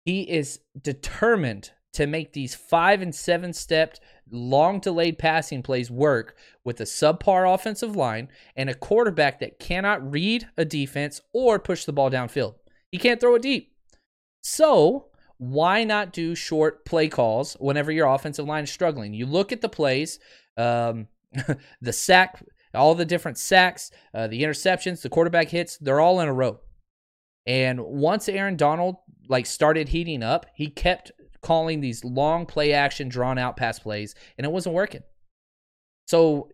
He 0.05 0.21
is 0.23 0.59
determined 0.79 1.71
to 1.93 2.07
make 2.07 2.33
these 2.33 2.55
five 2.55 3.01
and 3.01 3.13
seven 3.13 3.53
stepped, 3.53 3.99
long 4.29 4.79
delayed 4.79 5.17
passing 5.19 5.62
plays 5.62 5.91
work 5.91 6.36
with 6.63 6.79
a 6.81 6.86
subpar 6.86 7.53
offensive 7.53 7.95
line 7.95 8.29
and 8.55 8.69
a 8.69 8.73
quarterback 8.73 9.39
that 9.39 9.59
cannot 9.59 10.12
read 10.12 10.47
a 10.57 10.65
defense 10.65 11.21
or 11.33 11.59
push 11.59 11.86
the 11.86 11.93
ball 11.93 12.09
downfield. 12.09 12.55
He 12.91 12.97
can't 12.97 13.19
throw 13.19 13.36
it 13.36 13.41
deep. 13.41 13.73
So 14.41 15.07
why 15.38 15.83
not 15.83 16.13
do 16.13 16.36
short 16.36 16.86
play 16.86 17.07
calls 17.07 17.53
whenever 17.59 17.91
your 17.91 18.07
offensive 18.07 18.47
line 18.47 18.63
is 18.63 18.71
struggling? 18.71 19.13
You 19.13 19.25
look 19.25 19.51
at 19.51 19.62
the 19.62 19.69
plays, 19.69 20.19
um, 20.57 21.07
the 21.81 21.93
sack, 21.93 22.43
all 22.73 22.95
the 22.95 23.05
different 23.05 23.38
sacks, 23.38 23.91
uh, 24.13 24.27
the 24.27 24.43
interceptions, 24.43 25.01
the 25.01 25.09
quarterback 25.09 25.49
hits, 25.49 25.77
they're 25.77 25.99
all 25.99 26.19
in 26.19 26.27
a 26.27 26.33
row. 26.33 26.59
And 27.45 27.81
once 27.81 28.29
Aaron 28.29 28.55
Donald 28.55 28.97
like 29.27 29.45
started 29.45 29.89
heating 29.89 30.23
up, 30.23 30.45
he 30.55 30.69
kept 30.69 31.12
calling 31.41 31.81
these 31.81 32.03
long 32.03 32.45
play 32.45 32.73
action, 32.73 33.09
drawn 33.09 33.38
out 33.38 33.57
pass 33.57 33.79
plays, 33.79 34.15
and 34.38 34.45
it 34.45 34.51
wasn't 34.51 34.75
working. 34.75 35.03
So 36.07 36.49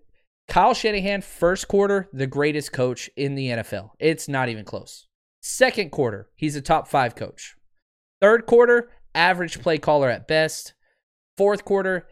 Kyle 0.47 0.73
Shanahan, 0.73 1.21
first 1.21 1.67
quarter, 1.67 2.09
the 2.11 2.27
greatest 2.27 2.71
coach 2.73 3.09
in 3.15 3.35
the 3.35 3.49
NFL. 3.49 3.91
It's 3.99 4.27
not 4.27 4.49
even 4.49 4.65
close. 4.65 5.07
Second 5.41 5.91
quarter, 5.91 6.29
he's 6.35 6.55
a 6.55 6.61
top 6.61 6.87
five 6.87 7.15
coach. 7.15 7.55
Third 8.19 8.45
quarter, 8.45 8.89
average 9.13 9.61
play 9.61 9.77
caller 9.77 10.09
at 10.09 10.27
best. 10.27 10.73
Fourth 11.37 11.63
quarter, 11.63 12.07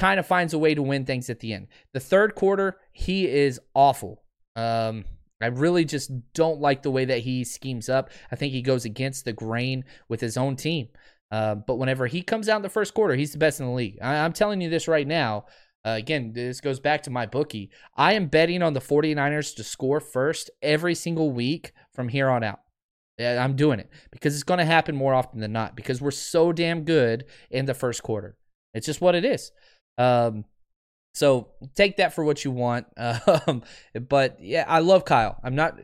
kind 0.00 0.18
of 0.18 0.26
finds 0.26 0.54
a 0.54 0.58
way 0.58 0.74
to 0.74 0.82
win 0.82 1.04
things 1.04 1.28
at 1.28 1.40
the 1.40 1.52
end. 1.52 1.68
The 1.92 2.00
third 2.00 2.34
quarter, 2.34 2.78
he 2.90 3.28
is 3.28 3.60
awful. 3.74 4.22
Um, 4.56 5.04
I 5.42 5.48
really 5.48 5.84
just 5.84 6.10
don't 6.32 6.58
like 6.58 6.82
the 6.82 6.90
way 6.90 7.04
that 7.04 7.18
he 7.18 7.44
schemes 7.44 7.90
up. 7.90 8.10
I 8.32 8.36
think 8.36 8.54
he 8.54 8.62
goes 8.62 8.86
against 8.86 9.26
the 9.26 9.34
grain 9.34 9.84
with 10.08 10.22
his 10.22 10.38
own 10.38 10.56
team. 10.56 10.88
Uh, 11.30 11.54
but 11.54 11.76
whenever 11.76 12.06
he 12.06 12.22
comes 12.22 12.48
out 12.48 12.56
in 12.56 12.62
the 12.62 12.70
first 12.70 12.94
quarter, 12.94 13.14
he's 13.14 13.32
the 13.32 13.38
best 13.38 13.60
in 13.60 13.66
the 13.66 13.72
league. 13.72 13.98
I, 14.00 14.16
am 14.16 14.32
telling 14.32 14.62
you 14.62 14.70
this 14.70 14.88
right 14.88 15.06
now. 15.06 15.44
Uh, 15.86 15.90
again, 15.90 16.32
this 16.32 16.62
goes 16.62 16.80
back 16.80 17.02
to 17.02 17.10
my 17.10 17.26
bookie. 17.26 17.70
I 17.94 18.14
am 18.14 18.28
betting 18.28 18.62
on 18.62 18.72
the 18.72 18.80
49ers 18.80 19.54
to 19.56 19.64
score 19.64 20.00
first 20.00 20.50
every 20.62 20.94
single 20.94 21.30
week 21.30 21.72
from 21.92 22.08
here 22.08 22.30
on 22.30 22.42
out. 22.42 22.60
I'm 23.18 23.54
doing 23.54 23.80
it 23.80 23.90
because 24.10 24.34
it's 24.34 24.44
going 24.44 24.58
to 24.58 24.64
happen 24.64 24.96
more 24.96 25.12
often 25.12 25.40
than 25.40 25.52
not 25.52 25.76
because 25.76 26.00
we're 26.00 26.10
so 26.10 26.52
damn 26.52 26.84
good 26.84 27.26
in 27.50 27.66
the 27.66 27.74
first 27.74 28.02
quarter. 28.02 28.38
It's 28.72 28.86
just 28.86 29.00
what 29.00 29.14
it 29.14 29.24
is. 29.24 29.52
Um, 30.00 30.44
so 31.12 31.48
take 31.74 31.98
that 31.98 32.14
for 32.14 32.24
what 32.24 32.44
you 32.44 32.50
want. 32.50 32.86
Um, 33.46 33.62
but 34.08 34.38
yeah, 34.40 34.64
I 34.66 34.80
love 34.80 35.04
Kyle. 35.04 35.38
I'm 35.42 35.54
not. 35.54 35.78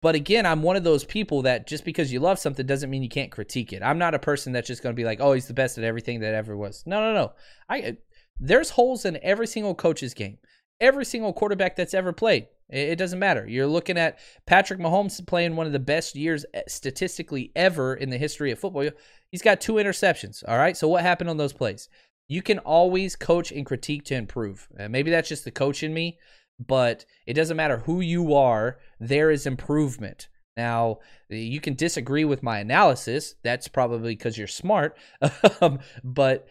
But 0.00 0.14
again, 0.14 0.46
I'm 0.46 0.62
one 0.62 0.76
of 0.76 0.84
those 0.84 1.04
people 1.04 1.42
that 1.42 1.66
just 1.66 1.84
because 1.84 2.12
you 2.12 2.20
love 2.20 2.38
something 2.38 2.64
doesn't 2.64 2.90
mean 2.90 3.02
you 3.02 3.08
can't 3.08 3.32
critique 3.32 3.72
it. 3.72 3.82
I'm 3.82 3.98
not 3.98 4.14
a 4.14 4.18
person 4.18 4.52
that's 4.52 4.68
just 4.68 4.82
going 4.82 4.94
to 4.94 4.96
be 4.96 5.04
like, 5.04 5.20
"Oh, 5.20 5.32
he's 5.32 5.48
the 5.48 5.54
best 5.54 5.76
at 5.76 5.84
everything 5.84 6.20
that 6.20 6.34
ever 6.34 6.56
was." 6.56 6.84
No, 6.86 7.00
no, 7.00 7.12
no. 7.14 7.32
I 7.68 7.96
there's 8.38 8.70
holes 8.70 9.04
in 9.04 9.18
every 9.22 9.46
single 9.46 9.74
coach's 9.74 10.14
game. 10.14 10.38
Every 10.80 11.04
single 11.04 11.32
quarterback 11.32 11.74
that's 11.74 11.94
ever 11.94 12.12
played. 12.12 12.46
It 12.70 12.96
doesn't 12.96 13.18
matter. 13.18 13.46
You're 13.48 13.66
looking 13.66 13.96
at 13.96 14.18
Patrick 14.46 14.78
Mahomes 14.78 15.26
playing 15.26 15.56
one 15.56 15.66
of 15.66 15.72
the 15.72 15.78
best 15.78 16.14
years 16.14 16.44
eh, 16.52 16.62
statistically 16.68 17.50
ever 17.56 17.94
in 17.94 18.10
the 18.10 18.18
history 18.18 18.52
of 18.52 18.58
football. 18.58 18.88
He's 19.30 19.42
got 19.42 19.60
two 19.60 19.74
interceptions. 19.74 20.44
All 20.46 20.58
right. 20.58 20.76
So 20.76 20.86
what 20.86 21.02
happened 21.02 21.30
on 21.30 21.38
those 21.38 21.54
plays? 21.54 21.88
You 22.28 22.42
can 22.42 22.58
always 22.58 23.16
coach 23.16 23.50
and 23.50 23.64
critique 23.64 24.04
to 24.06 24.14
improve. 24.14 24.68
Uh, 24.78 24.88
maybe 24.88 25.10
that's 25.10 25.28
just 25.28 25.44
the 25.44 25.50
coach 25.50 25.82
in 25.82 25.94
me, 25.94 26.18
but 26.64 27.04
it 27.26 27.34
doesn't 27.34 27.56
matter 27.56 27.78
who 27.78 28.00
you 28.00 28.34
are. 28.34 28.78
There 29.00 29.30
is 29.30 29.46
improvement. 29.46 30.28
Now, 30.56 30.98
you 31.28 31.60
can 31.60 31.74
disagree 31.74 32.24
with 32.24 32.42
my 32.42 32.58
analysis. 32.58 33.36
That's 33.44 33.68
probably 33.68 34.14
because 34.14 34.36
you're 34.36 34.46
smart. 34.46 34.96
Um, 35.60 35.80
but 36.04 36.46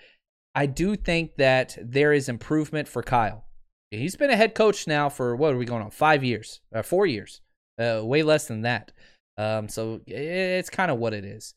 I 0.53 0.65
do 0.65 0.95
think 0.95 1.37
that 1.37 1.77
there 1.81 2.11
is 2.11 2.27
improvement 2.27 2.87
for 2.87 3.03
Kyle. 3.03 3.45
He's 3.91 4.15
been 4.15 4.31
a 4.31 4.35
head 4.35 4.53
coach 4.53 4.87
now 4.87 5.07
for 5.07 5.35
what 5.35 5.53
are 5.53 5.57
we 5.57 5.65
going 5.65 5.83
on? 5.83 5.91
Five 5.91 6.23
years, 6.23 6.59
uh, 6.73 6.81
four 6.81 7.05
years, 7.05 7.41
uh, 7.79 8.01
way 8.03 8.23
less 8.23 8.47
than 8.47 8.63
that. 8.63 8.91
Um, 9.37 9.69
so 9.69 10.01
it's 10.07 10.69
kind 10.69 10.91
of 10.91 10.97
what 10.97 11.13
it 11.13 11.23
is. 11.23 11.53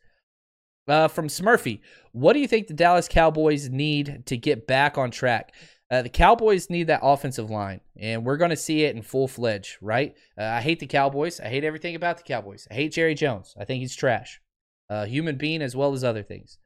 Uh, 0.90 1.06
from 1.06 1.28
Smurfy, 1.28 1.78
what 2.10 2.32
do 2.32 2.40
you 2.40 2.48
think 2.48 2.66
the 2.66 2.74
Dallas 2.74 3.06
Cowboys 3.06 3.70
need 3.70 4.24
to 4.26 4.36
get 4.36 4.66
back 4.66 4.98
on 4.98 5.12
track? 5.12 5.54
Uh, 5.88 6.02
the 6.02 6.08
Cowboys 6.08 6.68
need 6.68 6.88
that 6.88 6.98
offensive 7.04 7.48
line, 7.48 7.80
and 7.96 8.24
we're 8.24 8.36
going 8.36 8.50
to 8.50 8.56
see 8.56 8.82
it 8.82 8.96
in 8.96 9.02
full 9.02 9.28
fledged, 9.28 9.76
right? 9.80 10.16
Uh, 10.36 10.42
I 10.42 10.60
hate 10.60 10.80
the 10.80 10.88
Cowboys. 10.88 11.38
I 11.38 11.46
hate 11.46 11.62
everything 11.62 11.94
about 11.94 12.16
the 12.16 12.24
Cowboys. 12.24 12.66
I 12.72 12.74
hate 12.74 12.90
Jerry 12.90 13.14
Jones. 13.14 13.54
I 13.56 13.64
think 13.64 13.80
he's 13.82 13.94
trash, 13.94 14.40
uh, 14.88 15.04
human 15.04 15.36
being 15.36 15.62
as 15.62 15.76
well 15.76 15.92
as 15.92 16.02
other 16.02 16.24
things. 16.24 16.58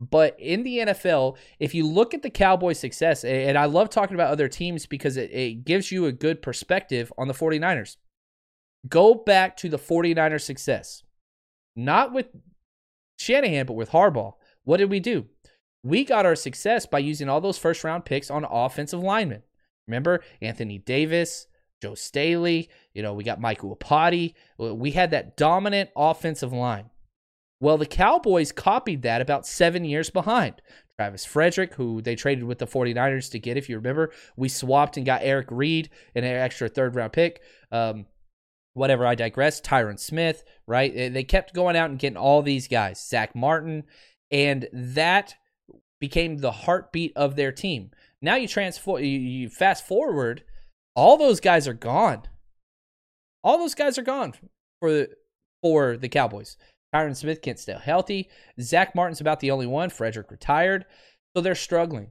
But 0.00 0.38
in 0.38 0.62
the 0.62 0.78
NFL, 0.78 1.36
if 1.58 1.74
you 1.74 1.88
look 1.88 2.14
at 2.14 2.22
the 2.22 2.30
Cowboys' 2.30 2.78
success, 2.78 3.24
and 3.24 3.58
I 3.58 3.64
love 3.64 3.90
talking 3.90 4.14
about 4.14 4.30
other 4.30 4.46
teams 4.46 4.86
because 4.86 5.16
it, 5.16 5.32
it 5.32 5.64
gives 5.64 5.90
you 5.90 6.06
a 6.06 6.12
good 6.12 6.40
perspective 6.40 7.12
on 7.18 7.26
the 7.26 7.34
49ers. 7.34 7.96
Go 8.88 9.14
back 9.14 9.56
to 9.56 9.68
the 9.68 9.78
49ers' 9.78 10.42
success. 10.42 11.02
Not 11.74 12.12
with 12.12 12.26
Shanahan, 13.16 13.66
but 13.66 13.74
with 13.74 13.90
Harbaugh. 13.90 14.34
What 14.64 14.78
did 14.78 14.90
we 14.90 15.00
do? 15.00 15.26
We 15.82 16.04
got 16.04 16.26
our 16.26 16.34
success 16.34 16.86
by 16.86 16.98
using 16.98 17.28
all 17.28 17.40
those 17.40 17.58
first 17.58 17.84
round 17.84 18.04
picks 18.04 18.30
on 18.30 18.44
offensive 18.44 19.00
linemen. 19.00 19.42
Remember 19.86 20.22
Anthony 20.42 20.78
Davis, 20.78 21.46
Joe 21.80 21.94
Staley, 21.94 22.68
you 22.92 23.02
know, 23.02 23.14
we 23.14 23.22
got 23.22 23.40
Michael 23.40 23.76
Iupati. 23.76 24.34
We 24.58 24.90
had 24.92 25.12
that 25.12 25.36
dominant 25.36 25.90
offensive 25.96 26.52
line. 26.52 26.90
Well, 27.60 27.78
the 27.78 27.86
Cowboys 27.86 28.52
copied 28.52 29.02
that 29.02 29.20
about 29.20 29.46
seven 29.46 29.84
years 29.84 30.10
behind. 30.10 30.60
Travis 30.98 31.24
Frederick, 31.24 31.74
who 31.74 32.00
they 32.02 32.14
traded 32.14 32.44
with 32.44 32.58
the 32.58 32.66
49ers 32.66 33.30
to 33.30 33.38
get, 33.38 33.56
if 33.56 33.68
you 33.68 33.76
remember. 33.76 34.12
We 34.36 34.48
swapped 34.48 34.96
and 34.96 35.06
got 35.06 35.22
Eric 35.22 35.48
Reid 35.50 35.90
and 36.14 36.24
an 36.24 36.32
extra 36.32 36.68
third 36.68 36.94
round 36.94 37.12
pick. 37.12 37.42
Um, 37.70 38.06
whatever, 38.76 39.06
I 39.06 39.14
digress. 39.14 39.60
Tyron 39.60 39.98
Smith, 39.98 40.44
right? 40.66 40.94
They 40.94 41.24
kept 41.24 41.54
going 41.54 41.76
out 41.76 41.90
and 41.90 41.98
getting 41.98 42.16
all 42.16 42.42
these 42.42 42.68
guys, 42.68 43.04
Zack 43.08 43.34
Martin, 43.34 43.84
and 44.30 44.68
that 44.72 45.34
became 45.98 46.38
the 46.38 46.52
heartbeat 46.52 47.12
of 47.16 47.36
their 47.36 47.52
team. 47.52 47.90
Now 48.20 48.36
you 48.36 48.46
transform, 48.46 49.02
you, 49.02 49.48
fast 49.48 49.86
forward, 49.86 50.44
all 50.94 51.16
those 51.16 51.40
guys 51.40 51.66
are 51.66 51.74
gone. 51.74 52.22
All 53.42 53.58
those 53.58 53.74
guys 53.74 53.98
are 53.98 54.02
gone 54.02 54.34
for 54.80 54.92
the, 54.92 55.08
for 55.62 55.96
the 55.96 56.08
Cowboys. 56.08 56.56
Tyron 56.94 57.16
Smith 57.16 57.42
can't 57.42 57.58
stay 57.58 57.76
healthy. 57.82 58.28
Zack 58.60 58.94
Martin's 58.94 59.20
about 59.20 59.40
the 59.40 59.50
only 59.50 59.66
one. 59.66 59.90
Frederick 59.90 60.30
retired. 60.30 60.84
So 61.34 61.40
they're 61.40 61.54
struggling. 61.54 62.10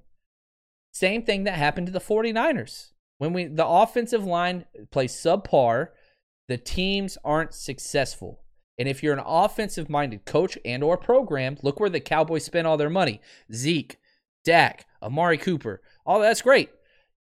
Same 0.93 1.24
thing 1.24 1.43
that 1.43 1.55
happened 1.55 1.88
to 1.88 1.93
the 1.93 1.99
49ers. 1.99 2.91
When 3.18 3.34
we 3.34 3.45
the 3.45 3.66
offensive 3.66 4.26
line 4.26 4.66
plays 4.91 5.13
subpar, 5.13 5.89
the 6.47 6.57
teams 6.57 7.17
aren't 7.23 7.53
successful. 7.53 8.41
And 8.77 8.87
if 8.87 9.01
you're 9.01 9.13
an 9.13 9.23
offensive 9.25 9.89
minded 9.89 10.25
coach 10.25 10.57
and 10.65 10.83
or 10.83 10.97
program, 10.97 11.57
look 11.61 11.79
where 11.79 11.89
the 11.89 11.99
Cowboys 11.99 12.43
spend 12.43 12.67
all 12.67 12.77
their 12.77 12.89
money. 12.89 13.21
Zeke, 13.53 13.97
Dak, 14.43 14.85
Amari 15.01 15.37
Cooper. 15.37 15.81
All 16.05 16.19
that's 16.19 16.41
great. 16.41 16.69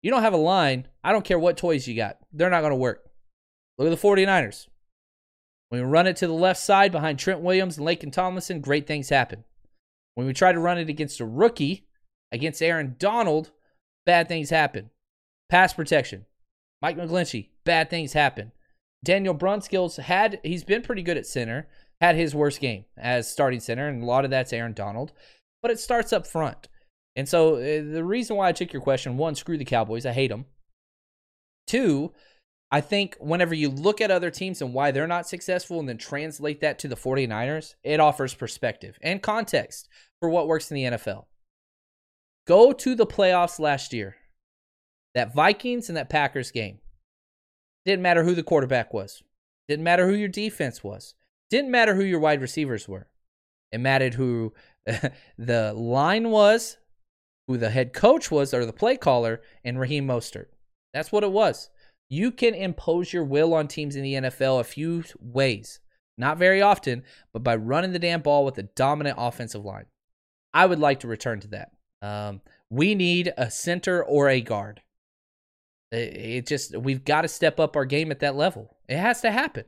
You 0.02 0.10
don't 0.10 0.22
have 0.22 0.34
a 0.34 0.38
line. 0.38 0.88
I 1.02 1.12
don't 1.12 1.24
care 1.24 1.38
what 1.38 1.56
toys 1.56 1.86
you 1.88 1.94
got. 1.94 2.18
They're 2.32 2.50
not 2.50 2.60
going 2.60 2.72
to 2.72 2.76
work. 2.76 3.08
Look 3.78 3.90
at 3.90 4.00
the 4.00 4.08
49ers. 4.08 4.68
When 5.68 5.80
we 5.80 5.88
run 5.88 6.06
it 6.06 6.16
to 6.16 6.26
the 6.26 6.32
left 6.32 6.60
side 6.60 6.92
behind 6.92 7.18
Trent 7.18 7.40
Williams 7.40 7.78
and 7.78 7.86
Laken 7.86 8.12
Tomlinson, 8.12 8.60
great 8.60 8.86
things 8.86 9.08
happen. 9.08 9.44
When 10.14 10.26
we 10.26 10.32
try 10.32 10.52
to 10.52 10.60
run 10.60 10.78
it 10.78 10.88
against 10.88 11.20
a 11.20 11.26
rookie, 11.26 11.86
against 12.30 12.62
Aaron 12.62 12.96
Donald, 12.98 13.50
bad 14.04 14.28
things 14.28 14.50
happen. 14.50 14.90
Pass 15.48 15.72
protection. 15.72 16.26
Mike 16.82 16.96
McGlinchey, 16.96 17.48
bad 17.64 17.90
things 17.90 18.12
happen. 18.12 18.52
Daniel 19.04 19.34
Brunskill's 19.34 19.96
had 19.96 20.40
he's 20.42 20.64
been 20.64 20.82
pretty 20.82 21.02
good 21.02 21.16
at 21.16 21.26
center, 21.26 21.68
had 22.00 22.16
his 22.16 22.34
worst 22.34 22.60
game 22.60 22.84
as 22.96 23.30
starting 23.30 23.60
center, 23.60 23.88
and 23.88 24.02
a 24.02 24.06
lot 24.06 24.24
of 24.24 24.30
that's 24.30 24.52
Aaron 24.52 24.72
Donald. 24.72 25.12
But 25.62 25.70
it 25.70 25.78
starts 25.78 26.12
up 26.12 26.26
front. 26.26 26.68
And 27.16 27.28
so 27.28 27.56
uh, 27.56 27.92
the 27.92 28.04
reason 28.04 28.36
why 28.36 28.48
I 28.48 28.52
took 28.52 28.72
your 28.72 28.82
question, 28.82 29.16
one, 29.16 29.34
screw 29.34 29.56
the 29.56 29.64
Cowboys. 29.64 30.04
I 30.04 30.12
hate 30.12 30.30
them. 30.30 30.46
Two, 31.66 32.12
I 32.70 32.80
think 32.80 33.16
whenever 33.20 33.54
you 33.54 33.68
look 33.68 34.00
at 34.00 34.10
other 34.10 34.30
teams 34.30 34.60
and 34.60 34.74
why 34.74 34.90
they're 34.90 35.06
not 35.06 35.28
successful 35.28 35.78
and 35.78 35.88
then 35.88 35.96
translate 35.96 36.60
that 36.60 36.78
to 36.80 36.88
the 36.88 36.96
49ers, 36.96 37.74
it 37.84 38.00
offers 38.00 38.34
perspective 38.34 38.98
and 39.00 39.22
context 39.22 39.88
for 40.18 40.28
what 40.28 40.48
works 40.48 40.70
in 40.70 40.74
the 40.74 40.84
NFL. 40.84 41.26
Go 42.46 42.72
to 42.72 42.94
the 42.94 43.06
playoffs 43.06 43.60
last 43.60 43.92
year. 43.92 44.16
That 45.14 45.32
Vikings 45.32 45.88
and 45.88 45.96
that 45.96 46.10
Packers 46.10 46.50
game. 46.50 46.80
Didn't 47.84 48.02
matter 48.02 48.24
who 48.24 48.34
the 48.34 48.42
quarterback 48.42 48.94
was. 48.94 49.22
Didn't 49.68 49.84
matter 49.84 50.06
who 50.06 50.14
your 50.14 50.28
defense 50.28 50.82
was. 50.82 51.14
Didn't 51.50 51.70
matter 51.70 51.94
who 51.94 52.04
your 52.04 52.20
wide 52.20 52.40
receivers 52.40 52.88
were. 52.88 53.08
It 53.72 53.78
mattered 53.78 54.14
who 54.14 54.54
the 55.38 55.72
line 55.74 56.30
was, 56.30 56.78
who 57.46 57.56
the 57.56 57.70
head 57.70 57.92
coach 57.92 58.30
was, 58.30 58.54
or 58.54 58.64
the 58.64 58.72
play 58.72 58.96
caller, 58.96 59.42
and 59.64 59.78
Raheem 59.78 60.06
Mostert. 60.06 60.46
That's 60.92 61.12
what 61.12 61.24
it 61.24 61.32
was. 61.32 61.70
You 62.08 62.30
can 62.30 62.54
impose 62.54 63.12
your 63.12 63.24
will 63.24 63.54
on 63.54 63.68
teams 63.68 63.96
in 63.96 64.02
the 64.02 64.14
NFL 64.14 64.60
a 64.60 64.64
few 64.64 65.04
ways. 65.18 65.80
Not 66.16 66.38
very 66.38 66.62
often, 66.62 67.02
but 67.32 67.42
by 67.42 67.56
running 67.56 67.92
the 67.92 67.98
damn 67.98 68.20
ball 68.20 68.44
with 68.44 68.56
a 68.58 68.62
dominant 68.62 69.16
offensive 69.18 69.64
line. 69.64 69.86
I 70.52 70.66
would 70.66 70.78
like 70.78 71.00
to 71.00 71.08
return 71.08 71.40
to 71.40 71.48
that. 71.48 71.72
Um, 72.00 72.42
we 72.70 72.94
need 72.94 73.32
a 73.36 73.50
center 73.50 74.04
or 74.04 74.28
a 74.28 74.40
guard. 74.40 74.82
It, 75.94 76.46
just 76.46 76.76
we've 76.76 77.04
got 77.04 77.22
to 77.22 77.28
step 77.28 77.60
up 77.60 77.76
our 77.76 77.84
game 77.84 78.10
at 78.10 78.20
that 78.20 78.36
level. 78.36 78.76
It 78.88 78.98
has 78.98 79.20
to 79.22 79.30
happen. 79.30 79.64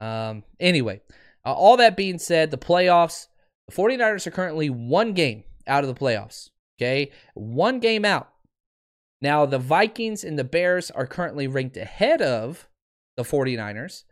Um, 0.00 0.44
anyway, 0.60 1.00
uh, 1.44 1.52
all 1.52 1.76
that 1.76 1.96
being 1.96 2.18
said, 2.18 2.50
the 2.50 2.58
playoffs, 2.58 3.26
the 3.66 3.74
49ers 3.74 4.26
are 4.26 4.32
currently 4.32 4.70
one 4.70 5.12
game 5.12 5.44
out 5.66 5.84
of 5.84 5.88
the 5.88 5.98
playoffs. 5.98 6.50
Okay, 6.80 7.10
one 7.34 7.80
game 7.80 8.04
out. 8.04 8.30
Now, 9.20 9.46
the 9.46 9.58
Vikings 9.58 10.22
and 10.22 10.38
the 10.38 10.44
Bears 10.44 10.90
are 10.92 11.06
currently 11.06 11.48
ranked 11.48 11.76
ahead 11.76 12.22
of 12.22 12.68
the 13.16 13.24
49ers 13.24 14.04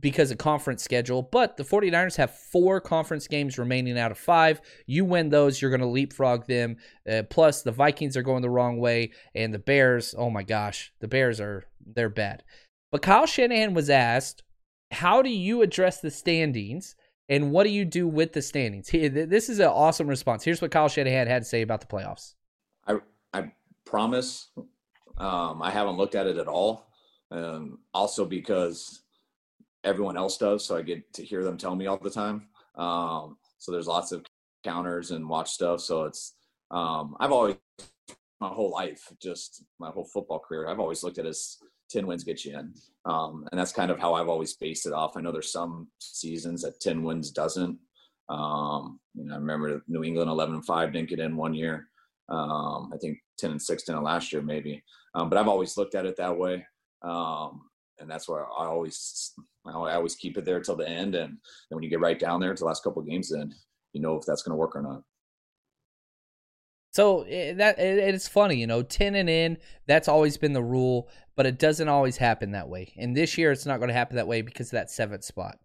because 0.00 0.30
of 0.32 0.38
conference 0.38 0.82
schedule, 0.82 1.22
but 1.22 1.56
the 1.56 1.62
49ers 1.62 2.16
have 2.16 2.34
four 2.34 2.80
conference 2.80 3.28
games 3.28 3.58
remaining 3.58 3.98
out 3.98 4.10
of 4.10 4.18
five. 4.18 4.60
You 4.86 5.04
win 5.04 5.28
those, 5.28 5.62
you're 5.62 5.70
going 5.70 5.80
to 5.80 5.86
leapfrog 5.86 6.46
them. 6.46 6.76
Uh, 7.08 7.22
plus, 7.30 7.62
the 7.62 7.70
Vikings 7.70 8.16
are 8.16 8.22
going 8.22 8.42
the 8.42 8.50
wrong 8.50 8.78
way, 8.78 9.12
and 9.34 9.54
the 9.54 9.60
Bears, 9.60 10.14
oh 10.18 10.30
my 10.30 10.42
gosh, 10.42 10.92
the 11.00 11.08
Bears 11.08 11.40
are, 11.40 11.64
they're 11.84 12.08
bad. 12.08 12.42
But 12.90 13.02
Kyle 13.02 13.26
Shanahan 13.26 13.74
was 13.74 13.88
asked, 13.88 14.42
how 14.90 15.22
do 15.22 15.30
you 15.30 15.62
address 15.62 16.00
the 16.00 16.10
standings? 16.10 16.96
And 17.28 17.52
what 17.52 17.64
do 17.64 17.70
you 17.70 17.84
do 17.84 18.08
with 18.08 18.32
the 18.32 18.42
standings? 18.42 18.88
He, 18.88 19.08
this 19.08 19.48
is 19.48 19.60
an 19.60 19.68
awesome 19.68 20.08
response. 20.08 20.44
Here's 20.44 20.60
what 20.60 20.72
Kyle 20.72 20.88
Shanahan 20.88 21.28
had 21.28 21.42
to 21.42 21.48
say 21.48 21.62
about 21.62 21.80
the 21.80 21.86
playoffs. 21.86 22.34
I, 22.86 22.98
I 23.32 23.52
promise 23.86 24.48
um, 25.16 25.62
I 25.62 25.70
haven't 25.70 25.96
looked 25.96 26.16
at 26.16 26.26
it 26.26 26.36
at 26.36 26.48
all. 26.48 26.88
Um, 27.30 27.78
also 27.94 28.26
because 28.26 29.01
everyone 29.84 30.16
else 30.16 30.36
does, 30.38 30.64
so 30.64 30.76
I 30.76 30.82
get 30.82 31.12
to 31.14 31.24
hear 31.24 31.44
them 31.44 31.56
tell 31.56 31.74
me 31.74 31.86
all 31.86 31.98
the 31.98 32.10
time. 32.10 32.48
Um, 32.76 33.36
so 33.58 33.72
there's 33.72 33.86
lots 33.86 34.12
of 34.12 34.24
counters 34.64 35.10
and 35.10 35.28
watch 35.28 35.50
stuff. 35.50 35.80
So 35.80 36.04
it's 36.04 36.34
um, 36.70 37.16
I've 37.20 37.32
always 37.32 37.56
my 38.42 38.48
whole 38.48 38.72
life, 38.72 39.12
just 39.22 39.62
my 39.78 39.88
whole 39.88 40.04
football 40.04 40.40
career, 40.40 40.68
I've 40.68 40.80
always 40.80 41.04
looked 41.04 41.18
at 41.18 41.26
it 41.26 41.28
as 41.28 41.58
10 41.90 42.06
wins 42.06 42.24
get 42.24 42.44
you 42.44 42.58
in. 42.58 42.74
Um, 43.04 43.46
and 43.52 43.58
that's 43.58 43.72
kind 43.72 43.90
of 43.90 44.00
how 44.00 44.14
I've 44.14 44.28
always 44.28 44.54
based 44.54 44.84
it 44.84 44.92
off. 44.92 45.16
I 45.16 45.20
know 45.20 45.30
there's 45.30 45.52
some 45.52 45.86
seasons 46.00 46.62
that 46.62 46.80
10 46.80 47.04
wins 47.04 47.30
doesn't. 47.30 47.78
Um, 48.28 48.98
you 49.14 49.24
know, 49.24 49.34
I 49.34 49.38
remember 49.38 49.84
New 49.86 50.02
England 50.02 50.28
11 50.28 50.56
and 50.56 50.66
5 50.66 50.92
didn't 50.92 51.08
get 51.08 51.20
in 51.20 51.36
one 51.36 51.54
year. 51.54 51.88
Um, 52.28 52.90
I 52.92 52.96
think 53.00 53.18
10 53.38 53.52
and 53.52 53.62
6 53.62 53.88
in 53.88 54.02
last 54.02 54.32
year, 54.32 54.42
maybe. 54.42 54.82
Um, 55.14 55.28
but 55.28 55.38
I've 55.38 55.48
always 55.48 55.76
looked 55.76 55.94
at 55.94 56.06
it 56.06 56.16
that 56.16 56.36
way. 56.36 56.66
Um, 57.02 57.62
and 58.00 58.10
that's 58.10 58.28
where 58.28 58.44
I 58.44 58.66
always 58.66 59.34
I 59.66 59.94
always 59.94 60.16
keep 60.16 60.36
it 60.36 60.44
there 60.44 60.60
till 60.60 60.76
the 60.76 60.88
end. 60.88 61.14
And 61.14 61.28
then 61.28 61.38
when 61.70 61.82
you 61.82 61.90
get 61.90 62.00
right 62.00 62.18
down 62.18 62.40
there 62.40 62.54
to 62.54 62.58
the 62.58 62.66
last 62.66 62.82
couple 62.82 63.02
games, 63.02 63.30
then 63.30 63.52
you 63.92 64.00
know 64.00 64.16
if 64.16 64.24
that's 64.26 64.42
going 64.42 64.52
to 64.52 64.58
work 64.58 64.74
or 64.74 64.82
not. 64.82 65.02
So 66.92 67.22
eh, 67.22 67.54
that 67.54 67.78
eh, 67.78 68.08
it's 68.08 68.28
funny, 68.28 68.56
you 68.56 68.66
know, 68.66 68.82
ten 68.82 69.14
and 69.14 69.30
in. 69.30 69.58
That's 69.86 70.08
always 70.08 70.36
been 70.36 70.52
the 70.52 70.62
rule, 70.62 71.08
but 71.36 71.46
it 71.46 71.58
doesn't 71.58 71.88
always 71.88 72.16
happen 72.16 72.52
that 72.52 72.68
way. 72.68 72.92
And 72.98 73.16
this 73.16 73.38
year, 73.38 73.50
it's 73.50 73.66
not 73.66 73.78
going 73.78 73.88
to 73.88 73.94
happen 73.94 74.16
that 74.16 74.28
way 74.28 74.42
because 74.42 74.68
of 74.68 74.72
that 74.72 74.90
seventh 74.90 75.24
spot. 75.24 75.58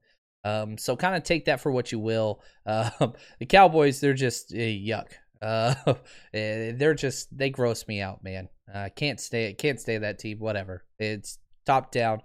Um, 0.45 0.77
so 0.77 0.95
kind 0.95 1.15
of 1.15 1.23
take 1.23 1.45
that 1.45 1.59
for 1.59 1.71
what 1.71 1.91
you 1.91 1.99
will. 1.99 2.41
Uh, 2.65 2.89
the 3.39 3.45
Cowboys, 3.45 3.99
they're 3.99 4.13
just 4.13 4.53
uh, 4.53 4.57
yuck. 4.57 5.07
Uh, 5.41 5.75
they're 6.31 6.95
just 6.95 7.37
they 7.37 7.49
gross 7.49 7.87
me 7.87 7.99
out, 7.99 8.23
man. 8.23 8.47
I 8.73 8.89
can't 8.89 9.19
stay, 9.19 9.53
can't 9.53 9.79
stay 9.79 9.97
that 9.97 10.19
team. 10.19 10.39
Whatever. 10.39 10.85
It's 10.97 11.39
top 11.65 11.91
down 11.91 12.21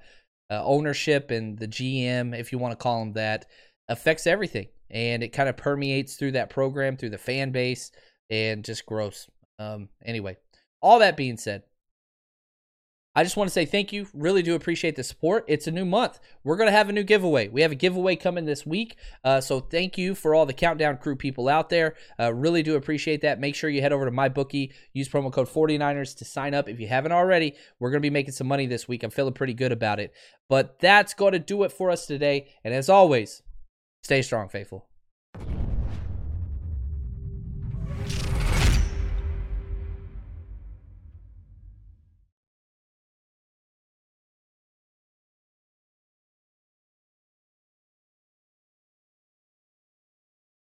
uh, 0.50 0.62
ownership 0.64 1.30
and 1.30 1.58
the 1.58 1.68
GM, 1.68 2.38
if 2.38 2.52
you 2.52 2.58
want 2.58 2.72
to 2.72 2.82
call 2.82 3.00
them 3.00 3.12
that, 3.14 3.46
affects 3.88 4.26
everything. 4.26 4.68
And 4.90 5.22
it 5.22 5.28
kind 5.28 5.48
of 5.48 5.56
permeates 5.56 6.16
through 6.16 6.32
that 6.32 6.50
program, 6.50 6.96
through 6.96 7.10
the 7.10 7.18
fan 7.18 7.50
base, 7.50 7.90
and 8.30 8.64
just 8.64 8.86
gross. 8.86 9.28
Um, 9.58 9.88
anyway, 10.04 10.36
all 10.80 10.98
that 10.98 11.16
being 11.16 11.36
said, 11.36 11.62
I 13.14 13.24
just 13.24 13.36
want 13.36 13.48
to 13.48 13.52
say 13.52 13.66
thank 13.66 13.92
you. 13.92 14.06
Really 14.14 14.42
do 14.42 14.54
appreciate 14.54 14.96
the 14.96 15.04
support. 15.04 15.44
It's 15.46 15.66
a 15.66 15.70
new 15.70 15.84
month. 15.84 16.18
We're 16.44 16.56
going 16.56 16.68
to 16.68 16.76
have 16.76 16.88
a 16.88 16.92
new 16.92 17.02
giveaway. 17.02 17.48
We 17.48 17.60
have 17.60 17.72
a 17.72 17.74
giveaway 17.74 18.16
coming 18.16 18.46
this 18.46 18.64
week. 18.64 18.96
Uh, 19.22 19.40
so 19.42 19.60
thank 19.60 19.98
you 19.98 20.14
for 20.14 20.34
all 20.34 20.46
the 20.46 20.54
Countdown 20.54 20.96
Crew 20.96 21.14
people 21.14 21.48
out 21.48 21.68
there. 21.68 21.94
Uh, 22.18 22.32
really 22.32 22.62
do 22.62 22.74
appreciate 22.76 23.20
that. 23.20 23.38
Make 23.38 23.54
sure 23.54 23.68
you 23.68 23.82
head 23.82 23.92
over 23.92 24.06
to 24.06 24.10
MyBookie. 24.10 24.72
Use 24.94 25.10
promo 25.10 25.30
code 25.30 25.48
49ers 25.48 26.16
to 26.18 26.24
sign 26.24 26.54
up 26.54 26.70
if 26.70 26.80
you 26.80 26.88
haven't 26.88 27.12
already. 27.12 27.54
We're 27.78 27.90
going 27.90 28.00
to 28.00 28.06
be 28.06 28.10
making 28.10 28.32
some 28.32 28.46
money 28.46 28.66
this 28.66 28.88
week. 28.88 29.02
I'm 29.02 29.10
feeling 29.10 29.34
pretty 29.34 29.54
good 29.54 29.72
about 29.72 30.00
it. 30.00 30.14
But 30.48 30.78
that's 30.78 31.12
going 31.12 31.32
to 31.32 31.38
do 31.38 31.64
it 31.64 31.72
for 31.72 31.90
us 31.90 32.06
today. 32.06 32.48
And 32.64 32.72
as 32.72 32.88
always, 32.88 33.42
stay 34.02 34.22
strong, 34.22 34.48
faithful. 34.48 34.86